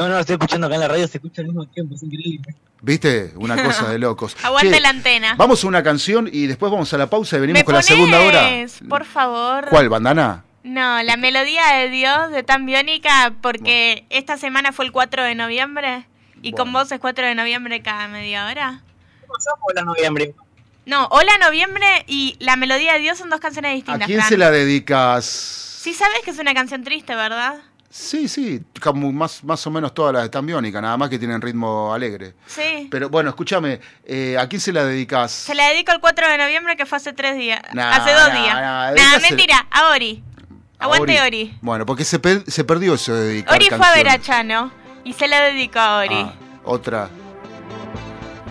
[0.00, 2.54] No, no, estoy escuchando acá en la radio, se escucha al mismo tiempo, es increíble.
[2.80, 3.34] ¿Viste?
[3.36, 4.34] Una cosa de locos.
[4.42, 5.34] Aguante Che, la antena.
[5.36, 7.82] Vamos a una canción y después vamos a la pausa y venimos ¿Me con la
[7.82, 8.48] segunda hora.
[8.88, 9.66] Por favor.
[9.68, 10.42] ¿Cuál, bandana?
[10.62, 15.34] No, la melodía de Dios de Tan Biónica, porque esta semana fue el 4 de
[15.34, 16.06] noviembre
[16.40, 18.80] y con vos es 4 de noviembre cada media hora.
[19.68, 20.34] Hola, noviembre.
[20.86, 24.06] No, Hola Noviembre y la melodía de Dios son dos canciones ¿A distintas.
[24.06, 24.28] quién Fran.
[24.30, 25.26] se la dedicas?
[25.26, 27.60] Sí sabes que es una canción triste, ¿verdad?
[27.92, 31.40] Sí, sí, como más, más o menos todas las de Tambiónica, nada más que tienen
[31.40, 32.34] ritmo alegre.
[32.46, 32.86] Sí.
[32.88, 35.32] Pero bueno, escúchame, eh, ¿a quién se la dedicas?
[35.32, 37.60] Se la dedico el 4 de noviembre que fue hace tres días.
[37.72, 38.42] Nah, hace dos nah,
[38.92, 38.94] días.
[38.96, 40.22] nah, mentira, a Ori.
[40.78, 41.58] ¿A Aguante Ori.
[41.60, 44.20] Bueno, porque se, pe- se perdió eso de dedicar Ori fue a ver a.
[44.20, 44.70] Chano
[45.02, 46.14] y se la dedico a Ori.
[46.14, 46.32] Ah,
[46.64, 47.10] otra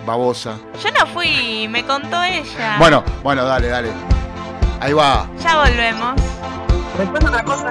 [0.05, 0.57] babosa.
[0.83, 2.75] Yo no fui, me contó ella.
[2.77, 3.89] Bueno, bueno, dale, dale.
[4.81, 5.29] Ahí va.
[5.41, 6.21] Ya volvemos.
[7.45, 7.69] Cosa,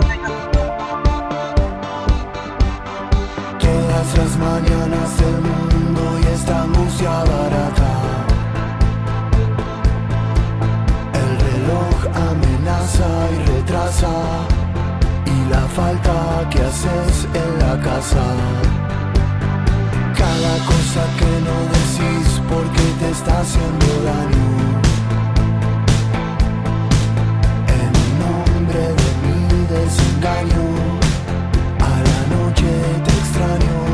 [4.16, 7.92] Las mañanas del mundo y esta angustia barata.
[11.22, 11.96] El reloj
[12.30, 14.14] amenaza y retrasa.
[15.24, 18.24] Y la falta que haces en la casa.
[20.16, 24.48] Cada cosa que no decís porque te está haciendo daño.
[27.78, 27.92] En
[28.24, 29.38] nombre de mi
[29.74, 30.64] desengaño.
[31.78, 32.70] A la noche
[33.04, 33.87] te extraño.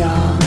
[0.00, 0.39] 져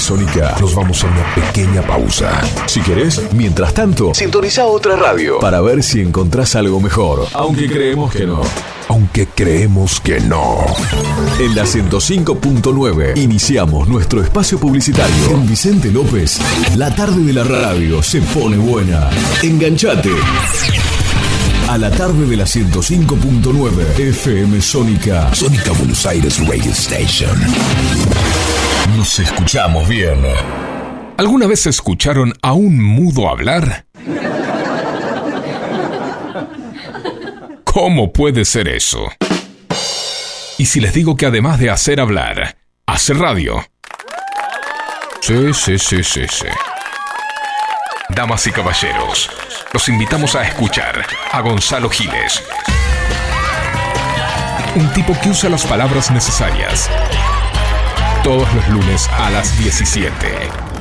[0.00, 2.40] Sónica nos vamos a una pequeña pausa.
[2.66, 7.26] Si querés, mientras tanto, sintoniza otra radio para ver si encontrás algo mejor.
[7.32, 8.40] Aunque creemos que no.
[8.88, 10.64] Aunque creemos que no.
[11.38, 15.26] En la 105.9 iniciamos nuestro espacio publicitario.
[15.28, 16.38] Con Vicente López,
[16.76, 19.10] la tarde de la radio se pone buena.
[19.42, 20.10] Enganchate.
[21.68, 25.34] A la tarde de la 105.9 FM Sónica.
[25.34, 27.34] Sónica Buenos Aires Radio Station.
[28.88, 30.22] Nos escuchamos bien.
[31.16, 33.86] ¿Alguna vez escucharon a un mudo hablar?
[37.64, 39.10] ¿Cómo puede ser eso?
[40.58, 42.56] ¿Y si les digo que además de hacer hablar,
[42.86, 43.64] hace radio?
[45.20, 46.46] Sí, sí, sí, sí, sí.
[48.10, 49.30] Damas y caballeros,
[49.72, 52.42] los invitamos a escuchar a Gonzalo Giles.
[54.76, 56.88] Un tipo que usa las palabras necesarias.
[58.24, 60.14] Todos los lunes a las 17.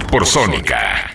[0.10, 1.12] Por Sónica.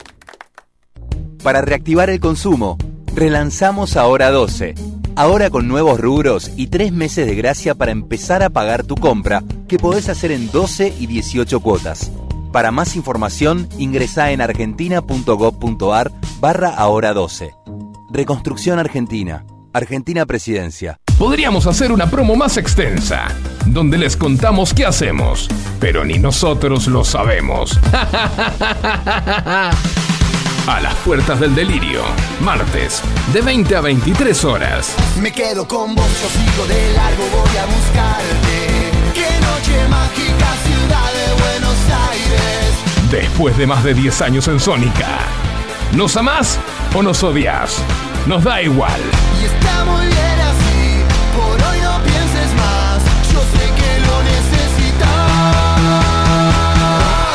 [1.42, 2.76] Para reactivar el consumo,
[3.14, 4.74] relanzamos Ahora 12.
[5.16, 9.42] Ahora con nuevos rubros y tres meses de gracia para empezar a pagar tu compra,
[9.68, 12.12] que podés hacer en 12 y 18 cuotas.
[12.52, 17.54] Para más información, ingresa en argentina.gov.ar barra ahora 12.
[18.12, 19.46] Reconstrucción Argentina.
[19.72, 21.00] Argentina Presidencia.
[21.18, 23.26] Podríamos hacer una promo más extensa,
[23.66, 25.48] donde les contamos qué hacemos,
[25.80, 27.76] pero ni nosotros lo sabemos.
[30.68, 32.02] A las puertas del delirio,
[32.40, 33.02] martes,
[33.32, 34.94] de 20 a 23 horas.
[35.20, 38.92] Me quedo con vos, yo sigo de largo, voy a buscarte.
[39.14, 41.78] Qué noche mágica, ciudad de Buenos
[42.10, 43.10] Aires.
[43.10, 45.18] Después de más de 10 años en Sónica.
[45.92, 46.60] ¿Nos amás
[46.94, 47.82] o nos odias?
[48.26, 49.00] Nos da igual.
[49.40, 50.37] Y está muy bien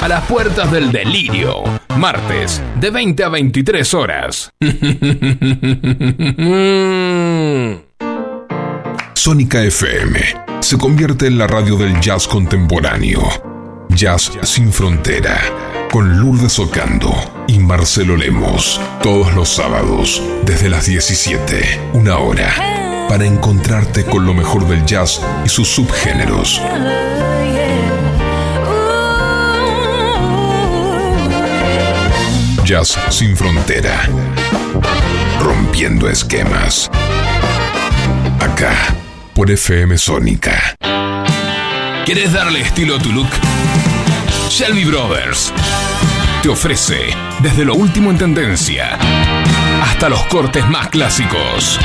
[0.04, 1.64] A las puertas del delirio,
[1.96, 4.52] martes, de 20 a 23 horas.
[9.14, 10.20] Sónica FM
[10.60, 13.22] se convierte en la radio del jazz contemporáneo.
[13.92, 15.40] Jazz sin frontera,
[15.90, 22.54] con Lourdes Ocando y Marcelo Lemos, todos los sábados, desde las 17, una hora,
[23.08, 26.62] para encontrarte con lo mejor del jazz y sus subgéneros.
[32.64, 34.08] Jazz sin frontera.
[35.42, 36.90] Rompiendo esquemas.
[38.40, 38.96] Acá,
[39.34, 40.76] por FM Sónica.
[42.06, 43.30] ¿Quieres darle estilo a tu look?
[44.50, 45.52] Shelby Brothers
[46.42, 48.98] te ofrece desde lo último en tendencia
[49.82, 51.80] hasta los cortes más clásicos.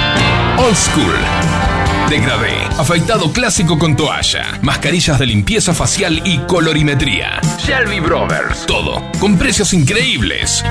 [0.59, 1.78] Old School.
[2.09, 7.39] Degradé, afeitado clásico con toalla, mascarillas de limpieza facial y colorimetría.
[7.59, 8.65] Shelby Brothers.
[8.65, 10.65] Todo, con precios increíbles.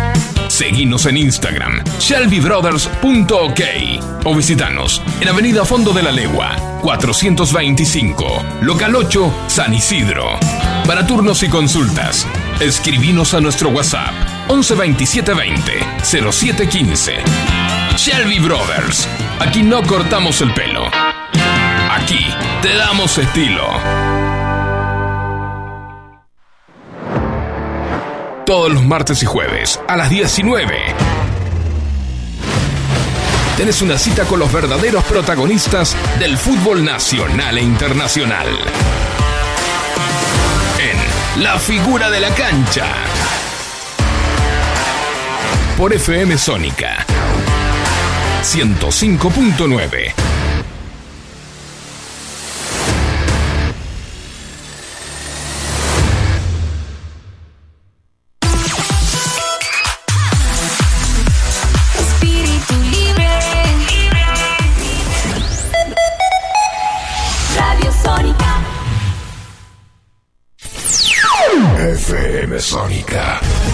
[0.48, 3.62] Seguinos en Instagram, shelbybrothers.ok
[4.26, 10.40] o visitanos en Avenida Fondo de la Legua, 425, Local 8, San Isidro.
[10.88, 12.26] Para turnos y consultas,
[12.60, 14.14] escribinos a nuestro WhatsApp
[14.48, 15.74] 11 27 20
[16.04, 17.14] 07 15.
[17.96, 19.08] Shelby Brothers.
[19.40, 20.90] Aquí no cortamos el pelo.
[21.92, 22.26] Aquí
[22.62, 23.64] te damos estilo.
[28.46, 30.96] Todos los martes y jueves a las 19.
[33.58, 38.48] Tenés una cita con los verdaderos protagonistas del fútbol nacional e internacional.
[40.80, 42.86] En La figura de la cancha.
[45.76, 47.06] Por FM Sónica
[48.44, 50.37] 105.9.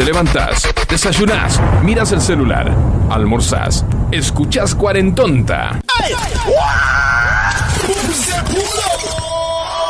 [0.00, 2.74] Te levantás, desayunás, miras el celular,
[3.10, 5.78] almorzás, escuchás cuarentonta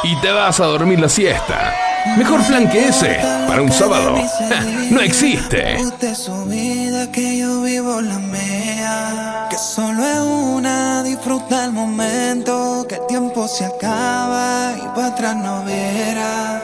[0.02, 1.89] y te vas a dormir la siesta.
[2.16, 4.16] Mejor plan que ese para un sábado.
[4.90, 5.78] No existe.
[6.16, 9.46] su vida que yo vivo la mía.
[9.48, 12.84] Que solo es una, disfruta el momento.
[12.88, 16.60] Que el tiempo se acaba y para atrás no verá.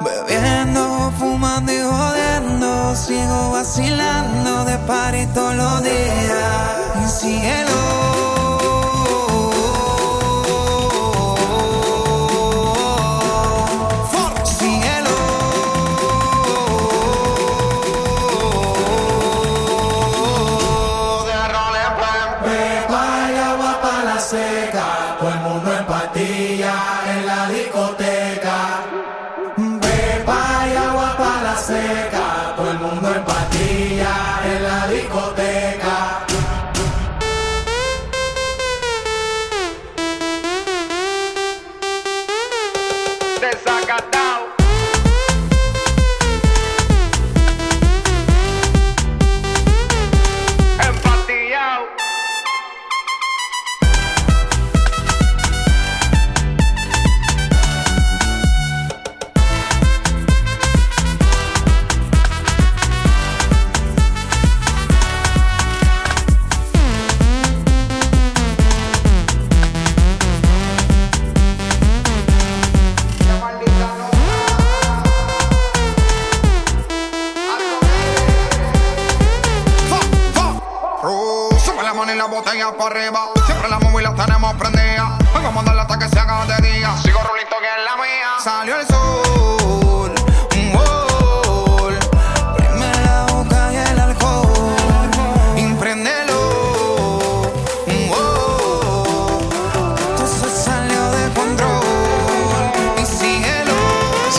[0.00, 2.96] Bebiendo, fumando y jodiendo.
[2.96, 7.20] Sigo vacilando de party todos los días.
[7.20, 8.37] Cielo.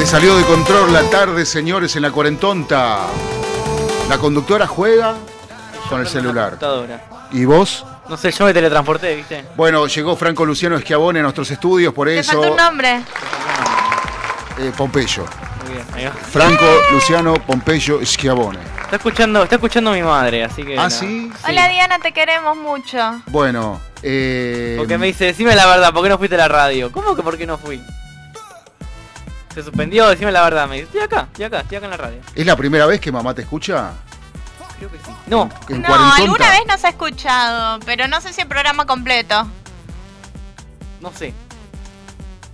[0.10, 3.08] Salió de control la tarde, señores, en la cuarentonta.
[4.08, 5.16] La conductora juega
[5.90, 6.58] con el celular.
[7.32, 7.86] ¿Y vos?
[8.08, 9.46] No sé, yo me teletransporté, ¿viste?
[9.56, 12.34] Bueno, llegó Franco Luciano Schiavone a nuestros estudios, por Te eso.
[12.34, 13.02] falta un nombre.
[14.58, 15.26] eh, Pompeyo.
[15.66, 16.12] Muy bien, ahí va.
[16.12, 18.60] Franco Luciano Pompeyo Schiavone.
[18.82, 20.76] Está escuchando, está escuchando mi madre, así que.
[20.80, 20.90] ¿Ah, no.
[20.90, 21.32] sí?
[21.48, 23.22] Hola Diana, te queremos mucho.
[23.28, 26.92] Bueno, eh, Porque me dice, decime la verdad, ¿por qué no fuiste a la radio?
[26.92, 27.80] ¿Cómo que por qué no fui?
[29.60, 30.70] Se suspendió, decime la verdad.
[30.70, 32.22] Me dice, estoy acá, estoy acá, estoy acá en la radio.
[32.34, 33.92] ¿es la primera vez que mamá te escucha?
[34.78, 35.12] Creo que sí.
[35.28, 39.46] No, En No, alguna vez nos ha escuchado, pero no sé si el programa completo.
[41.02, 41.34] no sé.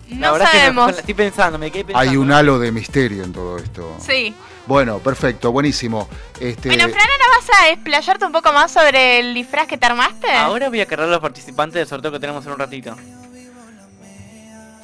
[0.07, 0.91] No verdad es que sabemos.
[0.93, 2.09] me- estoy pensando, me quedé pensando.
[2.09, 3.97] Hay un halo de misterio en todo esto.
[3.99, 4.33] Sí.
[4.65, 6.09] Bueno, perfecto, buenísimo.
[6.39, 9.85] Este, Bueno, Fran, ¿ahora vas a explayarte un poco más sobre el disfraz que te
[9.85, 10.31] armaste?
[10.31, 12.95] Ahora voy a cargar a los participantes del sorteo que tenemos en un ratito.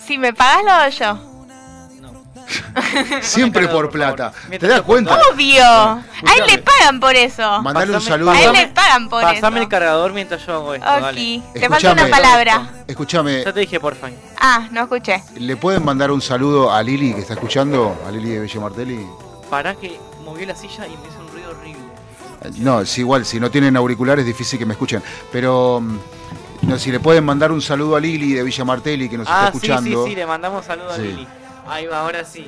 [0.06, 1.31] Si me pagas, lo doy yo.
[3.22, 4.32] siempre por plata.
[4.50, 5.20] ¿Te das cuenta?
[5.34, 5.64] Obvio.
[5.66, 6.04] A
[6.38, 7.62] él le pagan por eso.
[7.62, 8.32] Mandale un Pasame- saludo.
[8.32, 9.64] A él le pagan por Pasame eso.
[9.64, 11.02] el cargador mientras yo hago esto, Ok.
[11.02, 11.42] dale.
[11.54, 12.70] Te falta una palabra.
[12.88, 14.10] Escúchame, Ya te dije, porfa.
[14.40, 15.22] Ah, no escuché.
[15.38, 17.96] ¿le pueden mandar un saludo a Lili que está escuchando?
[18.08, 19.06] A Lili de Bello Martelli.
[19.50, 21.82] Pará que movió la silla y me hizo un ruido horrible.
[22.58, 25.04] No, es igual, si no tienen auriculares es difícil que me escuchen.
[25.32, 25.98] Pero mm,
[26.64, 29.32] no, si le pueden mandar un saludo a Lili de Villa Martelli que nos ah,
[29.32, 29.84] está escuchando.
[29.90, 31.02] sí, sí, sí, le mandamos saludos Sí.
[31.02, 31.28] a Lili.
[31.68, 32.48] Ahí va, ahora sí.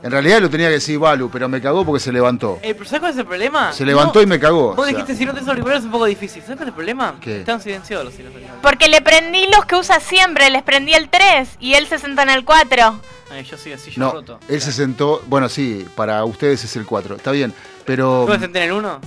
[0.00, 2.60] En realidad lo tenía que decir Balu, pero me cagó porque se levantó.
[2.62, 3.72] Eh, pero ¿sabes cuál es el problema?
[3.72, 4.68] Se levantó No, y me cagó.
[4.76, 4.92] Vos o sea.
[4.92, 6.40] dijiste si no tenés auriculares es un poco difícil.
[6.42, 7.16] ¿Sabes cuál es el problema?
[7.20, 7.40] ¿Qué?
[7.40, 8.50] Están silenciados los auriculares.
[8.62, 12.22] Porque le prendí los que usa siempre, les prendí el 3 y él se sentó
[12.22, 13.00] en el 4.
[13.32, 14.38] Ay, yo soy así, yo No, roto.
[14.48, 17.52] él se sentó, bueno, sí, para ustedes es el 4, está bien,
[17.84, 18.22] pero...
[18.24, 19.00] ¿Tú me senté en el 1?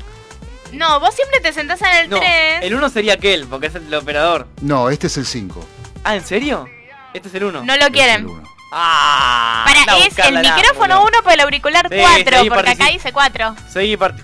[0.73, 2.29] No, vos siempre te sentás en el No, 3.
[2.63, 4.45] el 1 sería aquel, porque es el operador.
[4.61, 5.65] No, este es el 5.
[6.03, 6.67] Ah, ¿en serio?
[7.13, 7.63] Este es el 1.
[7.63, 8.27] No lo quieren.
[8.71, 11.07] Ah, Para, es el micrófono ángulo.
[11.17, 13.55] 1 por el auricular Sí, 4, seguí porque acá dice 4.
[13.69, 14.17] Seguí part...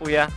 [0.00, 0.28] Uy, ya.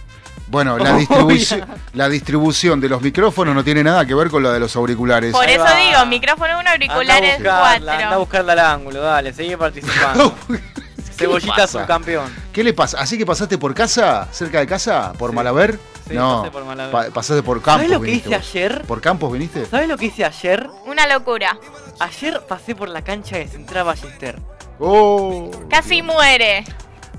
[0.48, 4.42] Bueno, la, Uy, distribución, la distribución de los micrófonos no tiene nada que ver con
[4.42, 5.32] la de los auriculares.
[5.32, 5.76] Por Ahí eso va.
[5.76, 8.20] digo, micrófono 1, Anda a auriculares buscarla, anda a 4.
[8.20, 10.36] buscarla al ángulo, dale, seguí participando.
[11.18, 12.32] Cebollita subcampeón.
[12.54, 13.00] ¿Qué le pasa?
[13.00, 14.28] ¿Así que pasaste por casa?
[14.32, 15.14] ¿Cerca de casa?
[15.14, 15.80] ¿Por Malaver?
[16.08, 16.92] Sí, no, pasé por Malaver.
[16.92, 17.74] pa- pasaste por Campos.
[17.86, 18.38] ¿Sabes lo que hice vos.
[18.38, 18.82] ayer?
[18.88, 19.66] ¿Por Campos viniste?
[19.66, 20.70] ¿Sabes lo que hice ayer?
[20.86, 21.58] Una locura.
[22.00, 24.40] Ayer pasé por la cancha de Central Ballester.
[24.80, 25.50] Oh.
[25.70, 26.64] Casi muere.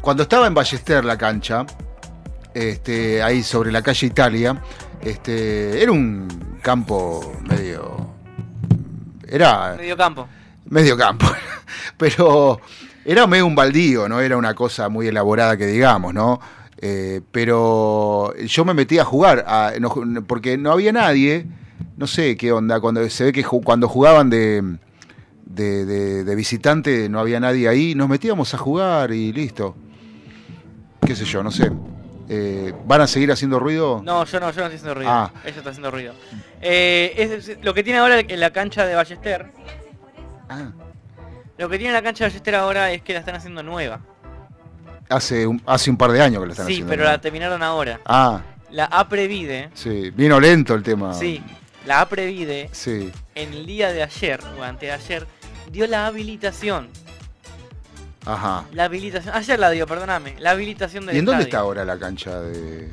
[0.00, 1.66] Cuando estaba en Ballester la cancha,
[2.54, 4.62] este, ahí sobre la calle Italia,
[5.00, 8.08] este, era un campo medio.
[9.26, 9.74] Era.
[9.76, 10.28] Medio campo.
[10.66, 11.26] medio campo.
[11.96, 12.60] Pero
[13.04, 16.40] era medio un baldío, no era una cosa muy elaborada que digamos, ¿no?
[16.80, 19.92] Eh, pero yo me metí a jugar, a- no-
[20.26, 21.44] porque no había nadie,
[21.96, 24.62] no sé qué onda, cuando se ve que ju- cuando jugaban de,
[25.44, 29.74] de, de- de visitante, no había nadie ahí, nos metíamos a jugar y listo.
[31.04, 31.70] Qué sé yo, no sé.
[32.28, 34.02] Eh, ¿Van a seguir haciendo ruido?
[34.04, 35.10] No, yo no, yo no estoy haciendo ruido.
[35.10, 35.32] Ah.
[35.44, 36.12] Ella está haciendo ruido.
[36.60, 39.50] Eh, es- es- lo que tiene ahora en la cancha de Ballester.
[40.48, 40.70] Ah.
[41.56, 44.00] Lo que tiene la cancha de Ballester ahora es que la están haciendo nueva.
[45.08, 46.90] Hace un, hace un par de años que lo están Sí, haciendo.
[46.90, 47.10] pero ¿no?
[47.10, 48.00] la terminaron ahora.
[48.04, 50.10] Ah, La Aprevide, sí.
[50.14, 51.14] Vino lento el tema.
[51.14, 51.42] sí,
[51.86, 53.10] la Aprevide, Sí.
[53.34, 55.26] en el día de ayer, o antes de ayer,
[55.72, 56.88] dio la habilitación.
[58.26, 58.64] Ajá.
[58.72, 60.34] La habilitación, ayer la dio, perdóname.
[60.38, 62.90] La habilitación del ¿Y en dónde está ahora la cancha de.?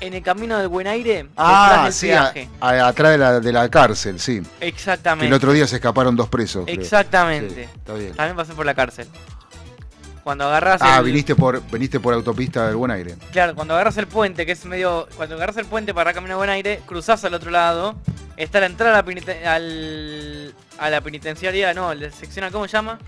[0.00, 3.52] En el camino del Buen Aire, Ah, sí, del a- a- atrás de la, de
[3.52, 4.40] la cárcel, sí.
[4.60, 5.26] Que Exactamente.
[5.26, 6.64] el otro día se escaparon dos presos.
[6.68, 7.54] Exactamente.
[7.54, 8.14] Sí, está bien.
[8.14, 9.08] También pasé por la cárcel.
[10.28, 13.14] Cuando agarras Ah, el, viniste por, viniste por autopista del Buen Aire.
[13.32, 15.08] Claro, cuando agarras el puente, que es medio.
[15.16, 17.94] Cuando agarras el puente para caminar a buen aire, cruzás al otro lado.
[18.36, 22.72] Está la entrada a la, peniten- al- a la penitenciaria, no, la sección, ¿cómo se
[22.72, 22.98] llama?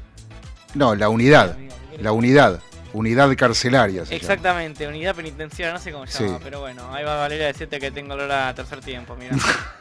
[0.73, 1.59] No, la unidad.
[2.01, 2.61] La unidad.
[2.95, 4.07] Unidad carcelaria.
[4.07, 4.17] se llama.
[4.17, 6.43] Exactamente, unidad penitenciaria, no sé cómo se llama, Sí.
[6.43, 9.37] pero bueno, ahí va Valeria a decirte que tengo olor a tercer tiempo, mira.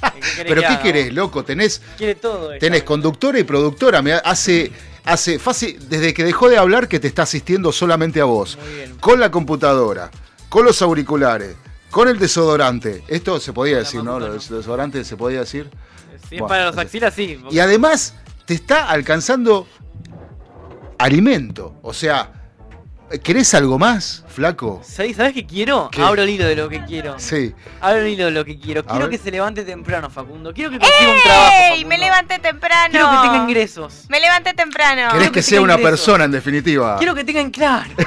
[0.00, 1.14] ¿Qué querés Pero ¿qué haga, querés, vos?
[1.14, 1.44] loco?
[1.44, 2.58] Tenés, Quiere todo ella.
[2.60, 4.02] tenés conductora y productora.
[4.02, 4.70] Me hace,
[5.04, 8.58] hace fácil, desde que dejó de hablar que te está asistiendo solamente a vos.
[8.62, 8.96] Muy bien.
[8.98, 10.10] Con la computadora,
[10.48, 11.56] con los auriculares,
[11.90, 13.02] con el desodorante.
[13.08, 14.18] Esto se podía decir, ¿no?
[14.18, 15.68] Lo del desodorante se podía decir.
[16.28, 17.40] Si es Bueno, para los axilas, sí.
[17.50, 18.14] Y además
[18.46, 19.66] te está alcanzando
[20.98, 21.74] alimento.
[21.82, 22.45] O sea,
[23.22, 24.80] ¿querés algo más, flaco?
[24.84, 25.88] ¿Sabés, ¿Sabés qué quiero?
[25.90, 26.02] ¿Qué?
[26.02, 27.18] Abro el hilo de lo que quiero.
[27.18, 27.54] Sí.
[27.80, 28.84] Abro el hilo de lo que quiero.
[28.84, 30.52] Quiero que se levante temprano, Facundo.
[30.52, 31.52] Quiero que consiga un trabajo.
[31.72, 31.84] ¡Ey!
[31.84, 32.90] Me levanté temprano.
[32.90, 34.04] Quiero que tenga ingresos.
[34.08, 35.12] Me levanté temprano.
[35.12, 35.90] ¿Querés que que sea una ingresos.
[35.90, 36.96] persona, en definitiva?
[36.98, 37.90] Quiero que tengan claro.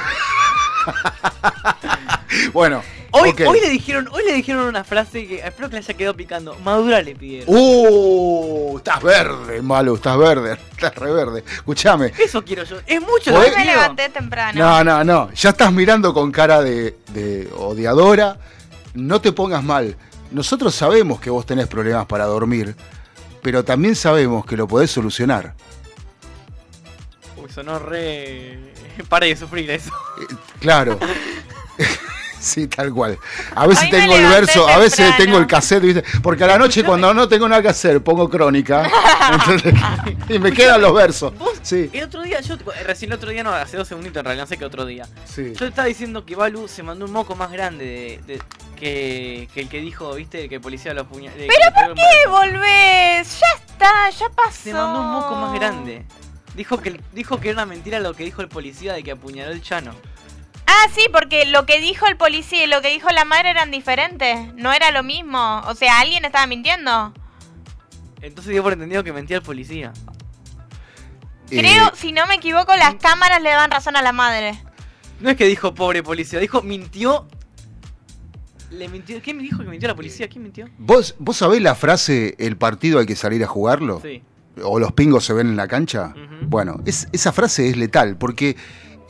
[2.52, 2.82] Bueno,
[3.12, 6.56] Hoy, le dijeron, hoy le dijeron una frase que espero que le haya quedado picando.
[6.64, 7.46] Madura le pidieron.
[7.48, 8.78] ¡Uh!
[8.78, 11.44] Estás verde, malo, estás verde, estás re verde.
[11.52, 12.12] Escuchame.
[12.18, 12.78] Eso quiero yo.
[12.86, 14.58] Es mucho que Hoy me levanté temprano.
[14.58, 15.32] No, no, no.
[15.32, 18.38] Ya estás mirando con cara de, de odiadora.
[18.94, 19.96] No te pongas mal.
[20.30, 22.76] Nosotros sabemos que vos tenés problemas para dormir,
[23.42, 25.54] pero también sabemos que lo podés solucionar.
[27.36, 28.58] Uy, sonó re.
[29.08, 29.90] Para de sufrir eso.
[30.60, 30.98] Claro.
[32.40, 33.18] Sí, tal cual.
[33.54, 36.04] A veces Hoy tengo el verso, a veces tengo el cassette, ¿viste?
[36.22, 38.90] Porque a la noche cuando no tengo nada que hacer, pongo crónica.
[39.32, 39.74] Entonces,
[40.28, 41.34] y me quedan los versos.
[41.62, 41.90] Sí.
[41.92, 42.56] El otro día, yo
[42.86, 45.06] recién el otro día, no, hace dos segunditos en realidad, no sé qué otro día.
[45.26, 45.52] Sí.
[45.54, 48.42] Yo estaba diciendo que Balu se mandó un moco más grande de, de-
[48.74, 51.36] que, que el que dijo, viste, que el policía lo apuñaló.
[51.36, 53.38] ¿Pero por qué volvés?
[53.40, 54.62] Ya está, ya pasó.
[54.62, 56.06] Se mandó un moco más grande.
[56.54, 59.50] Dijo que, dijo que era una mentira lo que dijo el policía de que apuñaló
[59.52, 59.94] el Chano.
[60.72, 63.72] Ah, sí, porque lo que dijo el policía y lo que dijo la madre eran
[63.72, 64.54] diferentes.
[64.54, 65.62] No era lo mismo.
[65.66, 67.12] O sea, alguien estaba mintiendo.
[68.22, 69.92] Entonces dio por entendido que mentía el policía.
[71.48, 74.62] Creo, Eh, si no me equivoco, las cámaras le dan razón a la madre.
[75.18, 77.26] No es que dijo pobre policía, dijo mintió.
[78.70, 79.20] Le mintió.
[79.20, 80.28] ¿Quién me dijo que mintió la policía?
[80.28, 80.68] ¿Quién mintió?
[80.78, 84.00] ¿Vos, ¿Vos sabés la frase el partido hay que salir a jugarlo?
[84.00, 84.22] Sí.
[84.62, 86.14] ¿O los pingos se ven en la cancha?
[86.42, 88.56] Bueno, es- esa frase es letal porque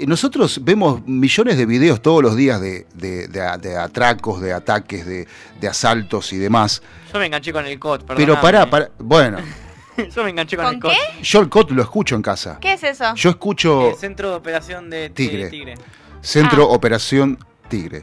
[0.06, 5.04] nosotros vemos millones de videos todos los días de, de- de de atracos, de ataques,
[5.06, 5.26] de,
[5.60, 6.82] de asaltos y demás.
[7.12, 8.16] Yo me enganché con el COT, perdón.
[8.16, 8.90] Pero pará, pará.
[8.98, 9.38] Bueno,
[10.14, 10.92] Yo me enganché con, ¿Con el COT.
[10.92, 11.22] qué?
[11.22, 12.58] yo el COT lo escucho en casa.
[12.60, 13.14] ¿Qué es eso?
[13.16, 15.50] Yo escucho El centro de operación de de Tigre.
[15.50, 15.74] Tigre.
[16.22, 16.74] Centro Ah.
[16.74, 18.02] Operación Tigre.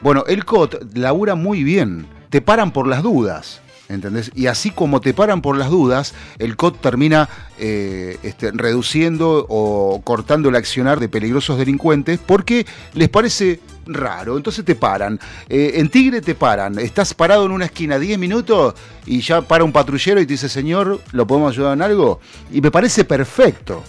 [0.00, 2.06] Bueno, el COT labura muy bien.
[2.30, 3.60] Te paran por las dudas.
[3.88, 4.30] ¿Entendés?
[4.34, 7.28] Y así como te paran por las dudas, el COT termina
[7.58, 14.38] eh, este, reduciendo o cortando el accionar de peligrosos delincuentes porque les parece raro.
[14.38, 15.20] Entonces te paran.
[15.50, 16.78] Eh, en Tigre te paran.
[16.78, 18.74] Estás parado en una esquina 10 minutos
[19.04, 22.20] y ya para un patrullero y te dice, señor, ¿lo podemos ayudar en algo?
[22.50, 23.82] Y me parece perfecto.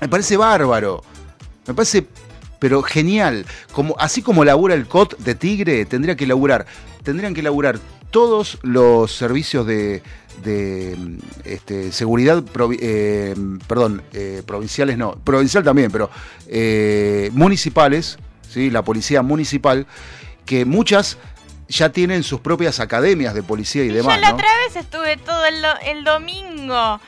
[0.00, 1.02] Me parece bárbaro.
[1.66, 2.06] Me parece,
[2.60, 3.44] pero genial.
[3.72, 6.66] Como, así como labura el COT de Tigre, tendría que laburar,
[7.02, 7.80] tendrían que laburar
[8.10, 10.02] todos los servicios de,
[10.42, 10.96] de,
[11.44, 13.34] este, seguridad, provi- eh,
[13.66, 16.10] perdón, eh, provinciales no, provincial también, pero
[16.48, 18.18] eh, municipales,
[18.48, 18.70] ¿sí?
[18.70, 19.86] la policía municipal,
[20.46, 21.18] que muchas
[21.68, 24.16] ya tienen sus propias academias de policía y, Y demás.
[24.16, 24.34] yo la ¿no?
[24.34, 27.00] otra vez estuve todo el, do- el domingo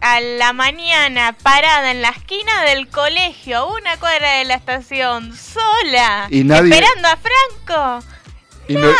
[0.00, 5.34] a la mañana parada en la esquina del colegio, a una cuadra de la estación,
[5.36, 8.06] sola, Y nadie- esperando a Franco.
[8.68, 8.92] Y no-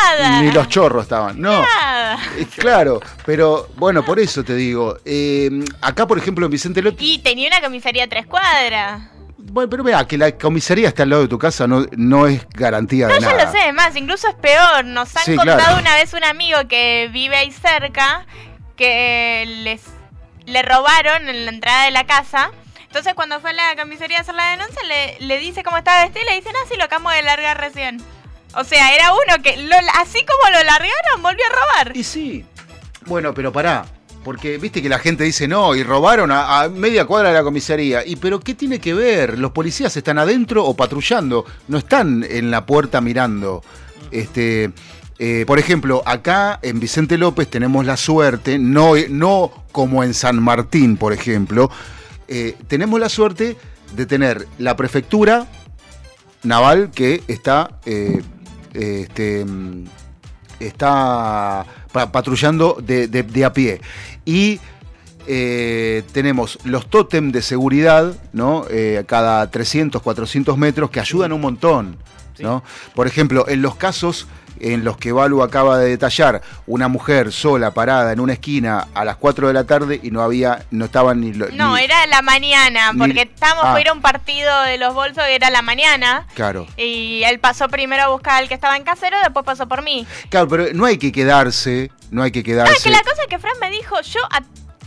[0.43, 1.40] ni los chorros estaban.
[1.40, 1.62] No.
[1.62, 2.19] Nada.
[2.57, 4.97] Claro, pero bueno, por eso te digo.
[5.05, 5.51] eh,
[5.81, 7.01] acá, por ejemplo, en Vicente López.
[7.03, 9.03] Y tenía una comisaría a tres cuadras.
[9.51, 12.47] Bueno, pero vea, que la comisaría está al lado de tu casa no, no es
[12.51, 13.45] garantía No, de ya nada.
[13.47, 14.85] lo sé, más, incluso es peor.
[14.85, 15.78] Nos han Sí, contado claro.
[15.81, 18.27] una vez un amigo que vive ahí cerca
[18.77, 19.82] que les
[20.47, 22.51] le robaron en la entrada de la casa.
[22.86, 26.03] Entonces cuando fue a la comisaría a hacer la denuncia, le, le dice cómo estaba
[26.05, 28.03] vestido y le dicen, ah, sí, lo acabo de largar recién.
[28.54, 29.50] O sea, era uno que,
[29.94, 31.96] así como lo largaron, volvió a robar.
[31.96, 32.44] Y sí.
[33.06, 33.84] Bueno, pero pará.
[34.24, 37.42] Porque viste que la gente dice no, y robaron a, a media cuadra de la
[37.42, 38.04] comisaría.
[38.04, 39.38] ¿Y pero qué tiene que ver?
[39.38, 41.46] ¿Los policías están adentro o patrullando?
[41.68, 43.62] No están en la puerta mirando.
[44.10, 44.72] Este,
[45.18, 50.40] eh, por ejemplo, acá en Vicente López tenemos la suerte, no, no como en San
[50.40, 51.70] Martín, por ejemplo,
[52.28, 53.56] eh, tenemos la suerte
[53.96, 55.48] de tener la prefectura
[56.44, 58.22] naval que está eh,
[58.78, 59.84] este, mm,
[60.60, 63.80] está pa- patrullando de, de- de a pie.
[64.24, 64.60] Y
[65.26, 68.64] eh, tenemos los tótem de seguridad, ¿no?
[68.70, 71.96] Eh, cada 300, 400 metros que ayudan un montón,
[72.38, 72.62] ¿no?
[72.94, 74.26] Por ejemplo, en los casos
[74.60, 79.05] en los que Balu acaba de detallar, una mujer sola parada en una esquina a
[79.05, 81.32] las 4 de la tarde y no había, no estaban ni...
[81.32, 83.80] lo- No, ni- era la mañana, ni- porque estábamos, Ah.
[83.80, 86.26] era un partido de los bolsos que era la mañana.
[86.35, 86.66] Claro.
[86.76, 90.06] Y él pasó primero a buscar al que estaba en casero, después pasó por mí.
[90.30, 92.74] Claro, pero no hay que quedarse, no hay que quedarse...
[92.74, 94.40] Ah, que la cosa es que Fran me dijo, yo a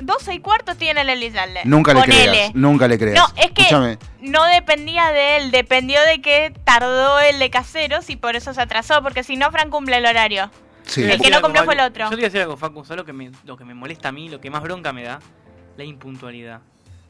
[0.03, 1.61] 12 y cuarto en el Elizalde.
[1.65, 2.23] Nunca le Ponele.
[2.23, 3.17] creas, nunca le creas.
[3.17, 8.15] No, es que no dependía de él, dependió de que tardó el de caseros y
[8.15, 10.49] por eso se atrasó, porque si no, Fran cumple el horario.
[10.83, 11.03] Sí.
[11.03, 12.05] El que no cumplió fue el otro.
[12.05, 14.09] Yo te voy a decir algo, Facu, ¿sabes lo que, me, lo que me molesta
[14.09, 15.19] a mí, lo que más bronca me da?
[15.77, 16.61] La impuntualidad.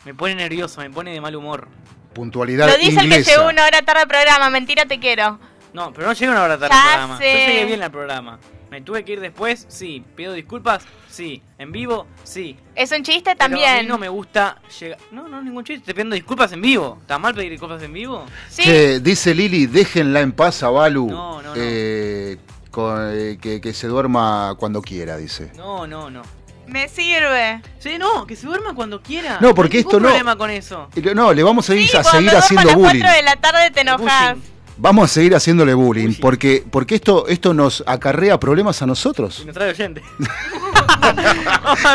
[0.06, 1.68] Me pone nervioso, me pone de mal humor.
[2.14, 5.40] puntualidad Lo dice el que llegó una hora tarde al programa, mentira te quiero.
[5.74, 7.18] No, pero no llegué una hora tarde al programa.
[7.18, 7.32] sé.
[7.32, 8.40] Yo llegué bien al programa.
[8.72, 9.66] ¿Me tuve que ir después?
[9.68, 10.02] Sí.
[10.16, 10.84] ¿Pido disculpas?
[11.10, 11.42] Sí.
[11.58, 12.08] ¿En vivo?
[12.24, 12.58] Sí.
[12.74, 13.88] Es un chiste Pero a mí también.
[13.88, 14.98] no me gusta llegar...
[15.12, 15.86] No, no, ningún chiste.
[15.86, 16.98] Te pidiendo disculpas en vivo.
[17.02, 18.26] ¿Está mal pedir disculpas en vivo?
[18.56, 21.08] Che, dice Lili, déjenla en paz a Balu.
[21.10, 21.54] No, no, no.
[21.58, 22.38] eh,
[22.72, 25.52] con- eh, que, que se duerma cuando quiera, dice.
[25.58, 26.22] No, no, no.
[26.68, 27.62] Me sirve.
[27.80, 29.38] Sí, no, que se duerma cuando quiera.
[29.42, 30.88] No, porque hay esto no- problema con eso.
[31.14, 33.02] No, le vamos a, ir a seguir haciendo a las bullying.
[33.02, 34.38] 4 de la tarde te enojas.
[34.82, 39.40] Vamos a seguir haciéndole bullying, porque, porque esto, esto nos acarrea problemas a nosotros.
[39.44, 40.02] Y nos trae oyente.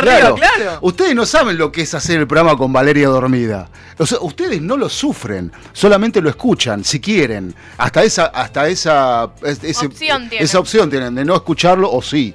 [0.01, 0.79] Claro, claro.
[0.83, 3.69] Ustedes no saben lo que es hacer el programa con Valeria dormida.
[3.99, 7.55] O sea, ustedes no lo sufren, solamente lo escuchan, si quieren.
[7.79, 10.45] Hasta esa, hasta esa, ese- Opción tienen.
[10.45, 12.35] esa opción tienen de no escucharlo o sí.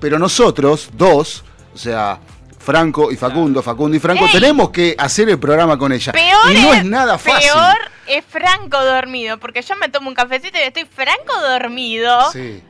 [0.00, 1.44] Pero nosotros, dos,
[1.74, 2.18] o sea,
[2.58, 4.32] Franco y Facundo, Facundo y Franco, Ey.
[4.32, 6.12] tenemos que hacer el programa con ella.
[6.12, 7.50] Peor y no es, es nada fácil.
[7.52, 7.76] Peor
[8.06, 12.30] es Franco dormido, porque yo me tomo un cafecito y estoy Franco dormido.
[12.32, 12.62] Sí.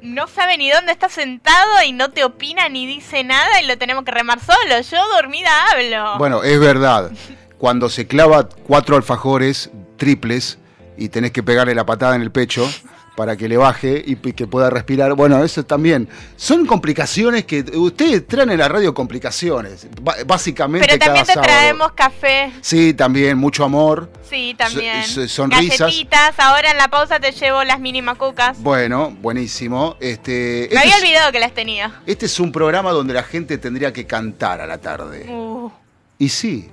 [0.00, 3.78] No sabe ni dónde está sentado y no te opina ni dice nada y lo
[3.78, 4.80] tenemos que remar solo.
[4.80, 6.18] Yo dormida hablo.
[6.18, 7.12] Bueno, es verdad.
[7.58, 10.58] Cuando se clava cuatro alfajores triples
[10.96, 12.68] y tenés que pegarle la patada en el pecho
[13.16, 15.12] para que le baje y que pueda respirar.
[15.14, 16.08] Bueno, eso también.
[16.36, 19.86] Son complicaciones que ustedes traen en la radio complicaciones.
[20.26, 21.46] Básicamente Pero también te sábado.
[21.52, 22.52] traemos café.
[22.62, 24.10] Sí, también mucho amor.
[24.28, 25.04] Sí, también.
[25.04, 25.78] So- so- sonrisas.
[25.80, 26.34] Galletitas.
[26.38, 28.58] Ahora en la pausa te llevo las mini macucas.
[28.62, 29.96] Bueno, buenísimo.
[30.00, 32.00] Este, Me este, había es, olvidado que las tenía.
[32.06, 35.26] este es un programa donde la gente tendría que cantar a la tarde.
[35.28, 35.70] Uh.
[36.18, 36.70] Y sí,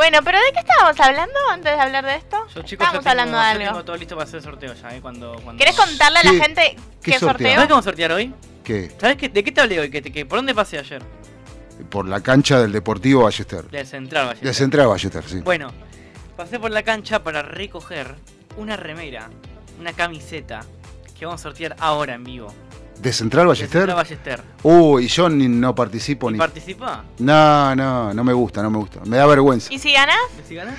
[0.00, 2.38] Bueno, pero ¿de qué estábamos hablando antes de hablar de esto?
[2.54, 3.64] Yo, chicos, estábamos ya tengo, hablando de algo.
[3.66, 5.00] tengo todo listo para hacer el sorteo ya, ¿eh?
[5.02, 5.58] Cuando, cuando...
[5.58, 6.62] ¿Querés contarle a ¿Qué- la gente
[7.02, 7.28] qué qué sorteo?
[7.28, 7.54] sorteo?
[7.54, 8.34] ¿Sabes cómo sortear hoy?
[8.64, 8.90] ¿qué?
[8.98, 9.90] ¿Sabes qué, de qué te hablé hoy?
[9.90, 11.02] ¿Qué, qué- ¿Por dónde pasé ayer?
[11.90, 13.64] Por la cancha del Deportivo Ballester.
[13.70, 14.40] De Central, Valle.
[14.40, 15.40] De Central Ballester, sí.
[15.40, 15.70] Bueno,
[16.34, 18.14] pasé por la cancha para recoger
[18.56, 19.28] una remera,
[19.78, 20.60] una camiseta
[21.18, 22.54] que vamos a sortear ahora en vivo.
[23.00, 23.70] ¿De Central De Ballester?
[23.70, 24.42] Central Ballester.
[24.62, 26.38] Uy, yo ni, no participo ni.
[26.38, 27.04] ¿Participa?
[27.18, 29.00] No, no, no me gusta, no me gusta.
[29.06, 29.72] Me da vergüenza.
[29.72, 30.16] ¿Y si ganás?
[30.46, 30.74] ¿Si ganás?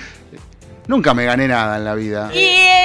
[0.86, 2.30] Nunca me gané nada en la vida.
[2.34, 2.38] ¿Y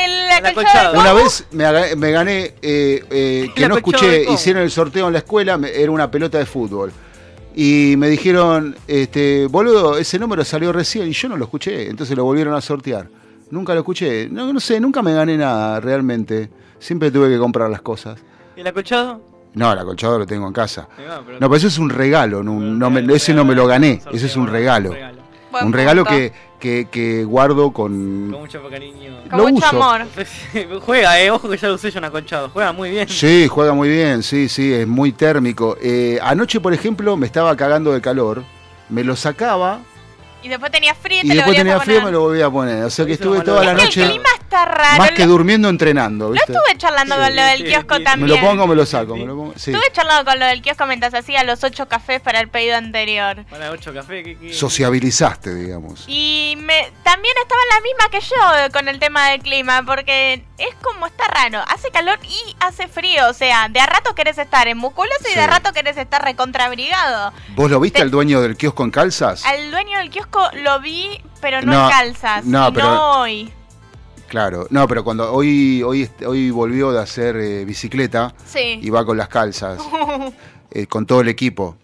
[0.05, 0.93] el acolchado.
[0.93, 5.13] de Una vez me, me gané, eh, eh, que no escuché, hicieron el sorteo en
[5.13, 6.91] la escuela, me- era una pelota de fútbol.
[7.55, 12.15] Y me dijeron, este, boludo, ese número salió recién y yo no lo escuché, entonces
[12.15, 13.09] lo volvieron a sortear.
[13.49, 16.49] Nunca lo escuché, no, no sé, nunca me gané nada realmente.
[16.79, 18.19] Siempre tuve que comprar las cosas.
[18.57, 19.21] ¿El acolchado?
[19.53, 20.87] No, el acolchado lo tengo en casa.
[20.99, 23.65] Va, pero- No, pero eso es un regalo, no, no me- ese no me lo
[23.67, 24.93] gané, ese es un regalo.
[25.63, 28.29] Un regalo que, que, que guardo con...
[28.31, 29.11] Con mucho cariño.
[29.29, 29.81] Con lo mucho uso.
[29.83, 30.07] amor.
[30.81, 32.49] Juega, eh, ojo que ya lo usé yo en acolchado.
[32.49, 33.07] Juega muy bien.
[33.09, 35.75] Sí, juega muy bien, sí, sí, es muy térmico.
[35.81, 38.43] Eh, anoche, por ejemplo, me estaba cagando de calor,
[38.89, 39.79] me lo sacaba
[40.43, 42.41] Y después tenía frío y, Y te después lo tenía a frío, me lo volví
[42.41, 42.83] a poner.
[42.83, 44.97] O sea que estuve es toda la noche el clima está raro.
[44.99, 46.27] más que durmiendo entrenando.
[46.27, 46.53] Lo ¿viste?
[46.53, 48.41] estuve charlando con lo del kiosco Me también.
[48.41, 49.15] lo pongo, me lo saco.
[49.17, 49.53] Me lo pongo.
[49.57, 49.71] Sí.
[49.71, 53.43] Estuve charlando con lo del kiosco mientras hacía los ocho cafés para el pedido anterior.
[53.49, 54.53] Para 8 café, ¿qué, qué?
[54.53, 56.05] Sociabilizaste, digamos.
[56.07, 60.75] Y me, también estaba la misma que yo con el tema del clima, porque es
[60.83, 61.61] como está raro.
[61.67, 63.27] Hace calor y hace frío.
[63.29, 65.35] O sea, de a rato querés estar en musculoso y Sí.
[65.35, 67.33] de a rato querés estar recontrabrigado.
[67.55, 69.43] ¿Vos lo viste al dueño del kiosco en calzas?
[69.45, 70.26] Al dueño del kiosco
[70.63, 72.45] lo vi, pero no, No, en calzas.
[72.45, 73.51] no, pero- no hoy.
[74.27, 74.67] Claro.
[74.69, 78.79] No, pero cuando hoy hoy hoy volvió de hacer eh, bicicleta Sí.
[78.81, 79.79] y va con las calzas,
[80.71, 81.77] eh, con todo el equipo.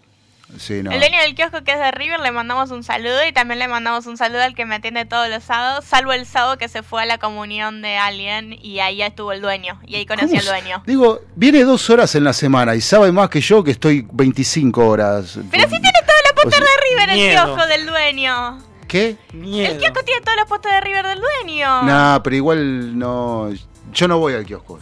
[0.58, 0.92] Sí, no.
[0.92, 3.66] El dueño del kiosco que es de River le mandamos un saludo y también le
[3.66, 6.84] mandamos un saludo al que me atiende todos los sábados, salvo el sábado que se
[6.84, 10.38] fue a la comunión de alguien y ahí estuvo el dueño y ahí conocí ¿Cómo
[10.40, 10.82] al dueño.
[10.86, 14.86] Digo, viene dos horas en la semana y sabe más que yo que estoy 25
[14.86, 15.38] horas.
[15.50, 16.13] Pero sí tiene todos
[16.50, 17.44] sea, de River el miedo.
[17.44, 18.58] kiosco del dueño.
[18.88, 19.16] ¿Qué?
[19.32, 21.82] El kiosco tiene todos los postes de River del dueño.
[21.82, 23.48] Nah, pero igual no.
[23.92, 24.78] Yo no voy al kiosco.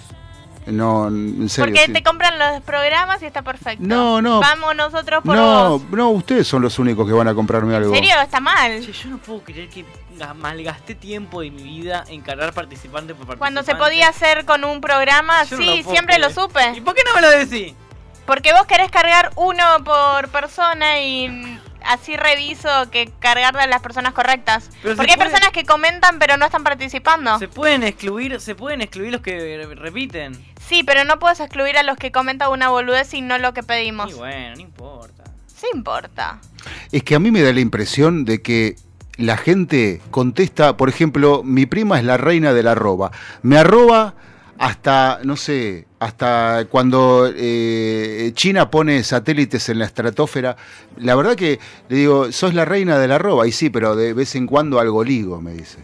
[0.66, 1.72] No, en serio.
[1.74, 1.92] Porque sí.
[1.92, 3.82] te compran los programas y está perfecto.
[3.84, 4.38] No, no.
[4.38, 5.82] Vamos nosotros por No, vos.
[5.90, 7.92] no, ustedes son los únicos que van a comprarme algo.
[7.92, 8.14] ¿En serio?
[8.22, 8.80] Está mal.
[8.80, 9.84] Che, yo no puedo creer que
[10.16, 13.38] ga- malgasté tiempo de mi vida en cargar participante por participante.
[13.38, 16.60] Cuando se podía hacer con un programa, Yo no sí, lo siempre lo supe.
[16.76, 17.74] ¿Y por qué no me lo decís?
[18.26, 24.12] Porque vos querés cargar uno por persona y así reviso que cargar de las personas
[24.12, 24.70] correctas.
[24.82, 27.38] Pero Porque hay puede- personas que comentan pero no están participando.
[27.38, 30.32] Se pueden excluir, se pueden excluir los que re- repiten.
[30.68, 33.62] Sí, pero no puedes excluir a los que comentan una boludez y no lo que
[33.62, 34.10] pedimos.
[34.12, 35.24] Y bueno, no importa.
[35.46, 36.38] Sí importa.
[36.92, 38.76] Es que a mí me da la impresión de que
[39.16, 43.10] la gente contesta, por ejemplo, mi prima es la reina del arroba.
[43.42, 44.14] Me arroba
[44.62, 50.56] hasta, no sé, hasta cuando eh, China pone satélites en la estratosfera.
[50.98, 51.58] La verdad que
[51.88, 53.44] le digo, sos la reina del arroba.
[53.48, 55.78] Y sí, pero de vez en cuando algo ligo, me dice.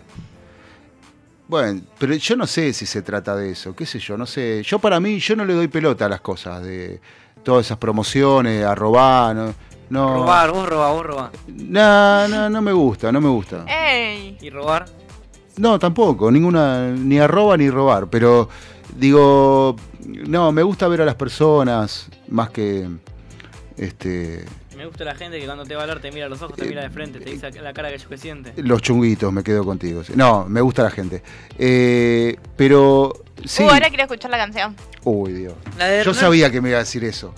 [1.48, 4.62] Bueno, pero yo no sé si se trata de eso, qué sé yo, no sé.
[4.62, 7.00] Yo para mí, yo no le doy pelota a las cosas, de
[7.42, 9.54] todas esas promociones, arroba, no.
[9.90, 11.30] no Robar, vos robás, vos robás.
[11.48, 13.64] no, no, no me gusta, no me gusta.
[13.66, 14.38] ¡Ey!
[14.40, 14.86] ¿Y robar?
[15.58, 18.48] No, tampoco, ninguna, ni arroba ni robar, pero
[18.96, 19.76] digo,
[20.06, 22.88] no, me gusta ver a las personas más que,
[23.76, 24.44] este,
[24.76, 26.56] Me gusta la gente que cuando te va a hablar te mira a los ojos,
[26.56, 28.52] te mira de frente, te dice la cara que yo que siente.
[28.62, 30.02] los chunguitos, me quedo contigo.
[30.14, 31.22] No, me gusta la gente.
[31.58, 33.12] Eh, pero,
[33.44, 33.64] sí.
[33.64, 34.76] Uh, ahora quiero escuchar la canción.
[35.04, 35.54] Uy, Dios.
[35.78, 37.34] La de Yo sabía que me iba a decir eso.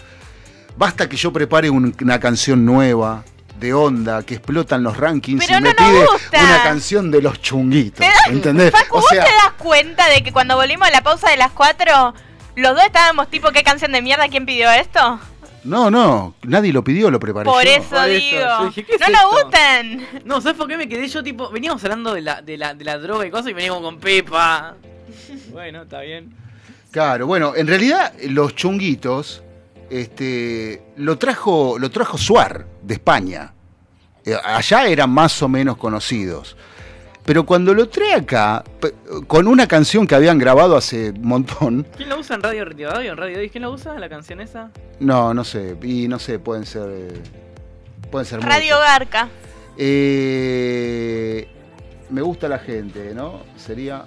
[0.76, 3.24] Basta que yo prepare un- una canción nueva,
[3.60, 6.42] de onda, que explotan los rankings Pero y me no nos pide gusta.
[6.44, 8.00] una canción de los chunguitos.
[8.00, 8.70] ¿Te das- ¿Entendés?
[8.72, 11.36] Facu, O ¿vos sea, te das cuenta de que cuando volvimos a la pausa de
[11.36, 12.14] las cuatro,
[12.56, 14.28] los dos estábamos tipo, ¿qué canción de mierda?
[14.28, 15.20] ¿Quién pidió esto?
[15.62, 17.70] no, no, nadie lo pidió, lo preparé Por yo.
[17.70, 18.40] eso Por eso, digo.
[18.60, 19.44] yo dije, ¿qué es no nos esto?
[19.44, 20.06] gustan.
[20.24, 21.50] No, ¿sabes por qué me quedé yo tipo?
[21.50, 24.74] Veníamos hablando de la, de la, de la droga y cosas y veníamos con Pepa.
[25.52, 26.32] Bueno, está bien.
[26.92, 29.42] Claro, bueno, en realidad los chunguitos
[29.90, 33.52] este, lo trajo lo trajo Suar de España.
[34.24, 36.56] Eh, allá eran más o menos conocidos.
[37.24, 38.64] Pero cuando lo trae acá,
[39.26, 43.12] con una canción que habían grabado hace un montón, ¿Quién lo usa en Radio Radio?
[43.12, 43.38] ¿En Radio?
[43.52, 44.70] ¿Quién lo usa la canción esa?
[45.00, 46.88] no, no sé, y no sé, pueden ser.
[46.90, 47.22] eh,
[48.10, 48.88] pueden ser Radio muchos.
[48.88, 49.28] Garca.
[49.76, 51.46] Eh,
[52.10, 53.42] me gusta la gente, ¿no?
[53.56, 54.04] Sería.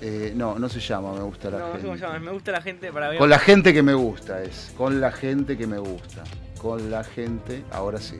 [0.00, 1.86] Eh, no, no se llama Me gusta la No, no sé gente.
[1.86, 2.18] cómo se llama.
[2.18, 3.18] Me gusta la gente para ver.
[3.18, 4.72] Con la gente que me gusta es.
[4.76, 6.24] Con la gente que me gusta.
[6.60, 8.16] Con la gente, ahora sí.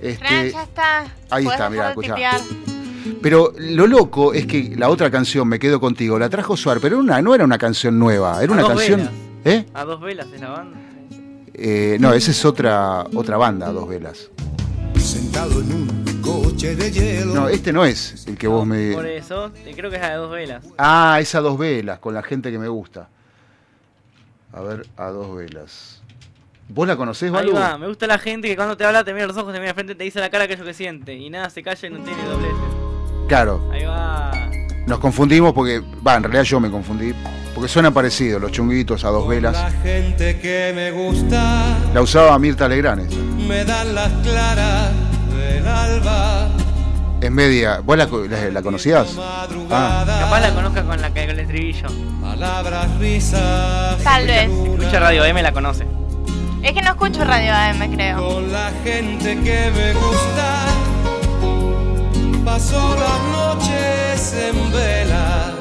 [0.00, 1.06] Este, Fran, ya está.
[1.30, 2.16] ahí está, de escuchá.
[3.20, 6.98] pero lo loco es que la otra canción, Me Quedo Contigo, la trajo Suar, pero
[6.98, 9.00] una, no era una canción nueva, era A una dos canción.
[9.00, 9.12] velas.
[9.44, 9.66] ¿Eh?
[9.74, 10.78] A dos velas es la banda.
[11.54, 14.30] Eh, no, esa es otra, otra banda, Dos Velas.
[14.96, 16.04] Sentado en un
[16.58, 17.34] coche de hielo.
[17.34, 18.92] No, este no es el que vos me.
[18.92, 20.64] Por eso, eh, creo que es la de dos velas.
[20.76, 23.08] Ah, esa Dos Velas, con la gente que me gusta.
[24.52, 26.02] A ver, a Dos Velas.
[26.68, 27.54] ¿Vos la conocés, Ahí Balu?
[27.54, 29.60] va, me gusta la gente que cuando te habla te mira a los ojos, te
[29.60, 31.14] mira frente, te dice la cara que yo que siente.
[31.14, 32.56] Y nada, se calla y no tiene dobleces.
[33.28, 33.70] Claro.
[33.72, 34.32] Ahí va.
[34.86, 37.14] Nos confundimos porque, va, en realidad yo me confundí,
[37.54, 39.52] porque suenan parecidos, los chunguitos a dos velas.
[39.54, 43.10] La gente que me gusta La usaba Mirta Legrand
[43.46, 45.17] me dan las claras.
[47.20, 47.80] Es media.
[47.84, 49.16] ¿Vos la, co- la- la conocías?
[49.70, 51.88] Ah, Capaz la conozca con la que con el estribillo.
[52.22, 53.98] Palabras, risas.
[54.04, 54.48] Tal vez.
[54.50, 55.86] Escucha Radio M la conoce.
[56.62, 58.16] Es que no escucho Radio AM, creo.
[58.34, 60.64] Con la gente que me gusta.
[62.44, 65.52] Paso las noches en vela.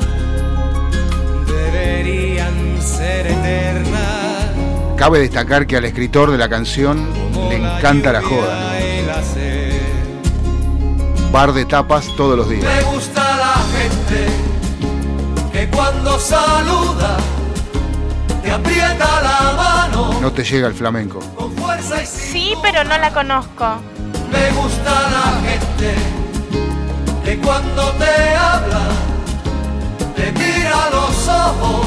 [1.48, 4.48] Deberían ser eternas.
[4.95, 7.08] cabe destacar que al escritor de la canción
[7.49, 8.77] le encanta la joda.
[11.38, 12.64] Bar de tapas todos los días.
[12.64, 14.27] Me gusta la gente
[15.51, 17.15] que cuando saluda
[18.41, 21.19] te aprieta la mano No te llega el flamenco.
[21.35, 23.76] con fuerza y Sí, pero no la conozco.
[24.31, 25.93] Me gusta la gente
[27.23, 28.81] que cuando te habla
[30.15, 31.85] te mira a los ojos,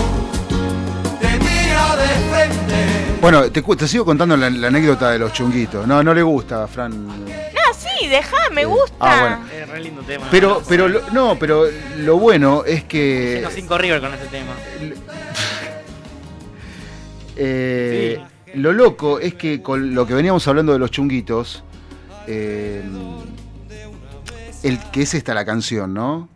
[3.21, 5.87] Bueno, te, sigo contando la, la anécdota de los chunguitos.
[5.87, 7.07] No, no le gusta, Fran.
[7.07, 8.95] No, sí, deja, me gusta.
[8.99, 9.63] Ah, bueno.
[9.63, 10.27] Es re lindo tema.
[10.31, 11.65] Pero, pero, lo- no, pero
[11.99, 14.53] lo bueno es que Tengo cinco River con ese tema.
[17.37, 18.21] eh,
[18.55, 21.63] lo loco es que con lo que veníamos hablando de los chunguitos,
[22.27, 22.83] eh,
[24.63, 26.29] el que es esta la canción, ¿no?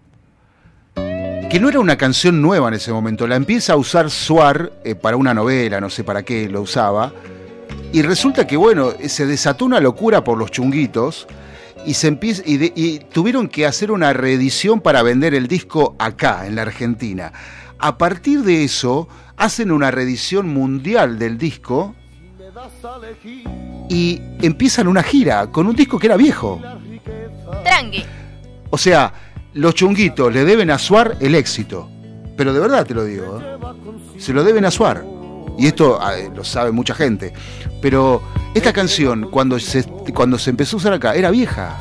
[1.55, 4.97] Que no era una canción nueva en ese momento, la empieza a usar Suar eh,
[4.97, 7.12] para una novela, no sé para qué lo usaba,
[7.93, 11.28] y resulta que, bueno, se desató una locura por los chunguitos
[11.86, 15.94] y, se empieza, y, de- y tuvieron que hacer una reedición para vender el disco
[16.01, 17.32] acá, en la Argentina.
[17.78, 19.06] A partir de eso,
[19.36, 21.94] hacen una reedición mundial del disco
[23.89, 26.60] y empiezan una gira con un disco que era viejo.
[27.62, 28.05] Tranqui.
[28.70, 29.12] O sea,
[29.55, 31.89] los chunguitos le deben a Suar el éxito.
[32.36, 33.40] Pero de verdad te lo digo.
[33.40, 34.20] ¿eh?
[34.20, 35.05] Se lo deben a Suar.
[35.56, 37.32] Y esto eh, lo sabe mucha gente.
[37.81, 38.22] Pero
[38.55, 41.76] esta canción, cuando se, cuando se empezó a usar acá, era vieja.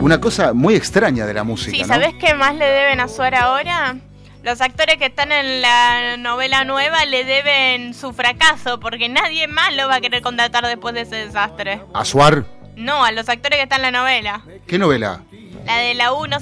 [0.00, 1.72] Una cosa muy extraña de la música.
[1.76, 1.88] Sí, ¿no?
[1.88, 3.96] ¿sabes qué más le deben a Suar ahora?
[4.44, 9.74] Los actores que están en la novela nueva le deben su fracaso, porque nadie más
[9.74, 11.80] lo va a querer contratar después de ese desastre.
[11.92, 12.44] A Suar,
[12.76, 14.42] No, a los actores que están en la novela.
[14.68, 15.22] ¿qué novela?
[15.68, 16.38] La de la 1,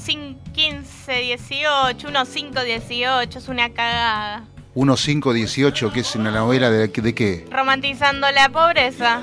[0.52, 4.44] 15, 18, 1, 5, 18, es una cagada.
[4.76, 7.44] 1518, que es una novela de, de qué?
[7.50, 9.22] Romantizando la pobreza.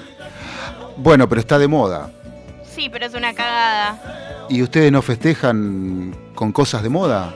[0.98, 2.12] Bueno, pero está de moda.
[2.70, 4.46] Sí, pero es una cagada.
[4.50, 7.34] ¿Y ustedes no festejan con cosas de moda?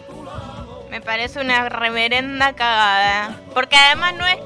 [0.91, 3.39] Me parece una reverenda cagada.
[3.53, 4.39] Porque además no es.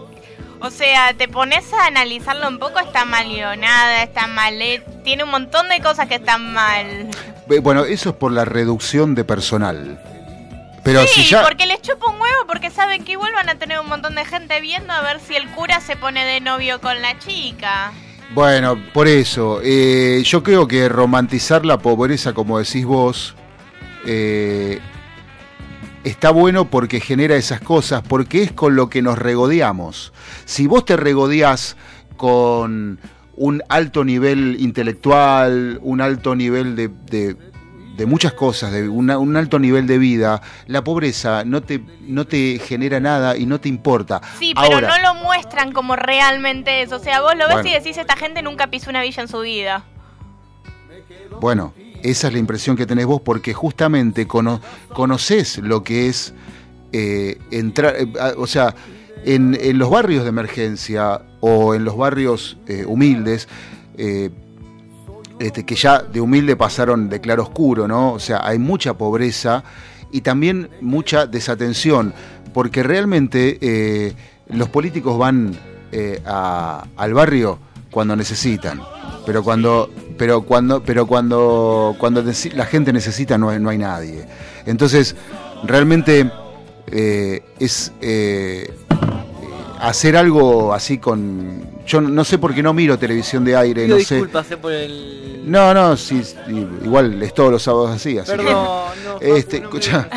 [0.62, 4.54] O sea, te pones a analizarlo un poco, está mal guionada, está mal.
[5.04, 7.10] Tiene un montón de cosas que están mal.
[7.62, 10.00] Bueno, eso es por la reducción de personal.
[10.84, 11.44] Pero sí, si ya...
[11.44, 14.24] porque les chupa un huevo, porque saben que igual van a tener un montón de
[14.24, 17.92] gente viendo a ver si el cura se pone de novio con la chica.
[18.34, 23.36] Bueno, por eso, eh, yo creo que romantizar la pobreza, como decís vos,
[24.06, 24.80] eh,
[26.04, 30.14] está bueno porque genera esas cosas, porque es con lo que nos regodeamos.
[30.46, 31.76] Si vos te regodeás
[32.18, 33.00] con
[33.36, 37.36] un alto nivel intelectual, un alto nivel de, de-
[37.98, 42.26] de muchas cosas, de una- un alto nivel de vida, la pobreza no te, no
[42.26, 44.22] te genera nada y no te importa.
[44.40, 46.92] Sí, pero Ahora, no lo muestran como realmente es.
[46.94, 47.70] O sea, vos lo ves Bueno.
[47.70, 49.84] y decís, esta gente nunca pisó una villa en su vida.
[51.40, 51.74] Bueno,
[52.04, 54.62] esa es la impresión que tenés vos porque justamente cono-
[54.94, 56.34] conocés lo que es
[56.94, 58.76] eh, entrar, eh, o sea,
[59.24, 63.48] en, los barrios de emergencia o en los barrios eh, humildes,
[65.40, 68.14] este, que ya de humilde pasaron de claro oscuro, ¿no?
[68.14, 69.64] O sea, hay mucha pobreza
[70.12, 72.14] y también mucha desatención,
[72.54, 74.16] porque realmente
[74.48, 75.56] los políticos van
[76.26, 77.60] al barrio
[77.92, 78.82] cuando necesitan,
[79.26, 79.92] pero cuando,
[80.22, 82.24] pero cuando, pero cuando, cuando
[82.54, 84.28] la gente necesita no hay, no hay nadie.
[84.68, 85.16] Entonces,
[85.64, 86.30] realmente
[86.92, 88.72] eh, es eh,
[89.80, 91.66] hacer algo así con.
[91.88, 94.14] Yo no sé por qué no miro televisión de aire, Pido no sé.
[94.14, 95.42] disculpas eh, por el.
[95.52, 96.22] No, no, sí,
[96.84, 98.64] igual es todos los sábados así, así que- Perdón,
[99.04, 100.08] no, este, escucha.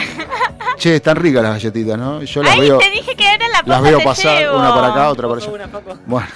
[0.76, 2.22] Che, están ricas las galletitas, ¿no?
[2.22, 4.58] Yo las Ay, veo, te dije que era la las veo pasar llevo.
[4.58, 5.50] una para acá, otra para allá.
[6.04, 6.26] Bueno,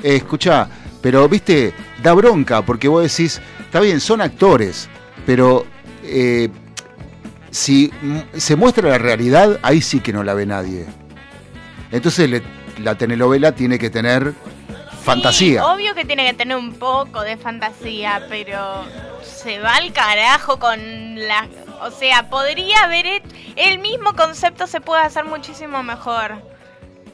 [0.00, 0.68] eh, escucha,
[1.06, 1.72] pero viste,
[2.02, 4.88] da bronca porque vos decís, está bien, son actores,
[5.24, 5.64] pero
[6.02, 6.48] eh,
[7.52, 7.92] si
[8.36, 10.84] se muestra la realidad, ahí sí que no la ve nadie.
[11.92, 12.42] Entonces le-
[12.82, 14.34] la telenovela tiene que tener
[15.04, 15.62] fantasía.
[15.62, 18.84] Sí, obvio que tiene que tener un poco de fantasía, pero
[19.22, 20.80] se va al carajo con
[21.28, 21.46] la...
[21.82, 23.06] O sea, podría haber...
[23.06, 23.22] he-
[23.54, 26.42] El mismo concepto se puede hacer muchísimo mejor.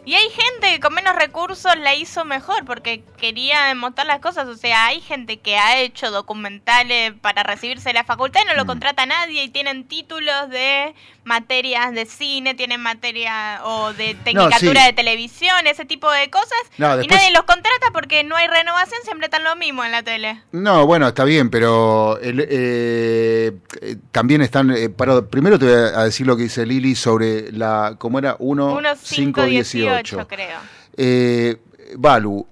[0.05, 4.49] Y hay gente que con menos recursos la hizo mejor porque quería demostrar las cosas.
[4.49, 8.55] O sea, hay gente que ha hecho documentales para recibirse de la facultad y no
[8.55, 8.57] Mm.
[8.57, 14.81] lo contrata nadie y tienen títulos de materias de cine, tienen materia o de tecnicatura
[14.81, 14.87] sí.
[14.89, 16.51] de televisión, ese tipo de cosas.
[16.79, 20.03] No, Y nadie los contrata porque no hay renovación, siempre están lo mismo en la
[20.03, 20.43] tele.
[20.51, 23.53] No, bueno, está bien, pero el- eh,
[23.83, 24.70] eh, también están.
[24.73, 27.95] eh, para- primero te voy a decir lo que dice Lili sobre la.
[27.99, 28.35] ¿Cómo era?
[28.41, 29.91] 1, 1, 5, 5, 18.
[29.97, 30.59] 18, creo.
[30.97, 31.60] Eh,
[31.97, 32.47] Balu,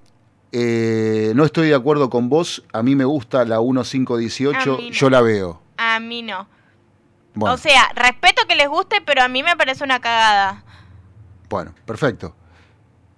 [0.52, 2.62] eh, no estoy de acuerdo con vos.
[2.72, 4.76] A mí me gusta la A 1518.
[4.78, 4.94] mí no.
[4.94, 5.62] Yo la veo.
[5.76, 6.46] A mí no.
[7.34, 10.64] Bueno, O sea, respeto que les guste, pero a mí me parece una cagada.
[11.48, 12.34] bueno, perfecto.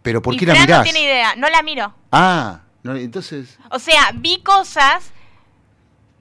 [0.03, 0.85] Pero ¿por y qué la Fran no mirás?
[0.85, 1.95] tiene idea, no la miro.
[2.11, 3.59] Ah, no, entonces.
[3.71, 5.13] O sea, vi cosas,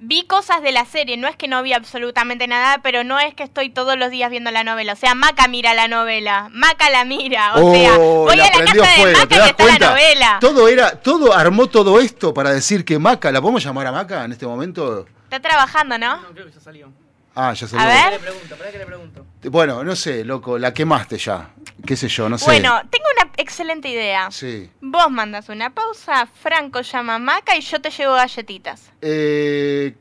[0.02, 3.34] vi cosas de la serie, no es que no vi absolutamente nada, pero no es
[3.34, 4.94] que estoy todos los días viendo la novela.
[4.94, 8.60] O sea, Maca mira la novela, Maca la mira, o sea, Oh, voy la a
[8.60, 10.38] la casa de Maca ¿te y das está la novela.
[10.42, 14.26] Todo era, todo armó todo esto para decir que Maca, ¿la podemos llamar a Maca
[14.26, 15.06] en este momento?
[15.26, 16.20] Está trabajando, ¿no?
[16.34, 16.92] creo que ya salió.
[17.36, 17.86] Ah, ya salió.
[17.86, 18.14] A ver.
[18.14, 19.26] Le pregunto, espera que le pregunto.
[19.44, 21.50] Bueno, no sé, loco, la quemaste ya.
[21.86, 22.46] Qué sé yo, no sé.
[22.46, 24.30] Bueno, tengo una excelente idea.
[24.32, 24.70] Sí.
[24.82, 28.92] Vos mandas una pausa, Franco llama a Maca y yo te llevo galletitas.
[29.02, 29.96] Eh,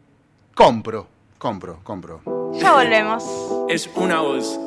[0.55, 1.09] compro,
[1.39, 2.21] compro, compro.
[2.55, 3.25] Ya volvemos.
[3.69, 4.59] Es una voz.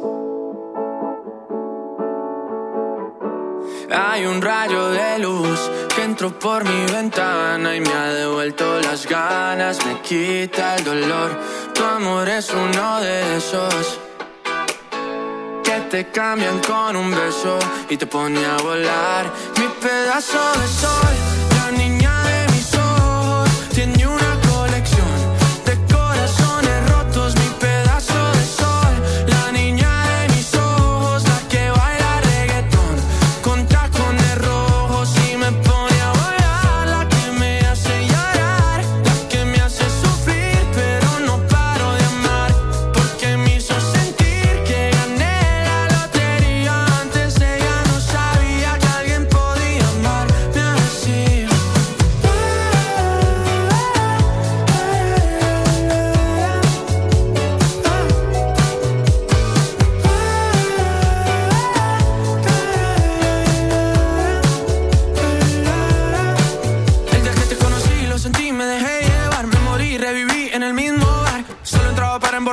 [3.95, 9.05] Hay un rayo de luz que entró por mi ventana y me ha devuelto las
[9.07, 11.39] ganas, me quita el dolor.
[11.73, 13.99] Tu amor es uno de esos
[15.63, 17.57] que te cambian con un beso
[17.89, 19.31] y te pone a volar.
[19.57, 21.15] Mi pedazo de sol,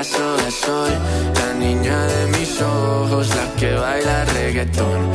[0.00, 0.92] Pedazo de
[1.40, 5.10] la niña de mis ojos, la que baila reggaetón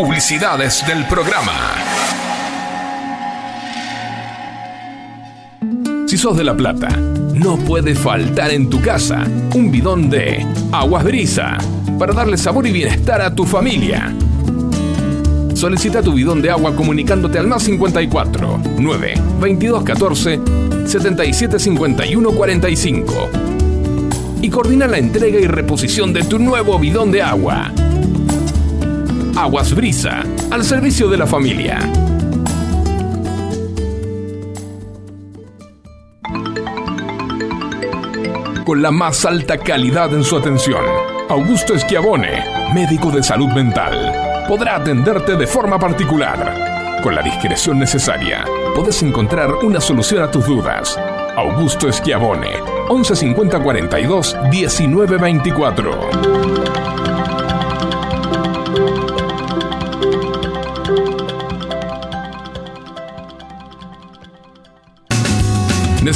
[0.00, 1.52] Publicidades del programa.
[6.06, 6.88] Si sos de La Plata,
[7.34, 9.24] no puede faltar en tu casa
[9.54, 11.58] un bidón de Aguas Brisa
[11.98, 14.10] para darle sabor y bienestar a tu familia.
[15.52, 20.40] Solicita tu bidón de agua comunicándote al más 54 9 22 14
[20.86, 23.30] 77 51 45
[24.40, 27.70] y coordina la entrega y reposición de tu nuevo bidón de agua.
[29.40, 31.78] Aguas Brisa, al servicio de la familia.
[38.66, 40.84] Con la más alta calidad en su atención,
[41.30, 42.44] Augusto Esquiabone,
[42.74, 47.00] médico de salud mental, podrá atenderte de forma particular.
[47.02, 48.44] Con la discreción necesaria,
[48.76, 51.00] podés encontrar una solución a tus dudas.
[51.34, 52.50] Augusto Esquiabone,
[52.90, 55.18] 11 50 42 19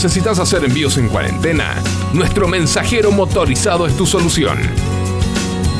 [0.04, 1.82] ¿Necesitas hacer envíos en cuarentena?
[2.12, 4.58] Nuestro mensajero motorizado es tu solución.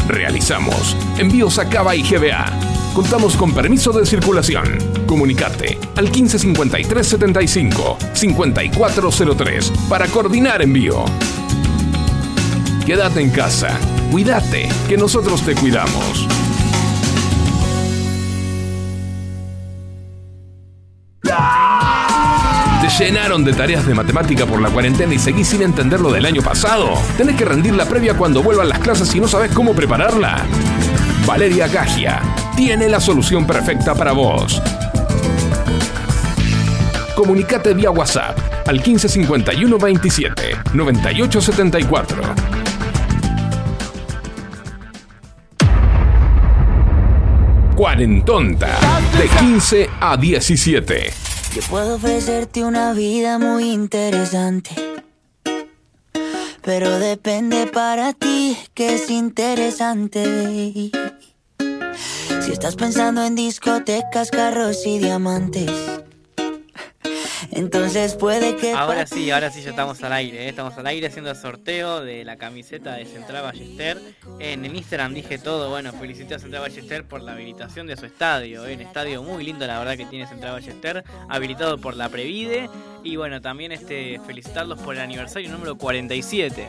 [0.09, 2.47] Realizamos envíos a Cava y GBA.
[2.95, 4.79] Contamos con permiso de circulación.
[5.07, 11.05] Comunicate al 1553 75 5403 para coordinar envío.
[12.87, 13.79] Quédate en casa.
[14.11, 16.27] Cuídate, que nosotros te cuidamos.
[22.99, 26.43] Llenaron de tareas de matemática por la cuarentena y seguís sin entender lo del año
[26.43, 26.93] pasado?
[27.17, 30.45] ¿Tenés que rendir la previa cuando vuelvan las clases y no sabes cómo prepararla?
[31.27, 32.21] Valeria Gagia
[32.57, 34.63] tiene la solución perfecta para vos.
[37.17, 42.23] Comunicate vía WhatsApp al 1551 27 98 74.
[47.75, 48.79] Cuarentonta
[49.19, 51.24] de 15 a 17.
[51.55, 54.73] Yo puedo ofrecerte una vida muy interesante.
[56.63, 60.91] Pero depende para ti que es interesante.
[62.41, 65.71] Si estás pensando en discotecas, carros y diamantes.
[67.51, 68.73] Entonces puede que.
[68.73, 70.49] Ahora sí, ahora sí ya estamos al aire, ¿eh?
[70.49, 74.01] estamos al aire haciendo el sorteo de la camiseta de Central Ballester.
[74.39, 78.07] En el Instagram dije todo, bueno, felicité a Central Ballester por la habilitación de su
[78.07, 78.75] estadio, ¿eh?
[78.75, 82.69] un estadio muy lindo la verdad que tiene Central Ballester, habilitado por la Previde.
[83.03, 86.67] Y bueno, también este felicitarlos por el aniversario número 47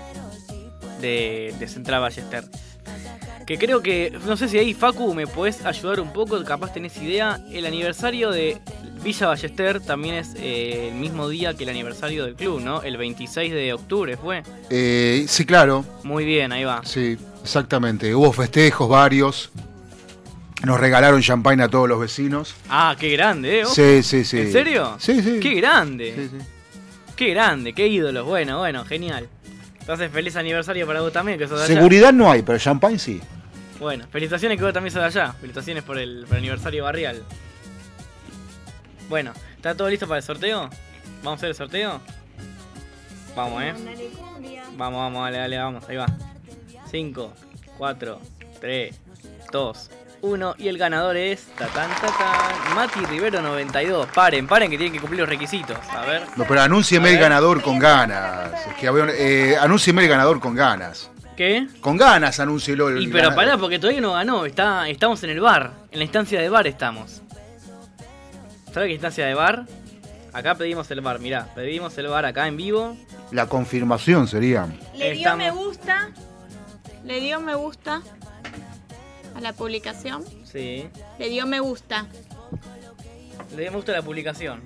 [1.02, 2.44] de, de Central Ballester.
[3.46, 6.98] Que creo que, no sé si ahí Facu me puedes ayudar un poco, capaz tenés
[6.98, 8.60] idea, el aniversario de
[9.06, 12.82] Villa Ballester también es eh, el mismo día que el aniversario del club, ¿no?
[12.82, 14.42] El 26 de octubre fue.
[14.72, 15.86] Eh, sí, claro.
[16.04, 16.82] Muy bien, ahí va.
[16.84, 18.16] Sí, exactamente.
[18.16, 19.52] Hubo festejos varios.
[20.64, 22.56] Nos regalaron champagne a todos los vecinos.
[22.68, 23.66] Ah, qué grande, ¿eh?
[23.68, 24.40] Sí, sí, sí.
[24.40, 24.96] ¿En serio?
[24.98, 25.40] Sí, sí.
[25.40, 26.30] Qué grande.
[27.16, 28.26] Qué grande, qué ídolos.
[28.26, 29.30] Bueno, bueno, genial.
[29.82, 31.76] Entonces, feliz aniversario para vos también, que sos de allá.
[31.76, 33.22] Seguridad no hay, pero champagne sí.
[33.80, 35.32] Bueno, felicitaciones que vos también sos de allá.
[35.34, 37.22] Felicitaciones por el, por el aniversario barrial.
[39.10, 40.70] Bueno, ¿está todo listo para el sorteo?
[41.24, 42.02] ¿Vamos a hacer el sorteo?
[43.36, 43.74] Vamos, ¿eh?
[44.78, 46.08] Vamos, vamos, dale, dale, vamos, ahí va.
[46.90, 47.34] 5,
[47.78, 48.22] 4,
[48.62, 48.96] 3,
[49.52, 49.90] 2,
[50.22, 50.56] 1.
[50.58, 51.48] Y el ganador es.
[51.58, 52.76] Tatán, tatán.
[52.76, 54.08] Mati Rivero 92.
[54.14, 55.78] Paren, paren que tienen que cumplir los requisitos.
[55.92, 56.24] A ver.
[56.36, 58.66] No, pero anúncieme el ganador con ganas.
[58.68, 61.12] Es que eh, anúncieme el ganador con ganas.
[61.36, 61.68] ¿Qué?
[61.82, 63.36] Con ganas anúncielo el Y pero ganador.
[63.36, 64.46] pará, porque todavía no ganó.
[64.46, 65.72] Está, estamos en el bar.
[65.92, 67.22] En la instancia de bar estamos.
[68.76, 69.66] ¿Sabes qué instancia de bar?
[70.34, 71.48] Acá pedimos el bar, mirá.
[71.56, 72.98] Pedimos el bar acá en vivo.
[73.32, 74.68] La confirmación sería.
[74.94, 76.10] Le dio Estamos- me gusta.
[77.06, 78.02] Le dio me gusta
[79.34, 80.26] a la publicación.
[80.44, 80.90] Sí.
[81.18, 82.08] Le dio me gusta.
[83.56, 84.62] Le dio me gusta la publicación.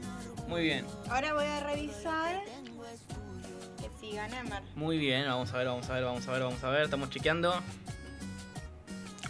[0.47, 0.87] Muy bien.
[1.07, 2.41] Ahora voy a revisar
[3.79, 4.59] que.
[4.75, 5.27] Muy bien.
[5.27, 6.81] Vamos a ver, vamos a ver, vamos a ver, vamos a ver.
[6.85, 7.53] Estamos chequeando.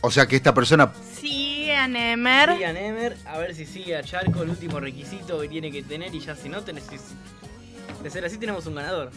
[0.02, 0.92] O sea que esta persona.
[1.20, 2.54] Sigue a Nemer.
[2.54, 5.84] Sigue a Nemer, a ver si sigue a Charco el último requisito que tiene que
[5.84, 6.88] tener y ya si no tenés
[8.04, 9.12] de ser así tenemos un ganador.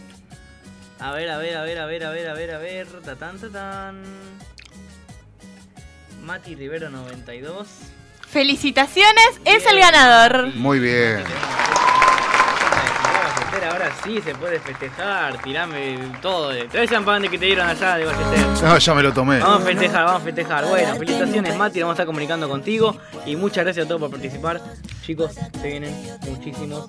[0.98, 3.38] A ver, a ver, a ver, a ver, a ver, a ver, a ver, tatán,
[3.38, 4.02] tatán.
[6.22, 7.68] Mati Rivero 92.
[8.28, 10.54] Felicitaciones, es el ganador.
[10.54, 11.24] Muy bien.
[13.52, 16.52] Ballester, ahora sí se puede festejar, tirame todo.
[16.68, 18.62] Trae champán de que te dieron allá de Ballester.
[18.62, 19.38] No, ya me lo tomé.
[19.40, 20.64] Vamos a festejar, vamos a festejar.
[20.66, 22.96] Bueno, felicitaciones Mati, vamos a estar comunicando contigo.
[23.26, 24.60] Y muchas gracias a todos por participar.
[25.02, 26.86] Chicos, se vienen muchísimos,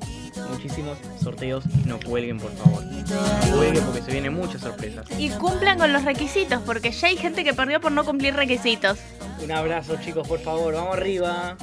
[0.49, 1.63] muchísimos sorteos.
[1.85, 2.83] No cuelguen, por favor.
[2.83, 5.05] No cuelguen porque se vienen muchas sorpresas.
[5.17, 8.99] Y cumplan con los requisitos, porque ya hay gente que perdió por no cumplir requisitos.
[9.43, 10.73] Un abrazo, chicos, por favor.
[10.73, 11.57] Vamos arriba.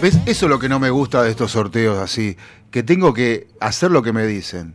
[0.00, 0.18] ¿Ves?
[0.26, 2.36] Eso es lo que no me gusta de estos sorteos así.
[2.70, 4.74] Que tengo que hacer lo que me dicen.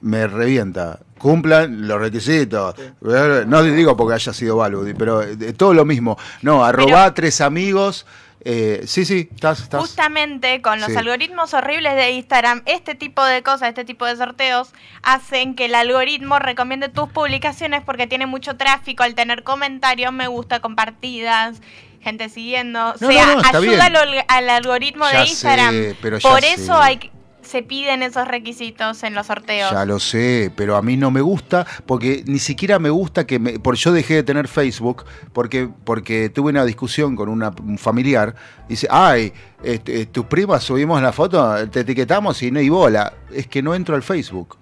[0.00, 1.00] Me revienta.
[1.18, 2.76] Cumplan los requisitos.
[3.00, 6.16] No digo porque haya sido Baludi, pero eh, todo lo mismo.
[6.42, 8.06] No, arrobá tres amigos.
[8.44, 9.60] Eh, sí, sí, estás.
[9.60, 9.80] estás.
[9.80, 10.96] Justamente con los Sí.
[10.96, 15.74] algoritmos horribles de Instagram, este tipo de cosas, este tipo de sorteos, hacen que el
[15.74, 21.60] algoritmo recomiende tus publicaciones porque tiene mucho tráfico al tener comentarios, me gusta, compartidas,
[22.00, 22.94] gente siguiendo.
[23.00, 25.72] No, o sea, no, no, está ayuda al, al algoritmo Ya de Instagram.
[25.74, 26.52] sé, pero ya Por sé.
[26.52, 27.10] eso hay que-
[27.48, 29.70] se piden esos requisitos en los sorteos.
[29.70, 33.38] Ya lo sé, pero a mí no me gusta porque ni siquiera me gusta que
[33.38, 37.78] me, por yo dejé de tener Facebook porque porque tuve una discusión con una, un
[37.78, 38.34] familiar
[38.68, 43.46] dice, "Ay, este, tus primas subimos la foto, te etiquetamos y no hay bola." Es
[43.46, 44.56] que no entro al Facebook.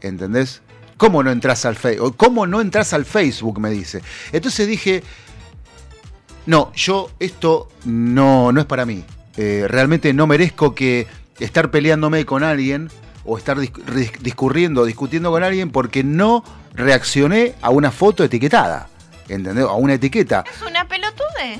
[0.00, 0.62] ¿Entendés?
[0.96, 2.16] ¿Cómo no entras al Facebook?
[2.16, 3.60] ¿Cómo no entras al Facebook?
[3.60, 4.02] me dice.
[4.32, 5.02] Entonces dije,
[6.46, 9.04] no, yo esto no, no es para mí.
[9.36, 11.06] Eh, realmente no merezco que
[11.38, 12.90] estar peleándome con alguien
[13.24, 16.44] o estar discurriendo, discutiendo con alguien porque no
[16.74, 18.88] reaccioné a una foto etiquetada.
[19.28, 19.64] ¿Entendés?
[19.64, 20.44] A una etiqueta.
[20.50, 21.58] Es una pelotude.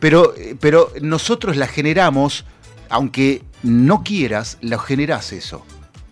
[0.00, 2.44] Pero, pero nosotros la generamos,
[2.88, 5.64] aunque no quieras, lo generás eso.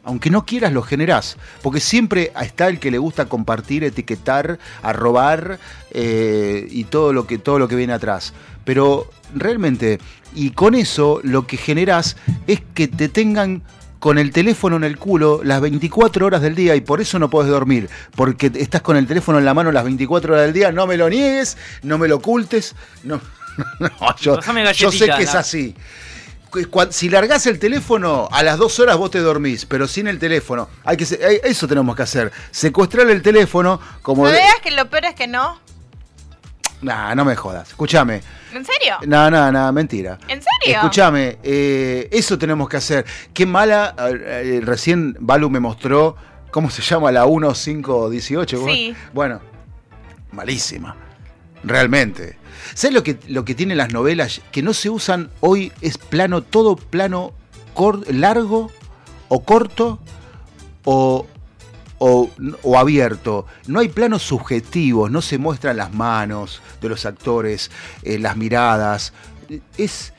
[0.05, 1.37] Aunque no quieras, lo generás.
[1.61, 5.59] Porque siempre está el que le gusta compartir, etiquetar, arrobar
[5.91, 8.33] eh, y todo lo, que, todo lo que viene atrás.
[8.65, 9.99] Pero realmente,
[10.35, 12.17] y con eso lo que generás
[12.47, 13.63] es que te tengan
[13.99, 17.29] con el teléfono en el culo las 24 horas del día y por eso no
[17.29, 20.73] podés dormir, porque estás con el teléfono en la mano las 24 horas del día,
[20.73, 22.75] no me lo niegues, no me lo ocultes,
[23.05, 23.21] no,
[23.79, 24.41] no, yo,
[24.73, 25.75] yo sé que es así.
[26.91, 30.69] Si largás el teléfono, a las dos horas vos te dormís, pero sin el teléfono.
[30.85, 31.07] Hay que,
[31.45, 32.33] eso tenemos que hacer.
[32.51, 34.25] Secuestrar el teléfono como...
[34.25, 35.61] No de- veas que lo peor es que no.
[36.83, 37.69] Nah, no me jodas.
[37.69, 38.23] Escúchame.
[38.55, 38.97] ¿En serio?
[39.07, 40.19] No, no, no, mentira.
[40.29, 40.77] ¿En serio?
[40.79, 43.05] Escúchame, eh, eso tenemos que hacer.
[43.35, 46.17] Qué mala, eh, recién Balu me mostró,
[46.51, 47.13] ¿cómo se llama?
[47.13, 48.65] La 1518.
[48.67, 48.95] Sí.
[49.13, 49.41] Bueno,
[50.33, 50.97] malísima.
[51.63, 52.39] Realmente.
[52.75, 55.73] ¿Sabes lo que, lo que tienen las novelas que no se usan hoy?
[55.83, 57.33] Es plano, todo plano
[57.75, 58.71] cor- largo
[59.29, 59.99] o corto
[60.85, 61.27] o,
[62.01, 62.29] o,
[62.65, 63.47] o abierto.
[63.69, 67.71] No hay planos subjetivos, no se muestran las manos de los actores,
[68.03, 69.13] eh, las miradas.
[69.79, 70.13] Es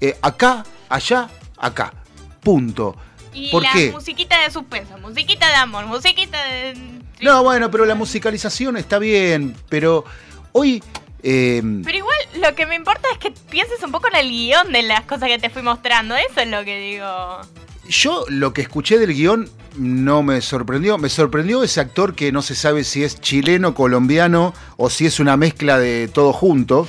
[0.00, 1.94] eh, acá, allá, acá.
[2.42, 2.96] Punto.
[3.32, 3.92] Y ¿Por la qué?
[3.92, 6.74] musiquita de suspenso, musiquita de amor, musiquita de...
[7.20, 10.04] No, bueno, pero la musicalización está bien, pero
[10.52, 10.82] hoy...
[11.22, 14.72] eh, Pero igual lo que me importa es que pienses un poco en el guion
[14.72, 16.16] de las cosas que te fui mostrando.
[16.16, 17.40] Eso es lo que digo.
[17.88, 19.48] Yo lo que escuché del guion
[19.78, 20.98] no me sorprendió.
[20.98, 25.20] Me sorprendió ese actor que no se sabe si es chileno, colombiano o si es
[25.20, 26.86] una mezcla de todo junto.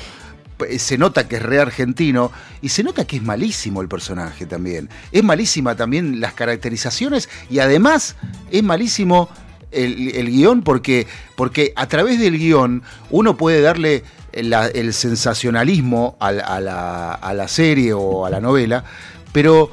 [0.78, 4.90] Se nota que es re argentino y se nota que es malísimo el personaje también.
[5.12, 8.18] Es malísima también las caracterizaciones y además
[8.52, 9.30] es malísimo
[9.72, 11.08] el, guion porque,
[11.38, 14.04] porque a través del guion uno puede darle
[14.34, 18.84] el sensacionalismo a la serie o a la novela,
[19.32, 19.72] pero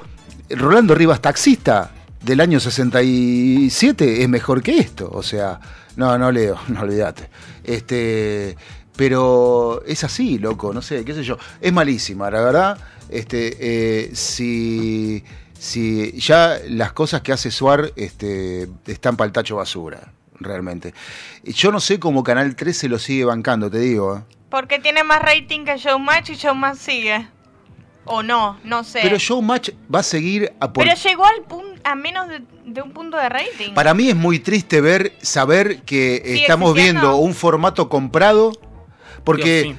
[0.51, 1.91] Rolando Rivas Taxista
[2.27, 5.09] del año 67 es mejor que esto.
[5.13, 5.61] O sea,
[5.97, 7.29] no, no leo, no olvídate.
[7.65, 8.57] Este,
[8.97, 11.39] pero es así, loco, no sé, qué sé yo.
[11.61, 12.79] Es malísima, la verdad.
[13.09, 15.23] Este, eh, si,
[15.59, 20.93] si ya las cosas que hace Suar este, están para el tacho basura, realmente.
[21.45, 24.17] Yo no sé cómo Canal 13 lo sigue bancando, te digo.
[24.19, 24.23] ¿eh?
[24.51, 27.29] Porque tiene más rating que Showmatch y Showmatch sigue.
[28.09, 29.01] O no, no sé.
[29.03, 32.83] Pero Showmatch va a seguir a por- Pero llegó al pun- a menos de, de
[32.83, 33.73] un punto de rating.
[33.73, 37.01] Para mí es muy triste ver, saber que ¿Sigue estamos existiendo?
[37.03, 38.53] viendo un formato comprado,
[39.23, 39.63] porque...
[39.63, 39.77] Dios,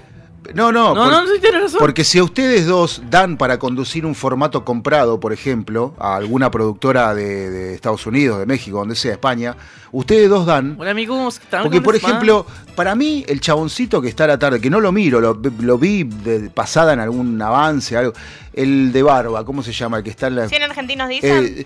[0.54, 1.80] No, no, No, por- no, sí, tienes razón.
[1.80, 6.50] porque si a ustedes dos dan para conducir un formato comprado, por ejemplo, a alguna
[6.52, 9.56] productora de, de Estados Unidos, de México, donde sea, España,
[9.92, 10.76] ustedes dos dan...
[10.80, 11.64] Hola amigos, ¿qué tal?
[11.64, 12.46] Porque, ¿Cómo por ejemplo,
[12.76, 15.78] para mí, el chaboncito que está a la tarde, que no lo miro, lo, lo
[15.78, 18.14] vi de pasada en algún avance, algo,
[18.54, 19.98] el de Barba, ¿cómo se llama?
[19.98, 20.48] El que está en la...
[20.50, 21.46] 100 argentinos dicen.
[21.46, 21.66] Eh,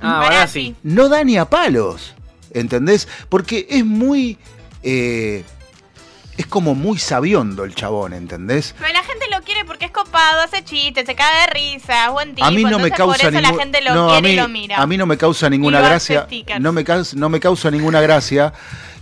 [0.00, 0.74] Ah, ahora sí.
[0.82, 2.14] no da ni a palos,
[2.52, 3.08] ¿entendés?
[3.28, 4.36] Porque es muy...
[4.82, 5.42] eh,
[6.36, 8.74] es como muy sabiondo el chabón, ¿entendés?
[8.78, 12.10] Pero la gente lo quiere porque es copado, hace chistes, se caga de risa, es
[12.12, 12.44] buen tipo.
[12.46, 14.28] a mí no me entonces causa por eso ningún- la gente lo no, a quiere
[14.28, 14.76] y mí- lo mira.
[14.82, 16.26] A mí no me causa ninguna Y gracia.
[16.60, 18.52] No me, causa, no me causa ninguna gracia.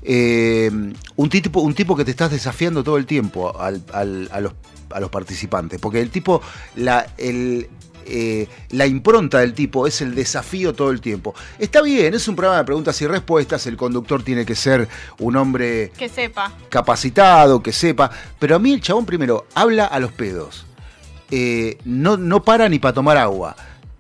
[0.05, 0.69] eh,
[1.17, 4.53] un, tipo, un tipo que te estás desafiando todo el tiempo al- al- a, los,
[4.91, 5.81] a los participantes.
[5.81, 6.43] Porque el tipo,
[6.75, 7.69] la, el,
[8.07, 11.35] eh, la impronta del tipo es el desafío todo el tiempo.
[11.59, 13.67] Está bien, es un programa de preguntas y respuestas.
[13.67, 14.89] El conductor tiene que ser
[15.19, 16.53] un hombre Que sepa.
[16.69, 18.11] capacitado, que sepa.
[18.39, 20.67] Pero a mí el chabón primero habla a los pedos.
[21.31, 23.57] Eh, no, no para ni para tomar agua.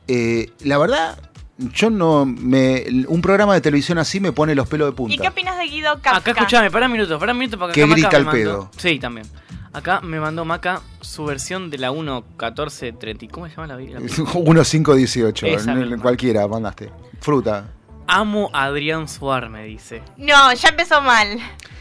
[0.08, 1.18] Eh, la verdad,
[1.58, 2.84] yo no me.
[3.08, 5.22] Un programa de televisión así me pone los pelos de ¿Y punta.
[5.22, 6.16] qué opinas de Guido Kafka?
[6.18, 8.70] Acá escuchame, para un minuto, para un minuto para Que Maca grita mandó- pedo.
[8.76, 9.26] Sí, también.
[9.72, 13.30] Acá me mandó Maca su versión de la 1.14.30.
[13.30, 15.98] ¿Cómo se llama la, la 1518, Esa en- misma.
[16.02, 16.90] cualquiera, mandaste.
[17.20, 17.66] Fruta.
[18.06, 20.02] Amo a Adrián Suar, me dice.
[20.16, 21.38] No, ya empezó mal.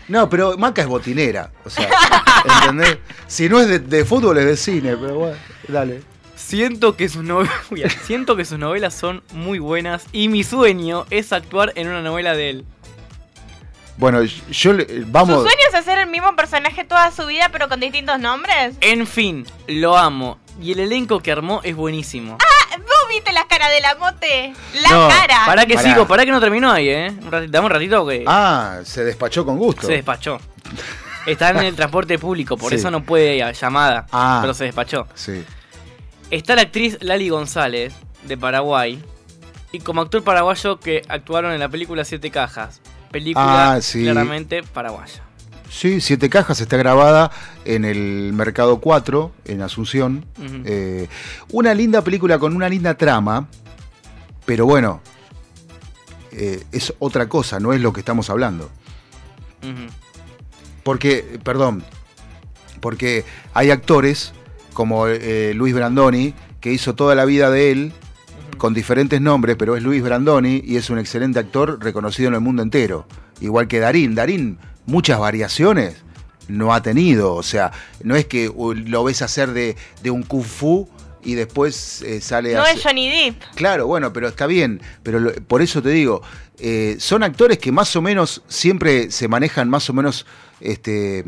[0.07, 1.51] No, pero Maca es botinera.
[1.65, 1.89] O sea,
[2.61, 2.97] ¿entendés?
[3.27, 5.35] Si no es de, de fútbol, es de cine, pero bueno,
[5.67, 6.01] dale.
[6.35, 7.53] Siento que, sus novelas,
[8.05, 12.33] siento que sus novelas son muy buenas y mi sueño es actuar en una novela
[12.35, 12.65] de él.
[13.97, 15.35] Bueno, yo le- vamos.
[15.35, 18.75] ¿Su sueño es hacer el mismo personaje toda su vida pero con distintos nombres?
[18.81, 20.39] En fin, lo amo.
[20.61, 22.37] Y el elenco que armó es buenísimo.
[22.41, 24.53] Ah, ¿vos viste la cara de la mote?
[24.81, 25.41] La No, cara.
[25.45, 25.87] Para que Pará.
[25.89, 27.07] sigo, para que no terminó ahí, ¿eh?
[27.21, 29.85] Un ratito, dame un ratito que Ah, se despachó con gusto.
[29.87, 30.39] se despachó.
[31.25, 32.75] Está en el transporte público, por Sí.
[32.77, 34.07] eso no puede ir a llamada.
[34.11, 34.39] Ah.
[34.41, 35.07] Pero se despachó.
[35.13, 35.43] Sí.
[36.31, 37.93] Está la actriz Lali González,
[38.23, 39.03] de Paraguay
[39.71, 42.81] y como actor paraguayo que actuaron en la película Siete Cajas.
[43.11, 44.03] Película Ah, sí.
[44.03, 45.23] claramente paraguaya.
[45.69, 47.31] Sí, Siete Cajas está grabada
[47.63, 50.25] en el Mercado 4, en Asunción.
[50.65, 51.07] Eh,
[51.51, 53.47] una linda película con una linda trama,
[54.45, 55.01] pero bueno,
[56.33, 58.69] eh, es otra cosa, no es lo que estamos hablando.
[60.83, 61.83] Porque, perdón,
[62.79, 63.23] porque
[63.53, 64.33] hay actores
[64.73, 67.93] como eh, Luis Brandoni, que hizo toda la vida de él
[68.57, 72.41] con diferentes nombres, pero es Luis Brandoni y es un excelente actor reconocido en el
[72.41, 73.07] mundo entero.
[73.39, 74.13] Igual que Darín.
[74.15, 75.95] Darín, muchas variaciones
[76.47, 77.33] no ha tenido.
[77.35, 77.71] O sea,
[78.03, 80.87] no es que uh, lo ves hacer de, de un kung fu
[81.23, 83.41] y después eh, sale No a es Johnny Depp.
[83.55, 84.81] Claro, bueno, pero está bien.
[85.03, 86.21] Pero lo- por eso te digo,
[86.59, 90.25] eh, son actores que más o menos siempre se manejan más o menos
[90.59, 91.23] este,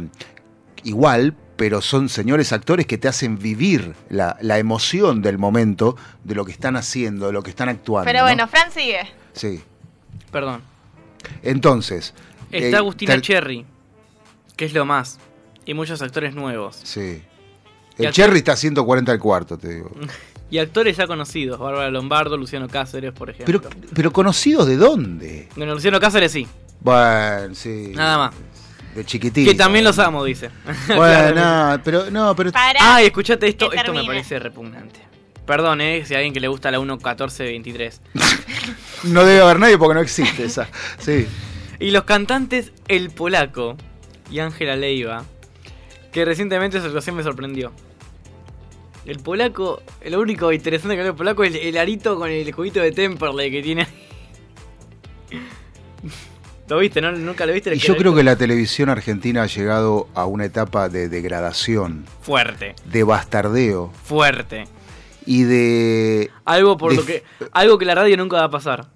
[0.83, 5.95] igual, pero son señores actores que te hacen vivir la, la emoción del momento,
[6.25, 8.03] de lo que están haciendo, de lo que están actuando.
[8.03, 8.25] Pero ¿no?
[8.25, 8.99] bueno, Fran sigue.
[9.31, 9.63] Sí.
[10.29, 10.61] Perdón.
[11.41, 12.13] Entonces.
[12.51, 13.65] Está eh, Agustina Cherry,
[14.57, 15.19] que es lo más.
[15.63, 16.81] Y muchos actores nuevos.
[16.83, 17.23] Sí.
[17.97, 19.89] El Cherry está a 140 al cuarto, te digo.
[20.51, 21.59] Y actores ya conocidos.
[21.59, 23.61] Bárbara Lombardo, Luciano Cáceres, por ejemplo.
[23.61, 25.47] Pero, pero conocidos de dónde?
[25.55, 26.45] Bueno, Luciano Cáceres sí.
[26.81, 27.93] Bueno, sí.
[27.95, 28.35] Nada más.
[28.95, 29.49] De chiquitito.
[29.49, 30.49] Que también los amo, dice.
[30.95, 34.99] Bueno, no, pero no, pero Ay, escuchate esto, esto me parece repugnante.
[35.45, 37.99] Perdón, eh, si a alguien que le gusta la 1.14.23.
[39.03, 40.69] no debe haber nadie porque no existe esa.
[40.99, 41.27] Sí.
[41.79, 43.75] Y los cantantes El Polaco
[44.31, 45.25] y Ángela Leiva,
[46.13, 47.73] que recientemente su actuación me sorprendió.
[49.05, 52.49] El polaco, lo único interesante que ve el polaco es el, el arito con el
[52.53, 53.85] juguito de Temperley que tiene.
[56.73, 57.01] ¿Lo viste?
[57.01, 57.11] ¿No?
[57.11, 57.73] ¿Nunca lo viste?
[57.75, 62.75] Y yo creo que la televisión argentina ha llegado a una etapa de degradación, Fuerte,
[62.85, 64.65] de bastardeo fuerte.
[65.25, 66.31] y de...
[66.45, 67.23] Algo por de- lo que.
[67.51, 68.87] Algo que la radio nunca va a pasar.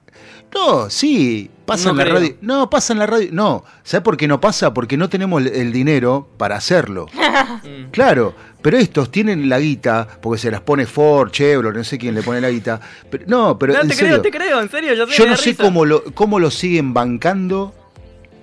[0.53, 2.15] No, sí, pasa No en la creo.
[2.15, 2.35] radio.
[2.41, 3.29] No, pasa en la radio.
[3.31, 4.73] No, ¿sabes por qué no pasa?
[4.73, 7.07] Porque no tenemos el, dinero para hacerlo.
[7.63, 7.91] Mm.
[7.91, 12.15] Claro, pero estos tienen la guita, porque se las pone Ford, Chevrolet, no sé quién
[12.15, 12.79] le pone la guita.
[13.09, 14.93] Pero, no, pero no, en te serio, creo, te creo, en serio.
[14.93, 15.63] Yo, yo no sé risa.
[15.63, 17.73] cómo lo, cómo lo siguen bancando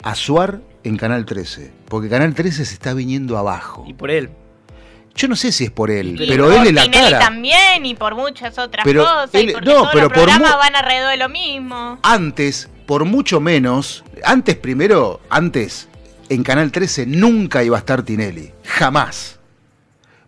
[0.03, 1.73] a Suar en Canal 13.
[1.89, 3.85] Porque Canal 13 se está viniendo abajo.
[3.87, 4.31] Y por él.
[5.17, 7.19] Yo no sé si es por él, Y pero él es la Tinelli cara.
[7.21, 9.31] también y por muchas otras Pero cosas.
[9.35, 11.99] él- y porque no, todos pero los programas van alrededor de lo mismo.
[12.03, 15.89] Antes, por mucho menos, antes primero, antes,
[16.29, 18.51] en Canal 13 nunca iba a estar Tinelli.
[18.65, 19.39] Jamás.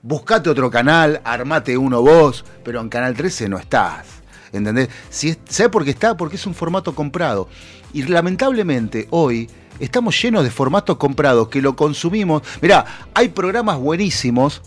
[0.03, 4.07] Buscate otro canal, armate uno vos, pero en Canal 13 no estás.
[4.53, 4.89] ¿Entendés?
[5.11, 6.17] Si es- ¿Sabes por qué está?
[6.17, 7.49] Porque es un formato comprado.
[7.93, 9.51] Y lamentablemente hoy
[9.81, 12.43] estamos llenos de formatos comprados que lo consumimos.
[12.63, 12.85] Mirá,
[13.15, 14.63] hay programas buenísimos.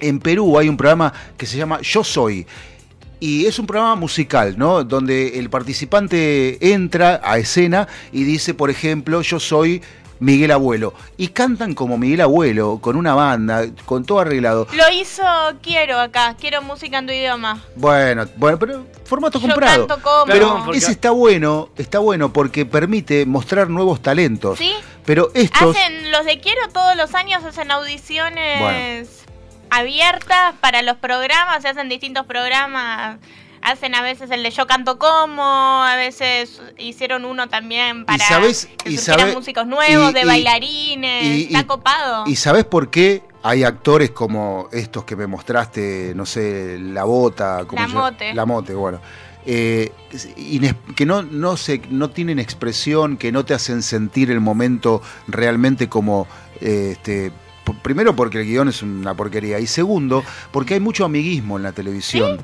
[0.00, 2.46] En Perú hay un programa que se llama Yo Soy.
[3.18, 4.84] Y es un programa musical, ¿no?
[4.84, 9.82] Donde el participante entra a escena y dice, por ejemplo, yo soy
[10.18, 10.94] Miguel Abuelo.
[11.16, 14.66] Y cantan como Miguel Abuelo, con una banda, con todo arreglado.
[14.74, 15.22] Lo hizo
[15.62, 16.36] Quiero acá.
[16.38, 17.62] Quiero música en tu idioma.
[17.74, 19.86] Bueno, bueno, pero formato Yo comprado.
[19.86, 20.26] canto como.
[20.26, 24.58] Pero ese está bueno, está bueno porque permite mostrar nuevos talentos.
[24.58, 24.72] ¿Sí?
[25.04, 25.76] Pero estos...
[25.76, 29.25] Hacen, los de Quiero todos los años hacen audiciones Bueno.
[29.70, 33.18] Abiertas para los programas, se hacen distintos programas.
[33.62, 35.42] Hacen a veces el de Yo Canto Como,
[35.82, 40.24] a veces hicieron uno también para sabés- que y sabés- músicos nuevos, y- de y-
[40.24, 41.24] bailarines.
[41.24, 42.24] y- Está y- copado.
[42.26, 47.64] ¿Y sabes por qué hay actores como estos que me mostraste, no sé, La Bota,
[47.66, 47.88] ¿cómo La?
[47.88, 48.34] Mote.
[48.34, 49.00] La Mote, bueno.
[49.46, 49.92] Eh,
[50.94, 55.88] que no, no, se, no tienen expresión, que no te hacen sentir el momento realmente
[55.88, 56.28] como...
[56.60, 57.32] eh, este,
[57.74, 61.72] Primero porque el guion es una porquería y segundo porque hay mucho amiguismo en la
[61.72, 62.38] televisión.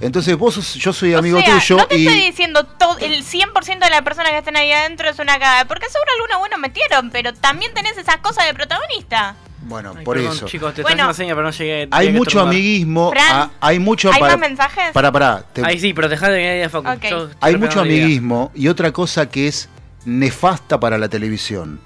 [0.00, 2.06] Entonces vos sos- yo soy amigo o sea, tuyo no te y...
[2.06, 5.66] estoy diciendo todo, el 100% de las personas que están ahí adentro es una cagada,
[5.66, 9.36] porque seguro algunos buenos metieron, pero también tenés esas cosas de protagonista.
[9.64, 10.46] Bueno, por Perdón, eso.
[10.46, 10.96] chicos, te Bueno.
[10.96, 11.88] están haciendo señas, pero no llegué.
[11.92, 14.10] Hay mucho amiguismo, Fran, ah, hay mucho...
[14.12, 14.84] ¿hay para, más mensajes?
[14.92, 15.42] Para, para.
[15.42, 16.88] te- Ay, sí, pero dejá de que haya Facu.
[16.88, 17.02] Ok.
[17.08, 18.02] Yo estoy Hay mucho idea.
[18.02, 19.68] amiguismo y otra cosa que es
[20.04, 21.78] nefasta para la televisión.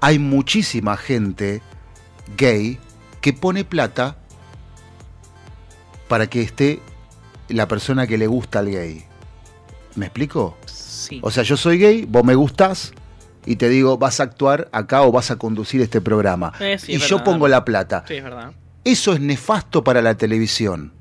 [0.00, 1.60] Hay muchísima gente
[2.36, 2.78] gay
[3.20, 4.16] que pone plata
[6.08, 6.80] para que esté
[7.48, 9.04] la persona que le gusta al gay.
[9.94, 10.56] ¿Me explico?
[10.66, 11.20] Sí.
[11.22, 12.92] O sea, yo soy gay, vos me gustás
[13.46, 16.52] y te digo, vas a actuar acá o vas a conducir este programa.
[16.60, 17.32] Eh, sí, y es yo verdad.
[17.32, 18.04] pongo la plata.
[18.06, 18.52] Sí, es verdad.
[18.84, 20.92] Eso es nefasto para la televisión.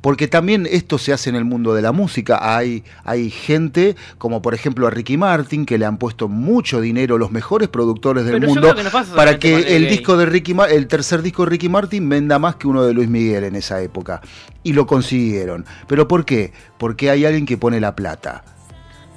[0.00, 2.56] Porque también esto se hace en el mundo de la música.
[2.56, 7.18] Hay, hay gente, como por ejemplo a Ricky Martin, que le han puesto mucho dinero
[7.18, 10.86] los mejores productores del Pero mundo que no para que el disco de Ricky el
[10.86, 14.20] tercer disco de Ricky Martin venda más que uno de Luis Miguel en esa época.
[14.62, 15.64] Y lo consiguieron.
[15.86, 16.52] ¿Pero por qué?
[16.78, 18.44] Porque hay alguien que pone la plata.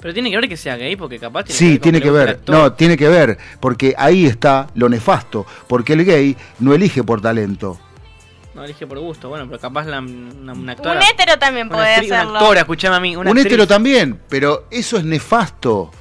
[0.01, 2.39] Pero tiene que ver que sea gay, porque capaz tiene Sí, que tiene que ver.
[2.47, 3.39] No, tiene que ver.
[3.59, 5.47] Porque ahí está lo nefasto.
[5.67, 7.79] Porque el gay no elige por talento.
[8.55, 10.97] No elige por gusto, bueno, pero capaz la, una, una actora.
[10.97, 12.37] Un hétero también una puede actriz- una hacerlo.
[12.39, 13.15] actora, escuchame a mí.
[13.15, 13.45] Una Un actriz.
[13.47, 15.91] hétero también, pero eso es nefasto.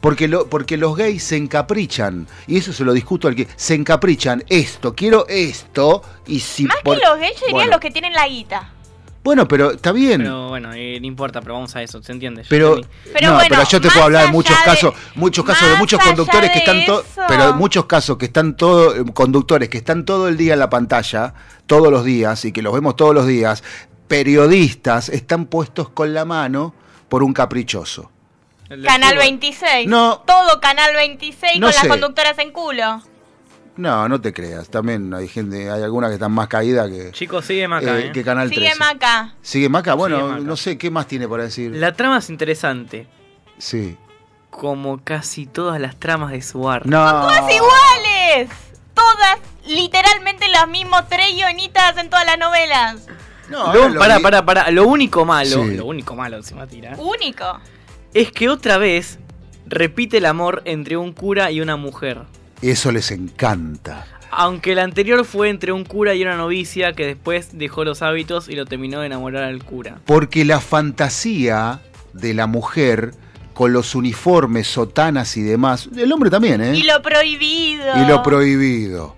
[0.00, 3.74] Porque, lo, porque los gays se encaprichan, y eso se lo discuto al que se
[3.74, 6.64] encaprichan esto, quiero esto, y si...
[6.64, 8.72] Más por- que los gays, yo diría bueno, los que tienen la guita.
[9.28, 10.22] Bueno, pero está bien.
[10.22, 12.42] Pero bueno, eh, no importa, pero vamos a eso, ¿se entiende?
[12.42, 12.80] Yo Pero.
[13.12, 15.76] Pero no, bueno, pero yo te puedo hablar de muchos de- casos, muchos casos de
[15.76, 17.22] muchos conductores que de están todos, eso.
[17.28, 21.34] pero muchos casos que están todos conductores que están todo el día en la pantalla,
[21.66, 23.62] todos los días y que los vemos todos los días,
[24.08, 26.74] periodistas están puestos con la mano
[27.08, 28.10] por un caprichoso.
[28.84, 29.88] Canal 26.
[29.88, 30.18] No.
[30.26, 31.78] Todo Canal 26 No con sé.
[31.80, 33.00] las conductoras en culo.
[33.78, 37.44] No, no te creas, también hay gente, hay algunas que están más caídas que Chicos,
[37.44, 38.12] sigue Maca, eh, ¿eh?
[38.12, 38.78] que Canal Sigue 13.
[38.78, 39.34] Maca.
[39.40, 40.40] Sigue Maca, bueno, Sigue Maca.
[40.42, 41.74] no sé qué más tiene para decir.
[41.76, 43.06] La trama es interesante,
[43.56, 43.96] Sí.
[44.50, 46.88] como casi todas las tramas de su arte.
[46.88, 46.98] No.
[47.08, 48.50] Todas iguales.
[48.94, 53.06] Todas literalmente los mismos tres guionistas en todas las novelas.
[53.48, 54.70] No, Lo, lo pará, vi- pará, pará.
[54.72, 55.76] Lo único malo, Sí.
[55.76, 57.60] lo único malo encima tira, Único.
[58.12, 59.18] es que otra vez
[59.66, 62.22] repite el amor entre un cura y una mujer.
[62.62, 64.06] Eso les encanta.
[64.30, 68.48] Aunque el anterior fue entre un cura y una novicia que después dejó los hábitos
[68.48, 70.00] y lo terminó de enamorar al cura.
[70.04, 71.80] Porque la fantasía
[72.12, 73.12] de la mujer
[73.54, 76.76] con los uniformes, sotanas y demás, el hombre también, ¿eh?
[76.76, 77.84] Y lo prohibido.
[78.02, 79.16] Y lo prohibido.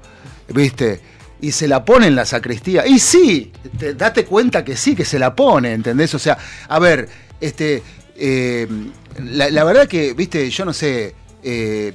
[0.49, 1.01] ¿Viste?
[1.41, 2.87] Y se la pone en la sacristía.
[2.87, 6.15] Y sí, te- date cuenta que sí, que se la pone, ¿entendés?
[6.15, 6.39] O sea,
[6.69, 7.09] a ver,
[7.41, 7.83] este.
[8.17, 8.69] eh,
[9.25, 11.15] la, la verdad que, viste, yo no sé.
[11.43, 11.93] eh,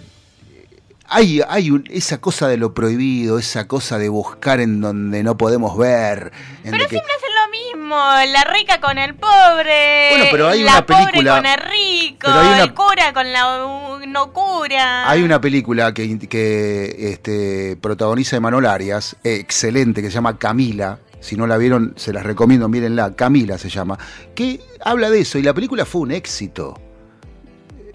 [1.08, 5.38] hay, hay un- esa cosa de lo prohibido, esa cosa de buscar en donde no
[5.38, 6.32] podemos ver.
[6.64, 7.96] en Pero de que- siempre hacen lo mismo.
[7.96, 10.10] La rica con el pobre.
[10.12, 12.18] Bueno, pero hay la una película- pobre con el rico.
[12.22, 13.66] pero hay una- El cura con la
[14.08, 15.10] no cura.
[15.10, 21.00] Hay una película que, que este, protagoniza Emanuel Arias, excelente, que se llama Camila.
[21.20, 23.16] Si no la vieron, se las recomiendo, mírenla.
[23.16, 23.98] Camila se llama.
[24.36, 26.80] Que habla de eso y la película fue un éxito.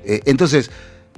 [0.04, 0.70] Eh, entonces,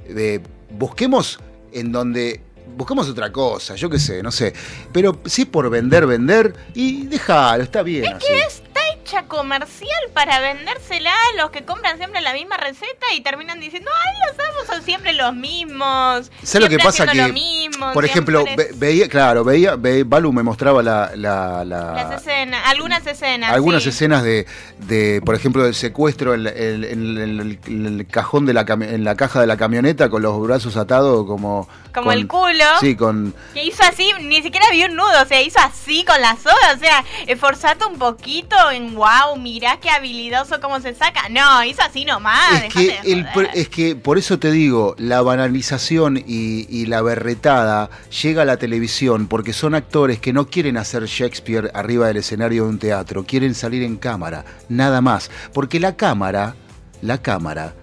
[0.07, 0.39] eh,
[0.71, 1.39] busquemos
[1.73, 2.41] en donde.
[2.77, 4.53] Busquemos otra cosa, yo qué sé, no sé.
[4.91, 8.13] Pero si es por vender, vender, y déjalo, está bien.
[8.13, 8.25] así.
[8.25, 8.62] que está
[9.03, 13.91] hecha comercial para vendérsela a los que compran siempre la misma receta y terminan diciendo,
[14.05, 16.31] ay, los amos son siempre los mismos.
[16.41, 17.05] ¿Sabes lo que pasa?
[17.07, 21.91] Que, mismo, por ejemplo, ve- veía, claro, veía, ve- Balu me mostraba la, la- la-
[21.93, 23.51] Las escenas, algunas escenas.
[23.51, 23.89] algunas sí.
[23.89, 24.45] escenas de,
[24.79, 29.15] de, por ejemplo, del secuestro en, en el, en el cajón de la en la
[29.15, 32.65] caja de la camioneta con los brazos atados como Como con- el culo.
[32.79, 36.19] Sí, con Que hizo así, ni siquiera vio un nudo, o sea, hizo así con
[36.21, 41.27] la soga, o sea, esforzate un poquito en wow, mirá qué habilidoso cómo se saca.
[41.29, 43.49] No, hizo así nomás, es que de el, joder.
[43.53, 47.89] es que por eso te digo, la banalización y, y la berretada
[48.21, 52.63] llega a la televisión porque son actores que no quieren hacer Shakespeare arriba del escenario
[52.63, 56.55] de un teatro, quieren salir en cámara, nada más, porque la cámara,
[57.01, 57.73] la cámara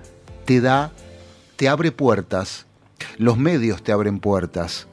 [0.46, 0.92] te da
[1.60, 2.64] te abre puertas,
[3.18, 4.88] los medios te abren puertas.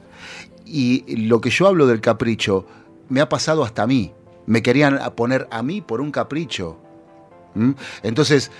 [0.66, 2.66] Y lo que yo hablo del capricho
[3.08, 4.12] me ha pasado hasta a mí.
[4.48, 6.78] Me querían poner a mí por un capricho.
[7.54, 7.72] ¿Mm?
[8.02, 8.50] Entonces,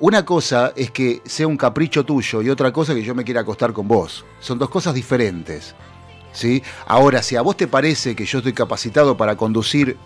[0.00, 3.40] una cosa es que sea un capricho tuyo y otra cosa que yo me quiera
[3.42, 4.24] acostar con vos.
[4.40, 5.74] Son dos cosas diferentes.
[6.32, 6.62] ¿sí?
[6.86, 9.96] Ahora, si a vos te parece que yo estoy capacitado para conducir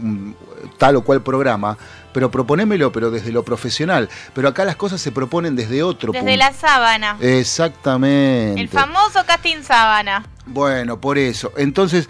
[0.00, 0.36] un-
[0.76, 1.76] tal o cual programa,
[2.12, 4.08] pero proponémelo, pero desde lo profesional.
[4.34, 6.36] Pero acá las cosas se proponen desde otro Desde punto.
[6.38, 7.16] la sábana.
[7.20, 8.60] Exactamente.
[8.60, 10.24] El famoso casting sábana.
[10.46, 11.52] Bueno, por eso.
[11.56, 12.08] Entonces,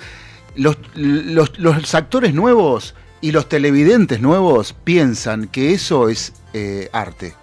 [0.59, 7.35] los, los- los actores nuevos y los televidentes nuevos piensan que eso es eh, arte.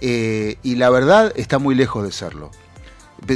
[0.00, 2.50] Eh, y la verdad está muy lejos de serlo.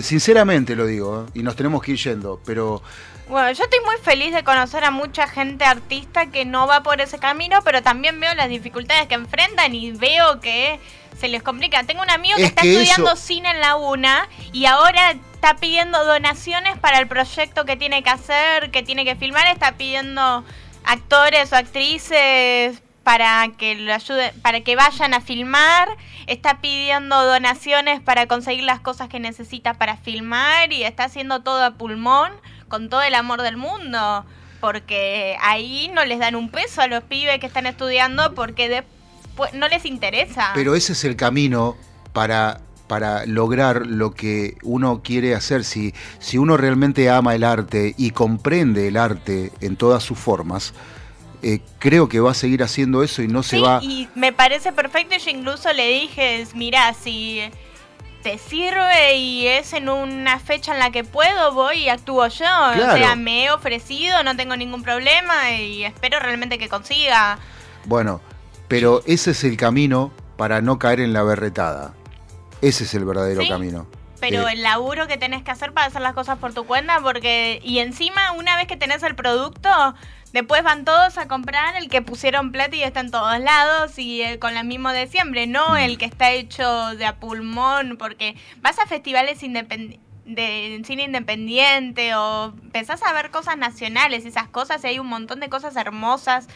[0.02, 1.30] Sinceramente lo digo, ¿eh?
[1.34, 2.82] y nos tenemos que ir yendo, pero
[3.28, 7.00] Bueno, yo estoy muy feliz de conocer a mucha gente artista que no va por
[7.00, 10.78] ese camino, pero también veo las dificultades que enfrentan y veo que
[11.18, 11.84] se les complica.
[11.84, 15.14] Tengo un amigo que Es está que estudiando eso- cine en la UNA y ahora
[15.38, 19.76] está pidiendo donaciones para el proyecto que tiene que hacer, que tiene que filmar, está
[19.76, 20.44] pidiendo
[20.84, 25.90] actores o actrices para que lo ayuden, para que vayan a filmar,
[26.26, 31.62] está pidiendo donaciones para conseguir las cosas que necesita para filmar y está haciendo todo
[31.64, 32.32] a pulmón
[32.66, 34.26] con todo el amor del mundo.
[34.58, 39.54] porque ahí no les dan un peso a los pibes que están estudiando porque después
[39.54, 40.50] no les interesa.
[40.52, 41.76] Pero ese es el camino
[42.12, 45.64] para, para lograr lo que uno quiere hacer.
[45.64, 50.74] Si, si uno realmente ama el arte y comprende el arte en todas sus formas,
[51.42, 53.80] eh, creo que va a seguir haciendo eso y no se va...
[53.82, 55.16] y me parece perfecto.
[55.16, 57.42] Yo incluso le dije, mira, si
[58.22, 62.46] te sirve y es en una fecha en la que puedo, voy y actúo yo.
[62.72, 67.38] O sea, me he ofrecido, no tengo ningún problema y espero realmente que consiga.
[67.84, 68.20] Bueno,
[68.66, 71.94] pero ese es el camino para no caer en la berretada.
[72.62, 73.86] Ese es el verdadero Sí, camino.
[74.20, 77.00] Pero Eh, el laburo que tenés que hacer para hacer las cosas por tu cuenta,
[77.00, 77.60] porque.
[77.62, 79.70] Y encima, una vez que tenés el producto,
[80.32, 84.22] después van todos a comprar el que pusieron plata y está en todos lados y
[84.22, 88.34] eh, con lo mismo de siempre, no el que está hecho de a pulmón, porque
[88.60, 94.84] vas a festivales independientes de cine independiente o empezás a ver cosas nacionales, esas cosas,
[94.84, 96.48] y hay un montón de cosas hermosas,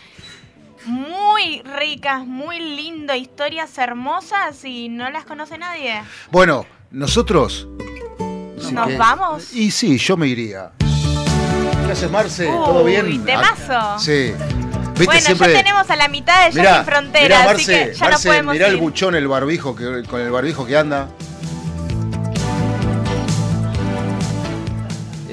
[0.86, 6.02] muy ricas, muy lindo, historias hermosas y no las conoce nadie.
[6.30, 7.66] Bueno, nosotros...
[8.72, 9.52] ¿Nos que- vamos?
[9.52, 10.70] Y sí, yo me iría.
[10.78, 12.46] ¿Qué haces, Marce?
[12.48, 13.24] Uy, ¿Todo bien?
[13.24, 13.72] temazo.
[13.72, 14.32] Ah, sí.
[14.92, 15.52] ¿Viste Bueno, siempre...
[15.52, 18.28] ya tenemos a la mitad de Ya Sin Frontera, mirá, así Marce, que ya Marce,
[18.28, 21.08] no podemos mirá el buchón, el barbijo, que, con el barbijo que anda.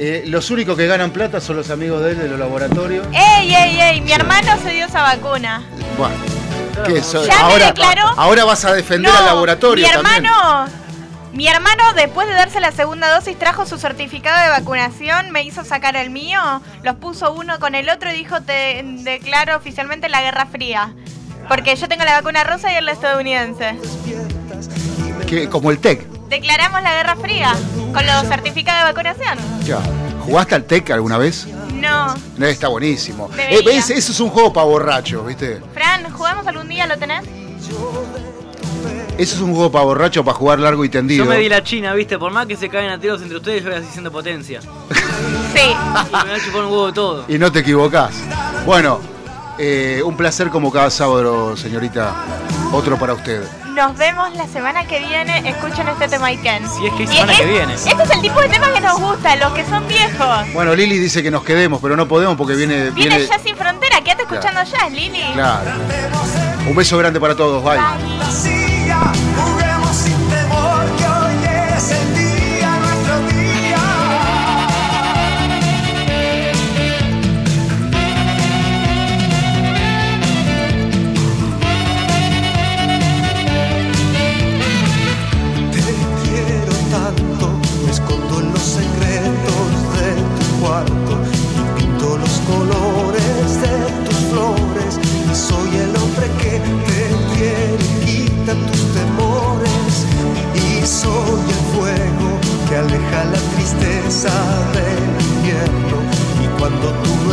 [0.01, 3.05] Eh, los únicos que ganan plata son los amigos de él de los laboratorios.
[3.11, 4.01] ¡Ey, ey, ey!
[4.01, 5.61] Mi hermano se dio esa vacuna.
[5.97, 6.15] Bueno,
[6.85, 10.23] ¿qué so- Ya me ahora, declaró- ahora vas a defender No, al laboratorio mi también.
[10.26, 10.67] hermano,
[11.34, 15.65] mi hermano después de darse la segunda dosis trajo su certificado de vacunación, me hizo
[15.65, 16.39] sacar el mío,
[16.84, 20.93] los puso uno con el otro y dijo te declaro oficialmente la Guerra Fría.
[21.49, 23.76] Porque yo tengo la vacuna rosa y él la estadounidense.
[25.27, 26.07] Que, como el TEC.
[26.30, 27.56] Declaramos la Guerra Fría
[27.93, 29.38] con los certificados de vacunación.
[29.65, 29.80] Ya.
[30.22, 31.47] ¿Jugaste al TEC alguna vez?
[31.73, 32.14] No.
[32.38, 33.30] No, está buenísimo.
[33.38, 33.89] Eh, ¿ves?
[33.89, 35.60] Eso es un juego para borrachos, ¿viste?
[35.73, 36.85] Fran, ¿jugamos algún día?
[36.85, 37.23] ¿Lo tenés?
[39.18, 41.26] Eso es un juego para borrachos, para jugar largo y tendido.
[41.26, 43.64] Yo me di la china, viste, por más que se caen a tiros entre ustedes,
[43.64, 44.61] yo voy así siendo potencia.
[45.51, 45.61] Sí.
[45.61, 47.26] Y me va a chupar un huevo todo.
[47.27, 48.14] Y no te equivocás.
[48.68, 48.99] Bueno,
[49.57, 52.14] eh, un placer como cada sábado, señorita.
[52.72, 53.41] Otro para usted.
[53.80, 55.41] Nos vemos la semana que viene.
[55.49, 56.69] Escuchen este tema Iken.
[56.69, 57.73] Si es que hay semana es- que viene.
[57.76, 60.53] Este es el tipo de tema que nos gusta, los que son viejos.
[60.53, 62.89] Bueno, Lili dice que nos quedemos, pero no podemos porque viene.
[62.91, 65.23] Viene viene ya sin frontera, quédate escuchando jazz, Lili.
[65.31, 65.72] Claro.
[66.68, 67.64] Un beso grande para todos.
[67.64, 67.77] Bye.
[67.80, 68.99] Fantasía,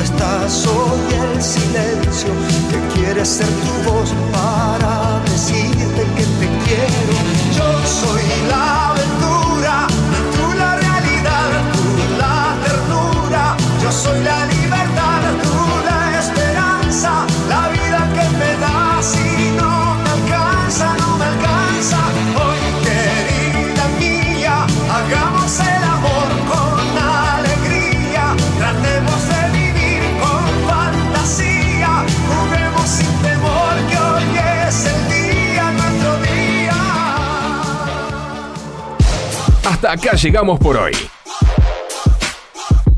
[0.06, 2.32] estás, soy el silencio
[2.70, 7.14] que quiere ser tu voz para decirte que te quiero.
[7.56, 8.85] Yo soy la
[39.76, 40.94] Hasta acá llegamos por hoy.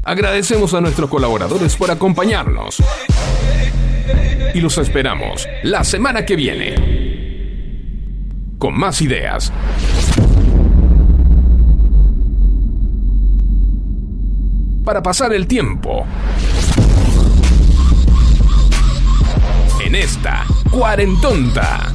[0.05, 2.81] Agradecemos a nuestros colaboradores por acompañarnos.
[4.55, 6.77] Y los esperamos la semana que viene.
[8.59, 9.53] Con más ideas.
[14.85, 16.07] Para pasar el tiempo.
[19.85, 21.91] En esta cuarentonta.